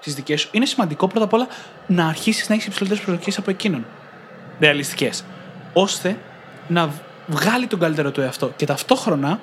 Τις 0.00 0.14
δικές 0.14 0.40
σου. 0.40 0.48
Είναι 0.52 0.66
σημαντικό 0.66 1.06
πρώτα 1.06 1.24
απ' 1.24 1.32
όλα 1.32 1.46
να 1.86 2.06
αρχίσεις 2.06 2.48
να 2.48 2.54
έχεις 2.54 2.66
υψηλότερες 2.66 3.02
προσδοκίες 3.04 3.38
από 3.38 3.50
εκείνον. 3.50 3.86
Ρεαλιστικές. 4.60 5.24
Ώστε 5.72 6.18
να 6.68 6.90
βγάλει 7.26 7.66
τον 7.66 7.78
καλύτερο 7.78 8.10
του 8.10 8.20
εαυτό. 8.20 8.52
Και 8.56 8.66
ταυτόχρονα, 8.66 9.40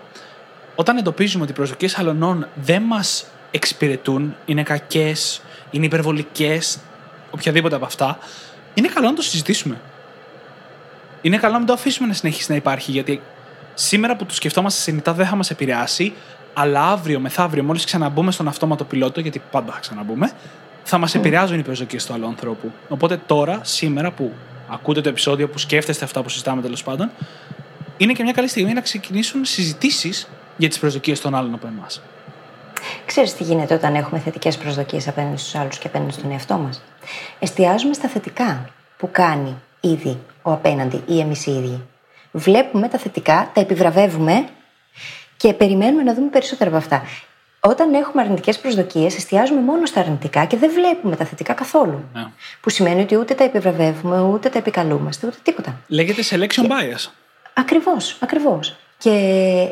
όταν 0.75 0.97
εντοπίζουμε 0.97 1.43
ότι 1.43 1.51
οι 1.51 1.55
προσδοκίες 1.55 1.97
άλλων 1.97 2.47
δεν 2.55 2.81
μας 2.81 3.25
εξυπηρετούν, 3.51 4.35
είναι 4.45 4.63
κακές, 4.63 5.41
είναι 5.71 5.85
υπερβολικές, 5.85 6.79
οποιαδήποτε 7.31 7.75
από 7.75 7.85
αυτά, 7.85 8.17
είναι 8.73 8.87
καλό 8.87 9.07
να 9.07 9.13
το 9.13 9.21
συζητήσουμε. 9.21 9.81
Είναι 11.23 11.37
καλό 11.37 11.51
να 11.53 11.57
μην 11.57 11.67
το 11.67 11.73
αφήσουμε 11.73 12.07
να 12.07 12.13
συνεχίσει 12.13 12.51
να 12.51 12.57
υπάρχει, 12.57 12.91
γιατί 12.91 13.21
σήμερα 13.73 14.15
που 14.15 14.25
το 14.25 14.33
σκεφτόμαστε 14.33 14.81
συνειδητά 14.81 15.13
δεν 15.13 15.25
θα 15.25 15.35
μας 15.35 15.49
επηρεάσει, 15.49 16.13
αλλά 16.53 16.91
αύριο, 16.91 17.19
μεθαύριο, 17.19 17.63
μόλις 17.63 17.85
ξαναμπούμε 17.85 18.31
στον 18.31 18.47
αυτόματο 18.47 18.83
πιλότο, 18.83 19.19
γιατί 19.19 19.41
πάντα 19.51 19.73
θα 19.73 19.79
ξαναμπούμε, 19.79 20.31
θα 20.83 20.97
μας 20.97 21.15
επηρεάζουν 21.15 21.59
οι 21.59 21.63
προσδοκίε 21.63 21.99
του 22.07 22.13
άλλου 22.13 22.27
ανθρώπου. 22.27 22.71
Οπότε 22.89 23.17
τώρα, 23.25 23.59
σήμερα 23.63 24.11
που 24.11 24.31
ακούτε 24.69 25.01
το 25.01 25.09
επεισόδιο, 25.09 25.49
που 25.49 25.57
σκέφτεστε 25.57 26.05
αυτά 26.05 26.21
που 26.21 26.29
συζητάμε 26.29 26.61
τέλος 26.61 26.83
πάντων, 26.83 27.11
είναι 27.97 28.13
και 28.13 28.23
μια 28.23 28.31
καλή 28.31 28.47
στιγμή 28.47 28.73
να 28.73 28.81
ξεκινήσουν 28.81 29.45
συζητήσεις 29.45 30.27
για 30.57 30.69
τις 30.69 30.79
προσδοκίες 30.79 31.21
των 31.21 31.35
άλλων 31.35 31.53
από 31.53 31.67
εμάς. 31.67 32.01
Ξέρεις 33.05 33.33
τι 33.33 33.43
γίνεται 33.43 33.73
όταν 33.73 33.95
έχουμε 33.95 34.19
θετικές 34.19 34.57
προσδοκίες 34.57 35.07
απέναντι 35.07 35.37
στους 35.37 35.55
άλλους 35.55 35.77
και 35.77 35.87
απέναντι 35.87 36.11
στον 36.11 36.31
εαυτό 36.31 36.57
μας; 36.57 36.81
Εστιάζουμε 37.39 37.93
στα 37.93 38.07
θετικά 38.07 38.69
που 38.97 39.09
κάνει 39.11 39.55
ήδη 39.79 40.17
ο 40.43 40.51
απέναντι 40.51 41.03
ή 41.05 41.19
εμείς 41.19 41.45
οι 41.45 41.51
ίδιοι. 41.51 41.81
Βλέπουμε 42.31 42.87
τα 42.87 42.97
θετικά, 42.97 43.51
τα 43.53 43.61
επιβραβεύουμε 43.61 44.47
και 45.37 45.53
περιμένουμε 45.53 46.03
να 46.03 46.13
δούμε 46.13 46.29
περισσότερα 46.29 46.69
από 46.69 46.77
αυτά. 46.77 47.03
Όταν 47.59 47.93
έχουμε 47.93 48.21
αρνητικές 48.21 48.59
προσδοκίες, 48.59 49.15
εστιάζουμε 49.15 49.61
μόνο 49.61 49.85
στα 49.85 49.99
αρνητικά 49.99 50.45
και 50.45 50.57
δεν 50.57 50.71
βλέπουμε 50.71 51.15
τα 51.15 51.25
θετικά 51.25 51.53
καθόλου. 51.53 52.03
Ναι. 52.13 52.25
Που 52.61 52.69
σημαίνει 52.69 53.01
ότι 53.01 53.15
ούτε 53.15 53.33
τα 53.33 53.43
επιβραβεύουμε, 53.43 54.21
ούτε 54.21 54.49
τα 54.49 54.57
επικαλούμαστε, 54.57 55.27
ούτε 55.27 55.37
τίποτα. 55.43 55.79
Λέγεται 55.87 56.21
selection 56.29 56.63
bias. 56.63 57.11
Ακριβώς, 57.53 58.17
ακριβώς. 58.19 58.75
Και 58.97 59.09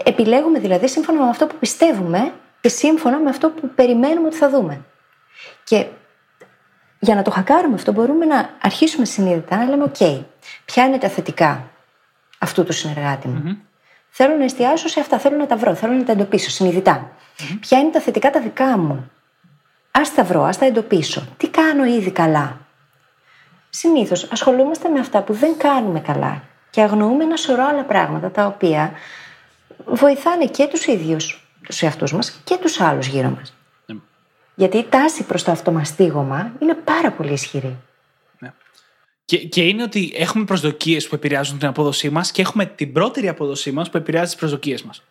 επιλέγουμε 0.06 0.60
δηλαδή 0.60 0.88
σύμφωνα 0.88 1.24
με 1.24 1.30
αυτό 1.30 1.46
που 1.46 1.56
πιστεύουμε 1.60 2.32
και 2.62 2.70
σύμφωνα 2.70 3.20
με 3.20 3.30
αυτό 3.30 3.50
που 3.50 3.70
περιμένουμε 3.76 4.28
ότι 4.28 4.36
θα 4.36 4.50
δούμε. 4.50 4.82
Και 5.64 5.86
για 7.04 7.16
να 7.16 7.22
το 7.22 7.32
χακάρουμε 7.32 7.76
αυτό, 7.76 7.92
μπορούμε 7.92 8.26
να 8.26 8.50
αρχίσουμε 8.62 9.06
συνείδητα 9.06 9.58
να 9.58 9.66
λέμε: 9.66 9.92
OK, 9.98 10.24
ποια 10.66 10.86
είναι 10.86 10.98
τα 10.98 11.10
θετικά 11.10 11.70
αυτού 12.38 12.64
του 12.64 12.74
συνεργάτη 12.74 13.28
μου. 13.28 13.58
Θέλω 14.10 14.38
να 14.38 14.44
εστιάσω 14.44 14.88
σε 14.88 15.00
αυτά, 15.00 15.20
θέλω 15.20 15.38
να 15.38 15.46
τα 15.46 15.56
βρω, 15.56 15.76
θέλω 15.76 15.94
να 15.94 16.04
τα 16.04 16.12
εντοπίσω 16.12 16.50
συνειδητά. 16.50 17.12
Ποια 17.60 17.80
είναι 17.80 17.92
τα 17.92 18.00
θετικά 18.00 18.30
τα 18.30 18.40
δικά 18.40 18.78
μου. 18.78 19.12
Α 19.92 20.02
τα 20.16 20.24
βρω, 20.24 20.44
ας 20.44 20.58
τα 20.58 20.66
εντοπίσω. 20.66 21.28
Τι 21.38 21.48
κάνω 21.48 21.86
ήδη 21.86 22.12
καλά. 22.12 22.58
Συνήθως 23.70 24.32
ασχολούμαστε 24.32 24.90
με 24.90 25.00
αυτά 25.00 25.22
που 25.22 25.34
δεν 25.34 25.58
κάνουμε 25.58 26.00
καλά 26.00 26.44
και 26.70 26.82
αγνοούμε 26.82 27.24
ένα 27.24 27.36
σωρό 27.36 27.64
άλλα 27.64 27.84
πράγματα 27.84 28.32
τα 28.32 28.46
οποία 28.46 28.92
βοηθάνε 29.86 30.46
και 30.46 30.68
τους 30.68 30.86
ίδιους 30.86 31.48
τους 31.64 31.82
εαυτούς 31.82 32.14
μας 32.14 32.42
και 32.44 32.58
τους 32.58 32.80
άλλους 32.80 33.08
γύρω 33.08 33.30
μας. 33.30 33.54
Ναι. 34.62 34.68
Γιατί 34.68 34.88
η 34.88 34.90
τάση 34.90 35.24
προς 35.24 35.44
το 35.44 35.52
αυτομαστίγωμα 35.52 36.52
είναι 36.60 36.74
πάρα 36.74 37.12
πολύ 37.12 37.32
ισχυρή. 37.32 37.78
Ναι. 38.40 38.54
Και, 39.26 39.38
και 39.38 39.62
είναι 39.62 39.84
ότι 39.84 40.14
έχουμε 40.16 40.44
προσδοκίες 40.44 41.08
που 41.08 41.16
επηρεάζουν 41.16 41.58
την 41.58 41.68
απόδοσή 41.68 42.10
μας 42.10 42.32
και 42.32 42.42
έχουμε 42.42 42.66
την 42.66 42.94
πρώτερη 42.94 43.28
απόδοσή 43.28 43.72
μας 43.72 43.90
που 43.90 43.98
επηρεάζει 43.98 44.26
τις 44.26 44.36
προσδοκίες 44.36 44.84
μας. 44.84 45.04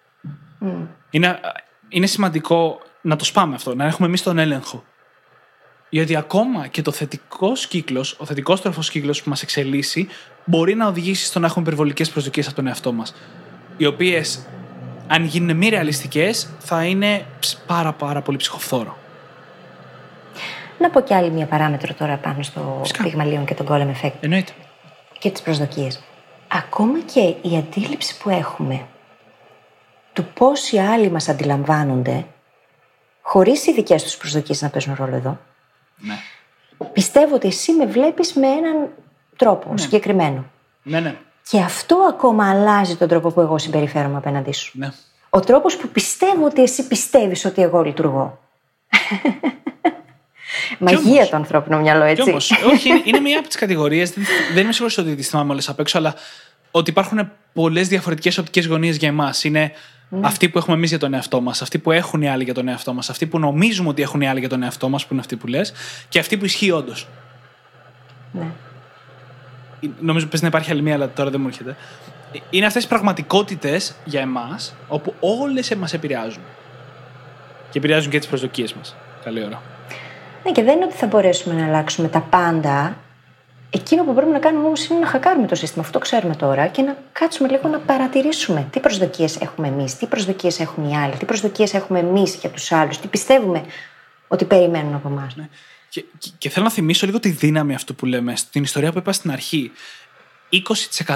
Είναι, 1.11 1.41
είναι 1.89 2.07
σημαντικό 2.07 2.81
να 3.01 3.17
το 3.17 3.25
σπάμε 3.25 3.55
αυτό, 3.55 3.75
να 3.75 3.85
έχουμε 3.85 4.09
εμείς 4.09 4.23
τον 4.23 4.39
έλεγχο 4.39 4.85
Γιατί 5.89 6.17
ακόμα 6.17 6.67
και 6.67 6.83
το 6.83 6.91
θετικός 6.91 7.67
κύκλος, 7.67 8.17
ο 8.19 8.25
θετικός 8.25 8.61
τροφός 8.61 8.91
κύκλος 8.91 9.23
που 9.23 9.29
μας 9.29 9.43
εξελίσσει, 9.43 10.09
μπορεί 10.45 10.75
να 10.75 10.87
οδηγήσει 10.87 11.25
στο 11.25 11.39
να 11.39 11.47
έχουμε 11.47 11.65
υπερβολικέ 11.65 12.05
προσδοκίες 12.05 12.47
από 12.47 12.57
τον 12.57 12.67
εαυτό 12.67 12.93
μας. 12.93 13.15
Οι 13.77 13.87
οποίες, 13.87 14.47
αν 15.07 15.25
γίνουν 15.25 15.57
μη 15.57 15.69
ρεαλιστικές, 15.69 16.51
θα 16.59 16.85
είναι 16.85 17.27
πάρα, 17.67 17.93
πάρα 17.93 18.23
πολύ 18.23 18.37
ψυχοφθόρο. 18.37 19.00
Να 20.81 20.91
πω 20.91 21.01
κι 21.01 21.15
άλλη 21.15 21.31
μια 21.31 21.47
παράμετρο 21.47 21.95
τώρα 21.95 22.17
πάνω 22.17 22.43
στο 22.43 22.83
πυγμαλίον 23.03 23.45
και 23.45 23.55
τον 23.55 23.67
golem 23.71 23.91
effect. 24.03 24.13
Εννοείται. 24.21 24.53
Και 25.19 25.31
τις 25.31 25.43
προσδοκίες. 25.43 26.01
Ακόμα 26.49 26.99
και 27.01 27.21
η 27.21 27.57
αντίληψη 27.57 28.19
που 28.19 28.31
έχουμε 28.31 28.87
του 30.13 30.25
πώ 30.25 30.47
οι 30.71 30.79
άλλοι 30.81 31.11
μας 31.11 31.29
αντιλαμβάνονται, 31.29 32.25
χωρίς 33.23 33.67
οι 33.67 33.73
δικές 33.73 34.03
τους 34.03 34.17
προσδοκίες 34.17 34.63
να 34.63 34.69
παίζουν 34.69 34.95
ρόλο 34.99 35.15
εδώ, 35.17 35.39
Ναι. 35.97 36.15
πιστεύω 36.93 37.35
ότι 37.35 37.47
εσύ 37.49 37.73
με 37.73 37.87
βλέπεις 37.87 38.33
με 38.35 38.47
έναν 38.47 38.89
τρόπο 39.37 39.77
συγκεκριμένο. 39.77 40.45
Ναι, 40.83 41.01
ναι. 41.01 41.15
Και 41.51 41.61
αυτό 41.61 41.97
ακόμα 42.09 42.51
αλλάζει 42.51 42.97
τον 42.97 43.09
τρόπο 43.09 43.31
που 43.31 43.41
εγώ 43.41 43.59
συμπεριφέρομαι 43.59 44.17
απέναντί 44.17 44.53
σου. 44.53 44.79
ναι. 44.79 44.89
Ο 45.31 45.41
τρόπος 45.41 45.77
που 45.77 45.89
πιστεύω 45.89 46.45
ότι 46.45 46.63
εσύ 46.63 46.87
πιστεύεις 46.87 47.45
ότι 47.45 47.63
εγώ 47.63 47.83
λειτουργώ. 47.83 48.39
Μαγεία 50.79 51.01
όμως- 51.13 51.29
το 51.29 51.37
ανθρώπινο 51.37 51.79
μυαλό, 51.81 52.05
Κι 52.05 52.11
έτσι. 52.11 52.31
όμως, 52.31 52.51
όχι, 52.73 52.89
είναι- 52.89 53.03
είναι 53.05 53.21
μια 53.21 53.39
από 53.39 53.47
τις 53.49 53.57
κατηγορίες. 53.57 54.11
Δεν, 54.11 54.25
δεν 54.55 54.63
είμαι 54.63 54.73
σίγουρος 54.73 54.99
ότι 54.99 55.15
τι 55.15 55.23
θυμάμαι 55.23 55.53
όλες 55.53 55.69
απ' 55.69 55.81
έξω, 55.81 55.99
αλλά 55.99 56.15
ότι 56.71 56.91
υπάρχουν 56.91 57.31
πολλές 57.53 57.89
διαφορετικές 57.89 58.39
οπτικές 58.39 58.67
γωνίες 58.67 58.97
για 58.97 59.09
εμάς. 59.09 59.45
Είναι 59.45 59.73
Ναι. 60.09 60.27
αυτοί 60.27 60.49
που 60.49 60.59
έχουμε 60.59 60.77
εμείς 60.77 60.89
για 60.89 60.99
τον 60.99 61.15
εαυτό 61.15 61.41
μας, 61.41 61.63
αυτοί 61.63 61.79
που 61.79 61.91
έχουν 61.93 62.23
οι 62.23 62.29
άλλοι 62.29 62.45
για 62.45 62.55
τον 62.55 62.69
εαυτό 62.69 62.93
μας, 62.93 63.11
αυτοί 63.11 63.27
που 63.27 63.39
νομίζουμε 63.39 63.89
ότι 63.89 64.03
έχουν 64.03 64.21
οι 64.21 64.29
άλλοι 64.29 64.41
για 64.41 64.49
τον 64.49 64.63
εαυτό 64.63 64.89
μας, 64.89 65.03
που 65.03 65.09
είναι 65.13 65.21
αυτοί 65.21 65.37
που 65.37 65.47
λες, 65.47 65.73
και 66.09 66.19
αυτοί 66.19 66.37
που 66.37 66.45
ισχύει 66.45 66.71
όντως. 66.71 67.07
Ναι. 68.33 68.47
Νομίζω 70.01 70.27
πες 70.27 70.41
να 70.43 70.47
υπάρχει 70.49 70.71
άλλη 70.71 70.83
μία, 70.83 70.95
αλλά 70.95 71.09
τώρα 71.11 71.31
δεν 71.31 71.41
μου 71.41 71.47
έρχεται. 71.49 71.77
Είναι 72.51 72.67
αυτές 72.67 72.85
οι 72.85 72.89
πραγματικότητες 72.89 73.95
για 74.05 74.21
εμάς, 74.21 74.75
όπου 74.89 75.15
όλες 75.21 75.75
μα 75.75 75.89
επηρεάζουν. 75.93 76.43
Και 77.71 77.79
επηρεάζουν 77.79 78.11
και 78.11 78.19
τις 78.19 78.29
προσδοκίες 78.29 78.73
μας. 78.75 78.97
Καλή 79.25 79.45
ώρα. 79.45 79.63
Ναι, 80.45 80.53
και 80.53 80.63
δεν 80.63 80.77
είναι 80.77 80.85
ότι 80.85 80.97
θα 80.97 81.07
μπορέσουμε 81.07 81.55
να 81.55 81.67
αλλάξουμε 81.67 82.09
τα 82.09 82.21
πάντα. 82.21 82.97
Εκείνο 83.71 84.05
που 84.05 84.15
πρέπει 84.15 84.31
να 84.31 84.39
κάνουμε 84.39 84.67
όμως 84.67 84.87
είναι 84.87 84.99
να 84.99 85.07
χακάρουμε 85.07 85.47
το 85.47 85.55
σύστημα, 85.55 85.85
αυτό 85.85 85.99
το 85.99 86.05
ξέρουμε 86.05 86.35
τώρα, 86.35 86.67
και 86.67 86.83
να 86.83 86.97
κάτσουμε 87.13 87.49
λίγο 87.49 87.69
να 87.69 87.79
παρατηρήσουμε 87.79 88.67
τι 88.71 88.81
προσδοκίες 88.81 89.37
έχουμε 89.37 89.69
εμείς, 89.69 89.97
τι 89.97 90.07
προσδοκίες 90.07 90.61
έχουν 90.61 90.91
οι 90.91 90.97
άλλοι, 90.97 91.17
τι 91.17 91.25
προσδοκίες 91.25 91.75
έχουμε 91.75 91.99
εμείς 91.99 92.35
για 92.35 92.51
τους 92.51 92.73
άλλους, 92.73 92.99
τι 92.99 93.09
πιστεύουμε 93.09 93.65
ότι 94.29 94.45
περιμένουν 94.45 94.95
από 94.95 95.09
εμάς. 95.09 95.35
Και, 95.89 96.05
και, 96.19 96.31
και 96.39 96.49
θέλω 96.49 96.65
να 96.65 96.71
θυμίσω 96.71 97.07
λίγο 97.07 97.21
τη 97.21 97.29
δύναμη 97.29 97.75
αυτού 97.75 97.95
που 97.95 98.07
λέμε. 98.07 98.37
Στην 98.37 98.63
ιστορία 98.63 98.93
που 98.93 98.99
είπα 98.99 99.13
στην 99.13 99.31
αρχή. 99.31 99.73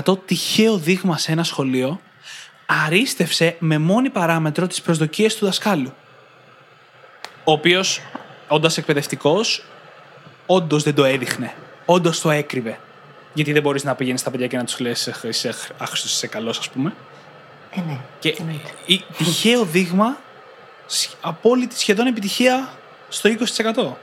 20% 0.05 0.27
τυχαίο 0.27 0.77
δείγμα 0.77 1.18
σε 1.18 1.33
ένα 1.33 1.45
σχολείο 1.45 2.01
αρίστευσε 2.66 3.57
με 3.59 3.79
μόνη 3.79 4.11
παράμετρο 4.11 4.66
τις 4.66 4.83
προσδοκίες 4.83 5.37
του 5.37 5.45
δασκάλου. 5.45 5.95
Ο 7.45 7.53
οποίος, 7.53 8.01
όντας 8.49 8.78
εκπαιδευτικός, 8.78 9.64
όντως 10.47 10.82
δεν 10.82 10.95
το 10.95 11.05
έδειχνε. 11.05 11.55
Όντως 11.84 12.20
το 12.20 12.30
έκρυβε. 12.30 12.78
Γιατί 13.34 13.53
δεν 13.53 13.62
μπορείς 13.62 13.84
να 13.84 13.95
πηγαίνεις 13.95 14.20
στα 14.20 14.30
παιδιά 14.30 14.47
και 14.47 14.57
να 14.57 14.64
τους 14.64 14.78
λες 14.80 15.09
«Αχ, 15.09 15.22
είσαι 15.24 15.55
άχρηστος, 15.78 16.12
είσαι 16.12 16.26
καλός, 16.26 16.59
ας 16.59 16.68
πούμε. 16.68 16.95
Ε, 17.70 17.80
ναι. 17.80 17.99
Και 18.18 18.36
εννοείται. 18.38 18.70
η, 18.86 19.05
τυχαίο 19.16 19.64
δείγμα, 19.64 20.16
σχ- 20.86 21.12
απόλυτη 21.20 21.78
σχεδόν 21.78 22.07
επιτυχία 22.07 22.72
στο 23.09 23.28
20%. 23.28 23.97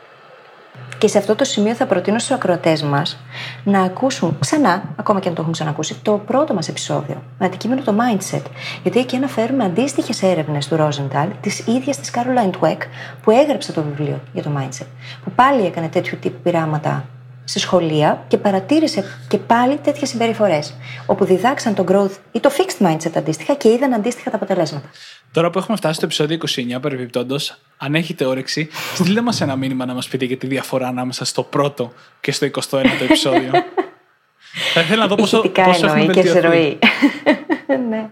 Και 0.97 1.07
σε 1.07 1.17
αυτό 1.17 1.35
το 1.35 1.43
σημείο 1.43 1.73
θα 1.73 1.85
προτείνω 1.85 2.19
στους 2.19 2.31
ακροατές 2.31 2.83
μας 2.83 3.17
να 3.63 3.81
ακούσουν 3.81 4.37
ξανά, 4.39 4.83
ακόμα 4.95 5.19
και 5.19 5.27
αν 5.27 5.33
το 5.35 5.41
έχουν 5.41 5.53
ξανακούσει, 5.53 5.99
το 6.01 6.13
πρώτο 6.25 6.53
μας 6.53 6.67
επεισόδιο 6.67 7.23
με 7.39 7.45
αντικείμενο 7.45 7.81
το 7.81 7.95
mindset. 7.97 8.41
Γιατί 8.83 8.99
εκεί 8.99 9.15
αναφέρουμε 9.15 9.63
αντίστοιχες 9.63 10.23
έρευνες 10.23 10.67
του 10.67 10.77
Rosenthal, 10.79 11.27
τη 11.41 11.49
ίδια 11.65 11.95
της 11.95 12.11
Caroline 12.13 12.59
Dweck, 12.59 12.77
που 13.23 13.31
έγραψε 13.31 13.71
το 13.71 13.83
βιβλίο 13.83 14.19
για 14.33 14.43
το 14.43 14.49
mindset. 14.57 14.85
Που 15.23 15.31
πάλι 15.31 15.65
έκανε 15.65 15.87
τέτοιου 15.87 16.17
τύπου 16.21 16.41
πειράματα 16.43 17.05
σε 17.43 17.59
σχολεία 17.59 18.23
και 18.27 18.37
παρατήρησε 18.37 19.03
και 19.27 19.37
πάλι 19.37 19.77
τέτοιες 19.77 20.09
συμπεριφορές. 20.09 20.73
Όπου 21.05 21.25
διδάξαν 21.25 21.75
το 21.75 21.83
growth 21.87 22.17
ή 22.31 22.39
το 22.39 22.51
fixed 22.57 22.85
mindset 22.87 23.11
αντίστοιχα 23.15 23.53
και 23.53 23.69
είδαν 23.69 23.93
αντίστοιχα 23.93 24.29
τα 24.29 24.35
αποτελέσματα. 24.35 24.89
Τώρα 25.31 25.49
που 25.49 25.57
έχουμε 25.57 25.77
φτάσει 25.77 25.93
στο 25.93 26.05
επεισόδιο 26.05 26.37
29, 26.77 26.81
παρεμπιπτόντως, 26.81 27.57
αν 27.77 27.95
έχετε 27.95 28.25
όρεξη, 28.25 28.69
στείλτε 28.93 29.21
μας 29.21 29.41
ένα 29.41 29.55
μήνυμα 29.55 29.85
να 29.85 29.93
μας 29.93 30.07
πείτε 30.07 30.25
για 30.25 30.37
τη 30.37 30.47
διαφορά 30.47 30.87
ανάμεσα 30.87 31.25
στο 31.25 31.43
πρώτο 31.43 31.93
και 32.21 32.31
στο 32.31 32.47
21ο 32.47 33.01
επεισόδιο. 33.01 33.51
Θα 34.73 34.81
ήθελα 34.81 35.01
να 35.01 35.07
δω 35.07 35.15
πόσο, 35.15 35.37
Ηχητικά 35.37 35.63
πόσο 35.63 35.85
έχουμε 35.85 36.01
εννοεί 36.01 36.15
και 36.15 36.27
σε 36.27 36.31
βελτιωθεί. 36.31 36.57
ροή. 36.57 36.79
ναι. 37.89 38.09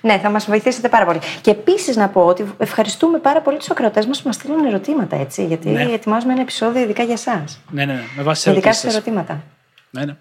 Ναι, 0.00 0.18
θα 0.18 0.30
μας 0.30 0.44
βοηθήσετε 0.46 0.88
πάρα 0.88 1.04
πολύ. 1.04 1.18
Και 1.40 1.50
επίσης 1.50 1.96
να 1.96 2.08
πω 2.08 2.24
ότι 2.26 2.54
ευχαριστούμε 2.58 3.18
πάρα 3.18 3.40
πολύ 3.40 3.56
τους 3.56 3.70
ακροατές 3.70 4.06
μας 4.06 4.18
που 4.22 4.26
μας 4.26 4.34
στείλουν 4.36 4.64
ερωτήματα, 4.64 5.16
έτσι. 5.16 5.46
Γιατί 5.46 5.68
Ναι. 5.68 5.82
ετοιμάζουμε 5.82 6.32
ένα 6.32 6.42
επεισόδιο 6.42 6.82
ειδικά 6.82 7.02
για 7.02 7.12
εσάς. 7.14 7.60
Ναι, 7.70 7.84
ναι, 7.84 7.92
ναι, 7.92 8.02
με 8.16 8.22
βάση 8.22 8.44
τι 8.44 8.50
Ειδικά 8.50 8.68
ερωτήσεις. 8.68 8.90
σε 8.92 8.96
ερωτήματα. 8.96 9.42
Ναι, 9.90 10.04
ναι. 10.04 10.14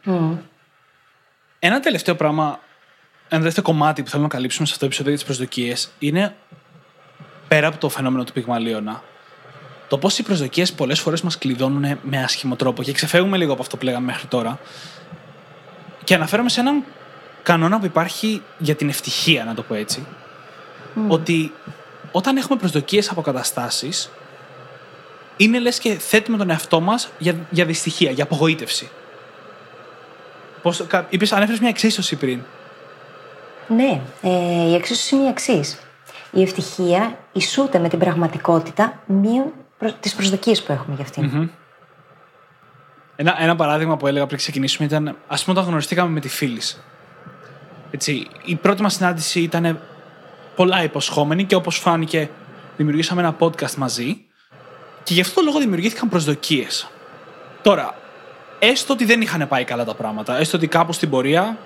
Ένα 1.59 1.79
τελευταίο 1.79 2.15
πράγμα, 2.15 2.59
ένα 3.29 3.39
τελευταίο 3.39 3.63
κομμάτι 3.63 4.03
που 4.03 4.09
θέλω 4.09 4.23
να 4.23 4.29
καλύψουμε 4.29 4.65
σε 4.65 4.71
αυτό 4.73 4.79
το 4.79 4.85
επεισόδιο 4.85 5.11
για 5.13 5.19
τις 5.25 5.35
προσδοκίες 5.35 5.91
είναι 5.99 6.35
πέρα 7.47 7.67
από 7.67 7.77
το 7.77 7.89
φαινόμενο 7.89 8.23
του 8.23 8.33
πυγμαλίωνα. 8.33 9.03
Το 9.87 9.97
πώς 9.97 10.17
οι 10.17 10.23
προσδοκίες 10.23 10.73
πολλές 10.73 10.99
φορές 10.99 11.21
μας 11.21 11.37
κλειδώνουν 11.37 11.99
με 12.03 12.23
άσχημο 12.23 12.55
τρόπο 12.55 12.83
και 12.83 12.91
ξεφεύγουμε 12.91 13.37
λίγο 13.37 13.53
από 13.53 13.61
αυτό 13.61 13.77
που 13.77 13.85
λέγαμε 13.85 14.05
μέχρι 14.05 14.27
τώρα. 14.27 14.59
Και 16.03 16.13
αναφέρομαι 16.13 16.49
σε 16.49 16.59
έναν 16.59 16.83
κανόνα 17.49 17.79
που 17.79 17.85
υπάρχει 17.85 18.41
για 18.57 18.75
την 18.75 18.89
ευτυχία, 18.89 19.43
να 19.43 19.53
το 19.53 19.61
πω 19.61 19.73
έτσι. 19.73 20.05
Ότι 21.07 21.53
όταν 22.11 22.37
έχουμε 22.37 22.57
προσδοκίες 22.59 23.09
από 23.09 23.21
καταστάσεις, 23.21 24.09
είναι 25.37 25.59
λες 25.59 25.79
και 25.79 25.93
θέτουμε 25.93 26.37
τον 26.37 26.49
εαυτό 26.49 26.79
μας 26.79 27.09
για, 27.17 27.35
για 27.49 27.65
δυστυχία, 27.65 28.11
για 28.11 28.23
απογοήτευση. 28.23 28.89
Πώς, 30.61 30.83
κα- 30.87 31.05
είπες, 31.09 31.31
ανέφερες 31.31 31.59
μια 31.59 31.69
εξίσωση 31.69 32.15
πριν. 32.15 32.41
Ναι, 33.67 34.01
ε, 34.21 34.69
η 34.69 34.73
εξίσωση 34.73 35.15
είναι 35.15 35.23
η 35.23 35.27
εξής. 35.27 35.79
Η 36.31 36.41
ευτυχία 36.41 37.17
ισούται 37.31 37.79
με 37.79 37.89
την 37.89 37.99
πραγματικότητα 37.99 39.03
μείον 39.05 39.53
προ... 39.77 39.91
τις 39.99 40.15
προσδοκίες 40.15 40.63
που 40.63 40.71
έχουμε 40.71 40.95
για 40.95 41.03
αυτην 41.03 41.51
Ένα, 43.15 43.41
ένα 43.41 43.55
παράδειγμα 43.55 43.97
που 43.97 44.07
έλεγα 44.07 44.25
πριν 44.25 44.37
ξεκινήσουμε 44.37 44.87
ήταν, 44.87 45.15
ας 45.27 45.43
πούμε, 45.43 45.57
όταν 45.57 45.69
γνωριστήκαμε 45.69 46.09
με 46.09 46.19
τη 46.19 46.29
φίλη. 46.29 46.61
Έτσι, 47.91 48.27
η 48.43 48.55
πρώτη 48.55 48.81
μας 48.81 48.93
συνάντηση 48.93 49.41
ήταν 49.41 49.79
πολλά 50.55 50.83
υποσχόμενη 50.83 51.43
και 51.43 51.55
όπως 51.55 51.77
φάνηκε, 51.77 52.29
δημιουργήσαμε 52.77 53.21
ένα 53.21 53.35
podcast 53.39 53.73
μαζί. 53.73 54.17
Και 55.03 55.13
γι' 55.13 55.21
αυτό 55.21 55.35
το 55.35 55.45
λόγο 55.45 55.59
δημιουργήθηκαν 55.59 56.09
προσδοκίες. 56.09 56.89
Τώρα, 57.61 57.95
έστω 58.59 58.93
ότι 58.93 59.05
δεν 59.05 59.21
είχαν 59.21 59.47
πάει 59.47 59.63
καλά 59.63 59.85
τα 59.85 59.93
πράγματα, 59.93 60.37
έστω 60.37 60.57
ότι 60.57 60.67
κάπου 60.67 60.93
στην 60.93 61.09
πορεία 61.09 61.57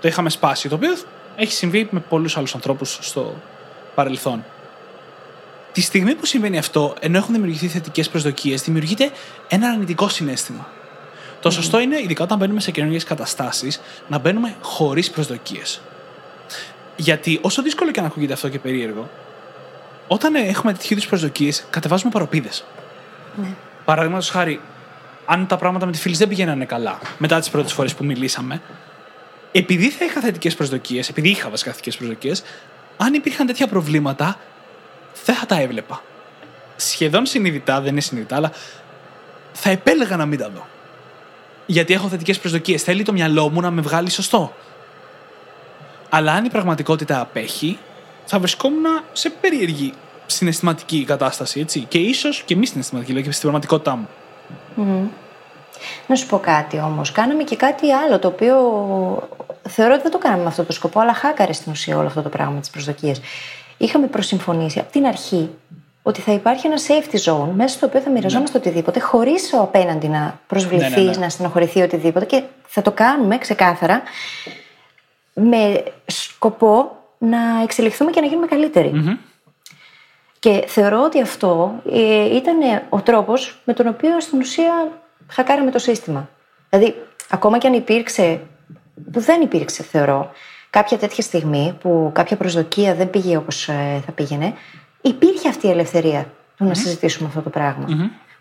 το 0.00 0.08
είχαμε 0.08 0.30
σπάσει, 0.30 0.68
το 0.68 0.74
οποίο 0.74 0.96
έχει 1.36 1.52
συμβεί 1.52 1.88
με 1.90 2.00
πολλούς 2.00 2.36
άλλους 2.36 2.54
ανθρώπους 2.54 2.98
στο 3.00 3.34
παρελθόν. 3.94 4.44
Τη 5.72 5.80
στιγμή 5.80 6.14
που 6.14 6.26
συμβαίνει 6.26 6.58
αυτό, 6.58 6.94
ενώ 7.00 7.16
έχουν 7.16 7.34
δημιουργηθεί 7.34 7.66
θετικές 7.66 8.08
προσδοκίες, 8.08 8.62
δημιουργείται 8.62 9.10
ένα 9.48 9.68
αρνητικό 9.68 10.08
συνέστημα. 10.08 10.66
Το 11.40 11.50
σωστό 11.50 11.80
είναι, 11.80 12.00
ειδικά 12.00 12.24
όταν 12.24 12.38
μπαίνουμε 12.38 12.60
σε 12.60 12.70
καινούργιες 12.70 13.04
καταστάσεις, 13.04 13.80
να 14.08 14.18
μπαίνουμε 14.18 14.54
χωρίς 14.60 15.10
προσδοκίες. 15.10 15.80
Γιατί 16.96 17.38
όσο 17.42 17.62
δύσκολο 17.62 17.90
και 17.90 18.00
αν 18.00 18.06
ακούγεται 18.06 18.32
αυτό 18.32 18.48
και 18.48 18.58
περίεργο, 18.58 19.10
όταν 20.08 20.34
έχουμε 20.34 20.72
τέτοιου 20.72 20.88
είδους 20.90 21.06
προσδοκίες, 21.06 21.66
κατεβάζουμε 21.70 22.10
παροπίδες. 22.10 22.64
Ναι. 23.36 23.48
Παραδείγματος 23.84 24.30
χάρη, 24.30 24.60
αν 25.26 25.46
τα 25.46 25.56
πράγματα 25.56 25.86
με 25.86 25.92
τη 25.92 25.98
φίλη 25.98 26.16
δεν 26.16 26.28
πηγαίνανε 26.28 26.64
καλά 26.64 26.98
μετά 27.18 27.38
τις 27.38 27.50
πρώτες 27.50 27.72
φορές 27.72 27.94
που 27.94 28.04
μιλήσαμε, 28.04 28.60
επειδή 29.52 29.90
θα 29.90 30.04
είχα 30.04 30.20
θετικές 30.20 30.54
προσδοκίες, 30.54 31.08
επειδή 31.08 31.28
είχα 31.28 31.50
βασικά 31.50 31.70
θετικές 31.70 31.96
προσδοκίες, 31.96 32.42
αν 32.96 33.14
υπήρχαν 33.14 33.46
τέτοια 33.46 33.66
προβλήματα, 33.66 34.38
δεν 35.24 35.34
θα 35.34 35.46
τα 35.46 35.60
έβλεπα. 35.60 36.02
Σχεδόν 36.76 37.26
συνειδητά, 37.26 37.80
δεν 37.80 37.92
είναι 37.92 38.00
συνειδητά, 38.00 38.36
αλλά 38.36 38.52
θα 39.52 39.70
επέλεγα 39.70 40.16
να 40.16 40.26
μην 40.26 40.38
τα 40.38 40.50
δω. 40.50 40.66
Γιατί 41.66 41.94
έχω 41.94 42.08
θετικές 42.08 42.38
προσδοκίες. 42.38 42.82
Θέλει 42.82 43.02
το 43.02 43.12
μυαλό 43.12 43.48
μου 43.48 43.60
να 43.60 43.70
με 43.70 43.80
βγάλει 43.80 44.10
σωστό. 44.10 44.52
Αλλά 46.08 46.32
αν 46.32 46.44
η 46.44 46.48
πραγματικότητα 46.48 47.20
απέχει, 47.20 47.78
θα 48.24 48.38
βρισκόμουν 48.38 48.84
σε 49.12 49.30
περίεργη 49.30 49.92
συναισθηματική 50.26 51.04
κατάσταση, 51.04 51.60
έτσι. 51.60 51.80
Και 51.80 51.98
ίσως 51.98 52.42
και 52.42 52.56
μη 52.56 52.66
συναισθηματική, 52.66 53.12
δηλαδή 53.12 53.28
και 53.28 53.36
στην 53.36 53.50
πραγματικότητά 53.50 53.96
μου. 53.96 54.08
Να 56.06 56.14
σου 56.14 56.26
πω 56.26 56.38
κάτι 56.38 56.78
όμως. 56.78 57.12
Κάναμε 57.12 57.42
και 57.42 57.56
κάτι 57.56 57.92
άλλο 57.92 58.18
το 58.18 58.28
οποίο 58.28 58.56
θεωρώ 59.68 59.92
ότι 59.92 60.02
δεν 60.02 60.10
το 60.10 60.18
κάναμε 60.18 60.42
με 60.42 60.48
αυτό 60.48 60.64
το 60.64 60.72
σκοπό, 60.72 61.00
αλλά 61.00 61.14
χάκαρε 61.14 61.52
στην 61.52 61.72
ουσία 61.72 61.96
όλο 61.96 62.06
αυτό 62.06 62.22
το 62.22 62.28
πράγμα 62.28 62.52
με 62.52 62.60
τις 62.60 62.70
προσδοκίες. 62.70 63.20
Είχαμε 63.76 64.06
προσυμφωνήσει 64.06 64.78
από 64.78 64.92
την 64.92 65.06
αρχή 65.06 65.50
ότι 66.06 66.20
θα 66.20 66.32
υπάρχει 66.32 66.66
ένα 66.66 66.76
safety 66.76 67.18
zone 67.24 67.48
μέσα 67.54 67.76
στο 67.76 67.86
οποίο 67.86 68.00
θα 68.00 68.10
μοιραζόμαστε 68.10 68.58
οτιδήποτε, 68.58 69.00
χωρίς 69.00 69.52
ο 69.52 69.60
απέναντι 69.60 70.08
να 70.08 70.40
προσβληθεί, 70.46 71.00
Ναι, 71.00 71.04
ναι, 71.04 71.10
ναι. 71.10 71.16
να 71.16 71.28
στενοχωρηθεί 71.28 71.80
οτιδήποτε 71.80 72.24
και 72.24 72.42
θα 72.66 72.82
το 72.82 72.90
κάνουμε 72.90 73.38
ξεκάθαρα 73.38 74.02
με 75.34 75.82
σκοπό 76.06 76.96
να 77.18 77.38
εξελιχθούμε 77.62 78.10
και 78.10 78.20
να 78.20 78.26
γίνουμε 78.26 78.46
καλύτεροι. 78.46 79.18
Και 80.38 80.64
θεωρώ 80.66 81.02
ότι 81.02 81.20
αυτό 81.20 81.74
ε, 81.92 82.36
ήταν 82.36 82.58
ο 82.88 83.00
τρόπος 83.00 83.60
με 83.64 83.72
τον 83.72 83.86
οποίο 83.86 84.20
στην 84.20 84.38
ουσία 84.38 84.88
χακάραμε 85.28 85.70
το 85.70 85.78
σύστημα. 85.78 86.28
Δηλαδή, 86.70 86.94
ακόμα 87.30 87.58
και 87.58 87.66
αν 87.66 87.72
υπήρξε, 87.72 88.40
που 89.12 89.20
δεν 89.20 89.40
υπήρξε 89.40 89.82
θεωρώ, 89.82 90.30
κάποια 90.70 90.98
τέτοια 90.98 91.22
στιγμή 91.22 91.76
που 91.80 92.10
κάποια 92.14 92.36
προσδοκία 92.36 92.94
δεν 92.94 93.10
πήγε 93.10 93.36
όπως 93.36 93.68
ε, 93.68 94.02
θα 94.06 94.12
πήγαινε, 94.12 94.54
υπήρχε 95.08 95.48
αυτή 95.48 95.66
η 95.66 95.70
ελευθερία 95.70 96.26
του 96.56 96.64
να 96.64 96.74
συζητήσουμε 96.74 97.28
αυτό 97.28 97.40
το 97.40 97.50
πραγμα 97.50 97.84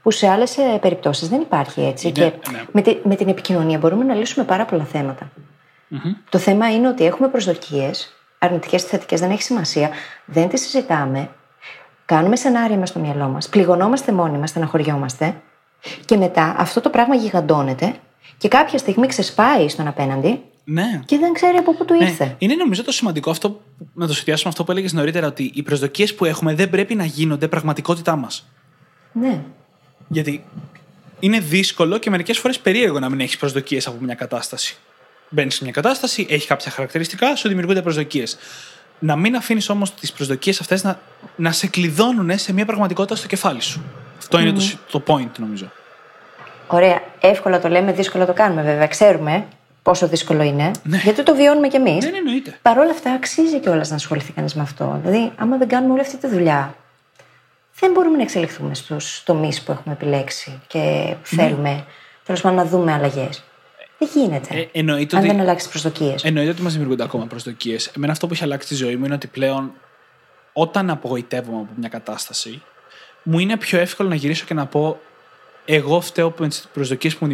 Που 0.02 0.12
σε 0.12 0.28
άλλες 0.30 0.58
ε, 0.58 0.78
περιπτώσεις 0.82 1.30
δεν 1.30 1.42
υπάρχει 1.42 1.82
έτσι. 1.82 2.06
Ναι, 2.06 2.12
και 2.12 2.24
ναι. 2.52 2.64
με, 2.72 2.82
τη- 2.82 2.98
με 3.04 3.16
την 3.16 3.28
επικοινωνία 3.28 3.78
μπορούμε 3.78 4.04
να 4.04 4.14
λύσουμε 4.14 4.46
πάρα 4.46 4.66
πολλά 4.66 4.84
θέματα. 4.84 5.32
Το 6.30 6.38
θέμα 6.38 6.72
είναι 6.74 6.88
ότι 6.88 7.06
έχουμε 7.06 7.28
προσδοκίες, 7.28 8.16
αρνητικές 8.40 8.84
ή 8.84 8.86
θετικές, 8.86 9.20
δεν 9.20 9.32
έχει 9.32 9.42
σημασία. 9.42 9.90
Δεν 10.26 10.50
τις 10.50 10.62
συζητάμε. 10.62 11.30
Κάνουμε 12.06 12.36
σενάρια 12.36 12.78
μες 12.78 12.90
στο 12.90 13.00
μυαλό 13.00 13.28
μας. 13.28 13.50
Πληγωνόμαστε 13.50 14.12
μόνοι 14.12 14.38
μας, 14.38 14.50
στεναχωριόμαστε. 14.50 15.36
Και 16.06 16.18
μετά 16.18 16.56
αυτό 16.58 16.82
το 16.82 16.90
πράγμα 16.90 17.16
γιγαντώνεται 17.16 17.96
και 18.38 18.48
κάποια 18.48 18.78
στιγμή 18.78 19.08
ξεσπάει 19.08 19.70
στον 19.70 19.88
απέναντι 19.88 20.44
Ναι. 20.68 21.02
και 21.06 21.18
δεν 21.18 21.34
ξέρει 21.34 21.58
από 21.58 21.76
πού 21.76 21.86
του 21.86 21.94
Ναι, 21.94 22.04
ήρθε. 22.06 22.36
Είναι 22.38 22.56
νομίζω 22.56 22.84
το 22.84 22.92
σημαντικό 22.92 23.30
αυτό, 23.30 23.62
να 23.94 24.08
το 24.08 24.14
συνδυάσουμε 24.14 24.50
αυτό 24.50 24.64
που 24.64 24.72
έλεγες 24.72 24.94
νωρίτερα, 24.94 25.28
ότι 25.28 25.52
οι 25.54 25.64
προσδοκίες 25.64 26.16
που 26.16 26.26
έχουμε 26.26 26.54
δεν 26.54 26.70
πρέπει 26.70 26.96
να 26.96 27.06
γίνονται 27.06 27.48
πραγματικότητά 27.48 28.16
μας. 28.16 28.48
Ναι. 29.12 29.42
Γιατί 30.08 30.46
είναι 31.20 31.40
δύσκολο 31.40 31.98
και 31.98 32.10
μερικές 32.10 32.38
φορές 32.38 32.60
περίεργο 32.60 33.00
να 33.00 33.10
μην 33.10 33.20
έχεις 33.20 33.38
προσδοκίες 33.38 33.88
από 33.88 33.98
μια 34.04 34.16
κατάσταση. 34.16 34.78
Μπαίνεις 35.30 35.56
σε 35.56 35.64
μια 35.64 35.72
κατάσταση, 35.74 36.26
έχει 36.30 36.48
κάποια 36.48 36.72
χαρακτηριστικά, 36.72 37.36
σου 37.36 37.48
δημιουργούνται 37.48 37.82
προσδοκίες. 37.82 38.38
Να 39.00 39.16
μην 39.16 39.36
αφήνεις 39.36 39.70
όμως 39.70 39.94
τις 39.94 40.12
προσδοκίες 40.12 40.60
αυτές 40.60 40.84
να, 40.84 41.00
να 41.36 41.52
σε 41.52 41.68
κλειδώνουν 41.68 42.38
σε 42.38 42.54
μια 42.54 42.66
πραγματικότητα 42.66 43.16
στο 43.16 43.28
κεφάλι 43.28 43.62
σου. 43.62 43.84
Αυτό 44.18 44.40
είναι 44.40 44.52
το, 44.52 44.60
σ- 44.62 44.78
το 44.92 45.04
point, 45.08 45.30
νομίζω. 45.40 45.72
Ωραία. 46.68 47.02
Εύκολα 47.20 47.60
το 47.62 47.68
λέμε, 47.68 47.92
δύσκολα 47.92 48.26
το 48.26 48.34
κάνουμε 48.34 48.62
βέβαια. 48.62 48.88
Ξέρουμε 48.88 49.46
πόσο 49.86 50.08
δύσκολο 50.08 50.44
είναι. 50.44 50.72
Γιατί 51.04 51.24
το 51.24 51.36
βιώνουμε 51.36 51.68
κι 51.68 51.76
εμείς. 51.76 52.04
Ναι, 52.06 52.12
ναι, 52.12 52.18
εννοείται. 52.18 52.58
Παρ' 52.62 52.78
όλα 52.78 52.90
αυτά, 52.92 53.12
αξίζει 53.12 53.60
κιόλας 53.60 53.90
να 53.90 53.96
ασχοληθεί 53.96 54.32
κανείς 54.32 54.54
με 54.56 54.62
αυτό. 54.62 55.00
Δηλαδή, 55.04 55.32
άμα 55.36 55.58
δεν 55.58 55.68
κάνουμε 55.68 55.92
όλη 55.94 56.02
αυτή 56.02 56.18
τη 56.18 56.28
δουλειά, 56.28 56.76
δεν 57.80 57.92
μπορούμε 57.92 58.18
να 58.18 58.22
εξελιχθούμε 58.24 58.76
στους 58.76 59.24
τομείς 59.24 59.62
που 59.62 59.72
έχουμε 59.72 59.94
επιλέξει 59.94 60.62
και 60.68 61.14
θέλουμε 61.24 61.86
τέλος 62.26 62.42
πάντων 62.42 62.58
να 62.58 62.66
δούμε 62.66 62.94
αλλαγές. 62.94 63.44
Δεν 63.98 64.10
γίνεται. 64.14 64.56
Ε, 64.56 64.80
εννοείται 64.80 65.16
αν 65.16 65.24
ότι- 65.24 65.32
δεν 65.32 65.42
αλλάξεις 65.42 65.70
προσδοκίες. 65.70 66.24
Εννοείται 66.24 66.52
ότι 66.52 66.62
μας 66.62 66.72
δημιουργούνται 66.72 67.04
ακόμα 67.04 67.26
προσδοκίες. 67.26 67.88
Εμένα 67.88 68.12
αυτό 68.12 68.28
που 68.28 68.34
έχει 68.34 68.44
αλλάξει 68.44 68.68
τη 68.68 68.76
ζωή 68.76 68.96
μου 68.96 69.06
είναι 69.06 69.14
ότι 69.14 69.28
πλέον 69.28 69.72
όταν 70.54 70.90
απογοητεύομαι 70.90 71.58
από 71.58 71.70
μια 71.76 71.90
κατάσταση, 71.90 72.62
μου 73.24 73.40
είναι 73.40 73.58
πιο 73.58 73.80
εύκολο 73.80 74.10
να 74.10 74.16
γυρίσω 74.16 74.46
και 74.46 74.54
να 74.54 74.66
πω 74.66 75.00
εγώ 75.66 76.02
φταίω 76.02 76.34
με 76.38 76.48
τις 76.48 76.68
προσδοκίες 76.74 77.16
που 77.16 77.26
μου 77.26 77.32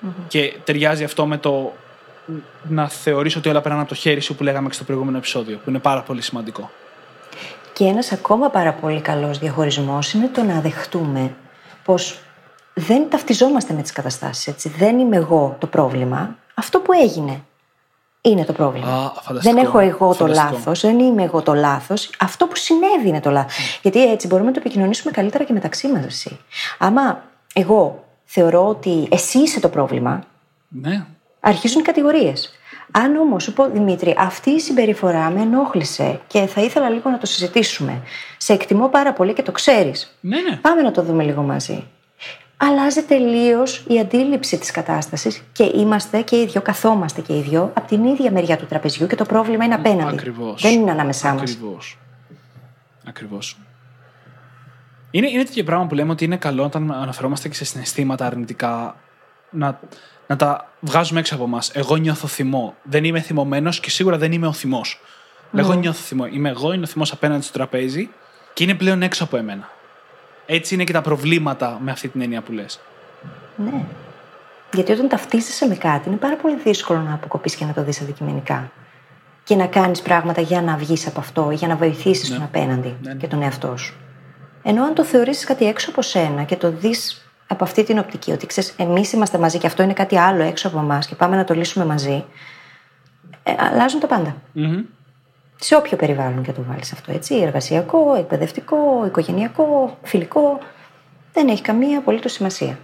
δημιουργηθηκαν 0.00 0.24
Και 0.28 0.54
ταιριάζει 0.64 1.04
αυτό 1.04 1.26
με 1.26 1.36
το 1.38 1.72
να 2.68 2.88
θεωρήσω 2.88 3.38
ότι 3.38 3.48
όλα 3.48 3.60
περνάνε 3.60 3.82
από 3.82 3.90
το 3.90 3.96
χέρι 3.96 4.20
σου 4.20 4.34
που 4.34 4.42
λέγαμε 4.42 4.68
και 4.68 4.74
στο 4.74 4.84
προηγούμενο 4.84 5.16
επεισόδιο, 5.16 5.56
που 5.56 5.70
είναι 5.70 5.78
πάρα 5.78 6.02
πολύ 6.02 6.22
σημαντικό. 6.22 6.70
Και 7.72 7.84
ένας 7.84 8.12
ακόμα 8.12 8.50
πάρα 8.50 8.72
πολύ 8.72 9.00
καλός 9.00 9.38
διαχωρισμός 9.38 10.12
είναι 10.12 10.28
το 10.28 10.42
να 10.42 10.60
δεχτούμε 10.60 11.34
πως 11.84 12.18
δεν 12.74 13.10
ταυτιζόμαστε 13.10 13.72
με 13.74 13.82
τις 13.82 13.92
καταστάσεις. 13.92 14.54
Δεν 14.78 14.98
είμαι 14.98 15.16
εγώ 15.16 15.56
το 15.58 15.66
πρόβλημα. 15.66 16.36
Αυτό 16.54 16.80
που 16.80 16.92
έγινε 16.92 17.42
είναι 18.20 18.44
το 18.44 18.52
πρόβλημα. 18.52 18.88
Α, 18.88 19.12
φανταστικό. 19.22 19.54
δεν 19.54 19.64
έχω 19.64 19.78
εγώ 19.78 20.08
το 20.08 20.14
Φανταστικό. 20.14 20.54
λάθος, 20.54 20.80
δεν 20.80 20.98
είμαι 20.98 21.22
εγώ 21.22 21.42
το 21.42 21.54
λάθος. 21.54 22.10
Αυτό 22.18 22.46
που 22.46 22.56
συνέβη 22.56 23.08
είναι 23.08 23.20
το 23.20 23.30
λάθος. 23.30 23.78
Γιατί 23.82 24.10
έτσι 24.10 24.26
μπορούμε 24.26 24.48
να 24.48 24.54
το 24.54 24.60
επικοινωνήσουμε 24.64 25.12
καλύτερα 25.12 25.44
και 25.44 25.52
μεταξύ 25.52 25.88
μας. 25.88 26.04
Εσύ. 26.04 26.38
Άμα 26.78 27.22
εγώ 27.52 28.07
θεωρώ 28.30 28.68
ότι 28.68 29.08
εσύ 29.10 29.38
είσαι 29.38 29.60
το 29.60 29.68
πρόβλημα, 29.68 30.24
Ναι. 30.68 31.04
αρχίζουν 31.40 31.80
οι 31.80 31.82
κατηγορίες. 31.84 32.52
Αν 32.90 33.16
όμως 33.16 33.42
σου 33.42 33.52
πω, 33.52 33.68
Δημήτρη, 33.70 34.14
αυτή 34.18 34.50
η 34.50 34.60
συμπεριφορά 34.60 35.30
με 35.30 35.40
ενόχλησε 35.40 36.20
και 36.26 36.46
θα 36.46 36.60
ήθελα 36.62 36.88
λίγο 36.90 37.10
να 37.10 37.18
το 37.18 37.26
συζητήσουμε. 37.26 38.02
Σε 38.36 38.52
εκτιμώ 38.52 38.88
πάρα 38.88 39.12
πολύ 39.12 39.32
και 39.32 39.42
το 39.42 39.52
ξέρεις. 39.52 40.16
Ναι, 40.20 40.40
ναι. 40.40 40.56
Πάμε 40.56 40.82
να 40.82 40.90
το 40.90 41.02
δούμε 41.02 41.22
λίγο 41.24 41.42
μαζί. 41.42 41.84
Αλλάζει 42.56 43.02
τελείως 43.02 43.84
η 43.88 43.98
αντίληψη 43.98 44.58
της 44.58 44.70
κατάστασης 44.70 45.42
και 45.52 45.70
είμαστε 45.74 46.20
και 46.22 46.36
οι 46.40 46.46
δυο, 46.46 46.60
καθόμαστε 46.62 47.20
και 47.20 47.36
οι 47.36 47.40
δυο 47.40 47.70
από 47.74 47.88
την 47.88 48.04
ίδια 48.04 48.30
μεριά 48.30 48.56
του 48.56 48.66
τραπεζιού 48.66 49.06
και 49.06 49.16
το 49.16 49.24
πρόβλημα 49.24 49.64
είναι 49.64 49.74
απέναντι. 49.74 50.14
Ακριβώς. 50.14 50.62
Δεν 50.62 50.72
είναι 50.80 50.90
ανάμεσά 50.90 51.32
μας. 51.32 51.40
Ακριβώς. 51.52 51.98
Ακριβώς. 53.08 53.58
Είναι, 55.10 55.30
είναι 55.30 55.44
τέτοιο 55.44 55.64
πράγμα 55.64 55.86
που 55.86 55.94
λέμε 55.94 56.10
ότι 56.10 56.24
είναι 56.24 56.36
καλό 56.36 56.64
όταν 56.64 56.92
αναφερόμαστε 56.92 57.48
και 57.48 57.54
σε 57.54 57.64
συναισθήματα 57.64 58.26
αρνητικά 58.26 58.96
να, 59.50 59.80
να 60.26 60.36
τα 60.36 60.70
βγάζουμε 60.80 61.20
έξω 61.20 61.34
από 61.34 61.44
εμά. 61.44 61.58
Εγώ 61.72 61.96
νιώθω 61.96 62.26
θυμό. 62.26 62.74
Δεν 62.82 63.04
είμαι 63.04 63.20
θυμωμένος 63.20 63.80
και 63.80 63.90
σίγουρα 63.90 64.18
δεν 64.18 64.32
είμαι 64.32 64.46
ο 64.46 64.52
θυμός. 64.52 65.00
Εγώ 65.56 65.72
νιώθω 65.72 66.00
θυμό. 66.00 66.26
Είμαι 66.26 66.48
εγώ, 66.48 66.72
είναι 66.72 66.84
ο 66.84 66.86
θυμός 66.86 67.12
απέναντι 67.12 67.42
στο 67.42 67.52
τραπέζι 67.52 68.10
και 68.54 68.64
είναι 68.64 68.74
πλέον 68.74 69.02
έξω 69.02 69.24
από 69.24 69.36
εμένα. 69.36 69.68
Έτσι 70.46 70.74
είναι 70.74 70.84
και 70.84 70.92
τα 70.92 71.00
προβλήματα 71.00 71.78
με 71.82 71.90
αυτή 71.90 72.08
την 72.08 72.20
έννοια 72.20 72.40
που 72.40 72.52
λες. 72.52 72.80
Ναι. 73.56 73.84
Γιατί 74.72 74.92
όταν 74.92 75.08
ταυτίζεσαι 75.08 75.66
με 75.66 75.74
κάτι, 75.74 76.08
είναι 76.08 76.16
πάρα 76.16 76.36
πολύ 76.36 76.56
δύσκολο 76.64 77.00
να 77.00 77.14
αποκοπείς 77.14 77.54
και 77.54 77.64
να 77.64 77.72
το 77.72 77.82
δεις 77.82 78.00
αντικειμενικά. 78.00 78.70
Και 79.44 79.54
να 79.54 79.66
κάνεις 79.66 80.02
πράγματα 80.02 80.40
για 80.40 80.62
να 80.62 80.76
βγεις 80.76 81.06
από 81.06 81.20
αυτό 81.20 81.50
ή 81.50 81.54
για 81.54 81.68
να 81.68 81.76
βοηθήσεις 81.76 82.28
τον 82.28 82.42
απέναντι 82.42 82.96
Ναι, 83.02 83.12
ναι. 83.12 83.18
και 83.18 83.26
τον 83.26 83.42
εαυτό 83.42 83.76
σου. 83.76 83.94
Ενώ 84.62 84.84
αν 84.84 84.94
το 84.94 85.04
θεωρήσεις 85.04 85.44
κάτι 85.44 85.66
έξω 85.66 85.90
από 85.90 86.02
σένα 86.02 86.42
και 86.42 86.56
το 86.56 86.70
δεις 86.70 87.22
από 87.46 87.64
αυτή 87.64 87.82
την 87.84 87.98
οπτική, 87.98 88.32
ότι 88.32 88.46
ξέρεις, 88.46 88.74
εμείς 88.76 89.12
είμαστε 89.12 89.38
μαζί 89.38 89.58
και 89.58 89.66
αυτό 89.66 89.82
είναι 89.82 89.92
κάτι 89.92 90.18
άλλο 90.18 90.42
έξω 90.42 90.68
από 90.68 90.78
εμάς 90.78 91.06
και 91.06 91.14
πάμε 91.14 91.36
να 91.36 91.44
το 91.44 91.54
λύσουμε 91.54 91.84
μαζί, 91.84 92.24
ε, 93.42 93.52
αλλάζουν 93.58 94.00
τα 94.00 94.06
πάντα. 94.06 94.36
Σε 95.60 95.74
όποιο 95.74 95.96
περιβάλλον 95.96 96.42
και 96.42 96.52
το 96.52 96.62
βάλεις 96.68 96.92
αυτό, 96.92 97.12
έτσι. 97.12 97.34
Εργασιακό, 97.36 98.14
εκπαιδευτικό, 98.14 99.04
οικογενειακό, 99.06 99.98
φιλικό. 100.02 100.58
Δεν 101.32 101.48
έχει 101.48 101.62
καμία 101.62 101.98
απολύτως 101.98 102.32
σημασία. 102.32 102.78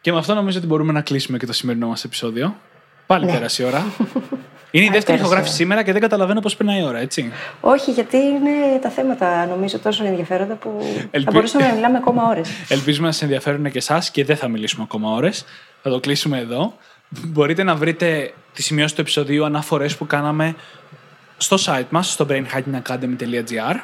Και 0.00 0.12
με 0.12 0.18
αυτό 0.18 0.34
νομίζω 0.34 0.58
ότι 0.58 0.66
μπορούμε 0.66 0.92
να 0.92 1.00
κλείσουμε 1.00 1.38
και 1.38 1.46
το 1.46 1.52
σημερινό 1.52 1.86
μας 1.88 2.04
επεισόδιο. 2.04 2.56
Πάλι 3.06 3.24
Ναι. 3.24 3.32
πέρασε 3.32 3.62
η 3.62 3.66
ώρα. 3.66 3.84
Είναι 4.76 4.84
η 4.84 4.88
δεύτερη 4.88 5.04
πέρασε 5.04 5.12
η 5.12 5.24
ηχογράφηση 5.24 5.52
ώρα. 5.54 5.62
σήμερα 5.62 5.82
και 5.82 5.92
δεν 5.92 6.00
καταλαβαίνω 6.00 6.40
πώς 6.40 6.56
περνάει 6.56 6.80
η 6.80 6.84
ώρα, 6.84 6.98
έτσι. 6.98 7.32
Όχι, 7.60 7.90
γιατί 7.90 8.16
είναι 8.16 8.78
τα 8.82 8.88
θέματα 8.88 9.46
νομίζω 9.46 9.78
τόσο 9.78 10.04
ενδιαφέροντα 10.04 10.54
που 10.54 10.78
θα 10.94 11.08
Ελπι- 11.10 11.32
μπορούσαμε 11.32 11.66
να 11.66 11.74
μιλάμε 11.74 11.96
ακόμα 11.96 12.22
ώρες. 12.30 12.48
Ελπίζουμε 12.68 13.06
να 13.06 13.12
σας 13.12 13.22
ενδιαφέρουν 13.22 13.70
και 13.70 13.78
εσάς 13.78 14.10
και 14.10 14.24
δεν 14.24 14.36
θα 14.36 14.48
μιλήσουμε 14.48 14.82
ακόμα 14.82 15.10
ώρες. 15.14 15.44
Θα 15.82 15.90
το 15.90 16.00
κλείσουμε 16.00 16.38
εδώ. 16.38 16.76
Μπορείτε 17.08 17.62
να 17.62 17.74
βρείτε 17.74 18.32
τη 18.52 18.62
σημειώση 18.62 18.94
του 18.94 19.00
επεισοδίου 19.00 19.44
αναφορές 19.44 19.96
που 19.96 20.06
κάναμε 20.06 20.54
στο 21.36 21.56
site 21.66 21.86
μας, 21.90 22.12
στο 22.12 22.26
brainhackingacademy.gr. 22.30 23.76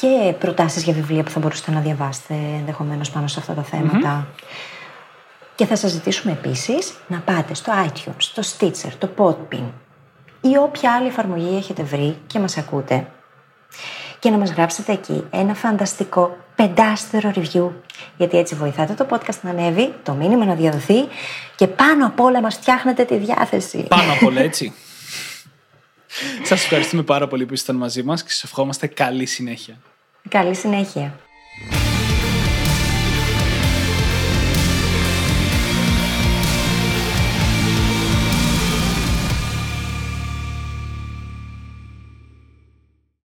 Και 0.00 0.32
προτάσεις 0.38 0.82
για 0.82 0.92
βιβλία 0.92 1.22
που 1.22 1.30
θα 1.30 1.40
μπορούσατε 1.40 1.70
να 1.70 1.80
διαβάσετε 1.80 2.34
ενδεχομένως 2.58 3.10
πάνω 3.10 3.26
σε 3.26 3.38
αυτά 3.40 3.52
τα 3.52 3.62
θεματα 3.62 4.26
Και 5.54 5.66
θα 5.66 5.76
σας 5.76 5.90
ζητήσουμε 5.90 6.32
επίσης 6.32 6.92
να 7.08 7.18
πάτε 7.18 7.54
στο 7.54 7.72
iTunes, 7.86 8.14
στο 8.18 8.42
Stitcher, 8.42 8.90
το 8.98 9.08
Podbean 9.16 9.70
ή 10.40 10.56
όποια 10.56 10.92
άλλη 10.92 11.06
εφαρμογή 11.06 11.56
έχετε 11.56 11.82
βρει 11.82 12.18
και 12.26 12.38
μας 12.38 12.56
ακούτε 12.56 13.06
και 14.18 14.30
να 14.30 14.36
μας 14.36 14.50
γράψετε 14.50 14.92
εκεί 14.92 15.24
ένα 15.30 15.54
φανταστικό 15.54 16.36
πεντάστερο 16.54 17.32
review 17.34 17.70
γιατί 18.16 18.38
έτσι 18.38 18.54
βοηθάτε 18.54 18.92
το 18.92 19.06
podcast 19.10 19.40
να 19.42 19.50
ανέβει, 19.50 19.94
το 20.02 20.12
μήνυμα 20.12 20.44
να 20.44 20.54
διαδοθεί 20.54 20.94
και 21.56 21.66
πάνω 21.66 22.06
απ' 22.06 22.20
όλα 22.20 22.40
μας 22.40 22.54
φτιάχνετε 22.54 23.04
τη 23.04 23.16
διάθεση. 23.16 23.86
Πάνω 23.88 24.12
απ' 24.12 24.22
όλα, 24.22 24.40
έτσι. 24.40 24.72
Σας 26.48 26.62
ευχαριστούμε 26.62 27.02
πάρα 27.02 27.28
πολύ 27.28 27.46
που 27.46 27.54
ήσασταν 27.54 27.76
μαζί 27.76 28.02
μας 28.02 28.22
και 28.22 28.30
σας 28.30 28.44
ευχόμαστε 28.44 28.86
καλή 28.86 29.26
συνέχεια. 29.26 29.76
Καλή 30.28 30.54
συνέχεια. 30.54 31.18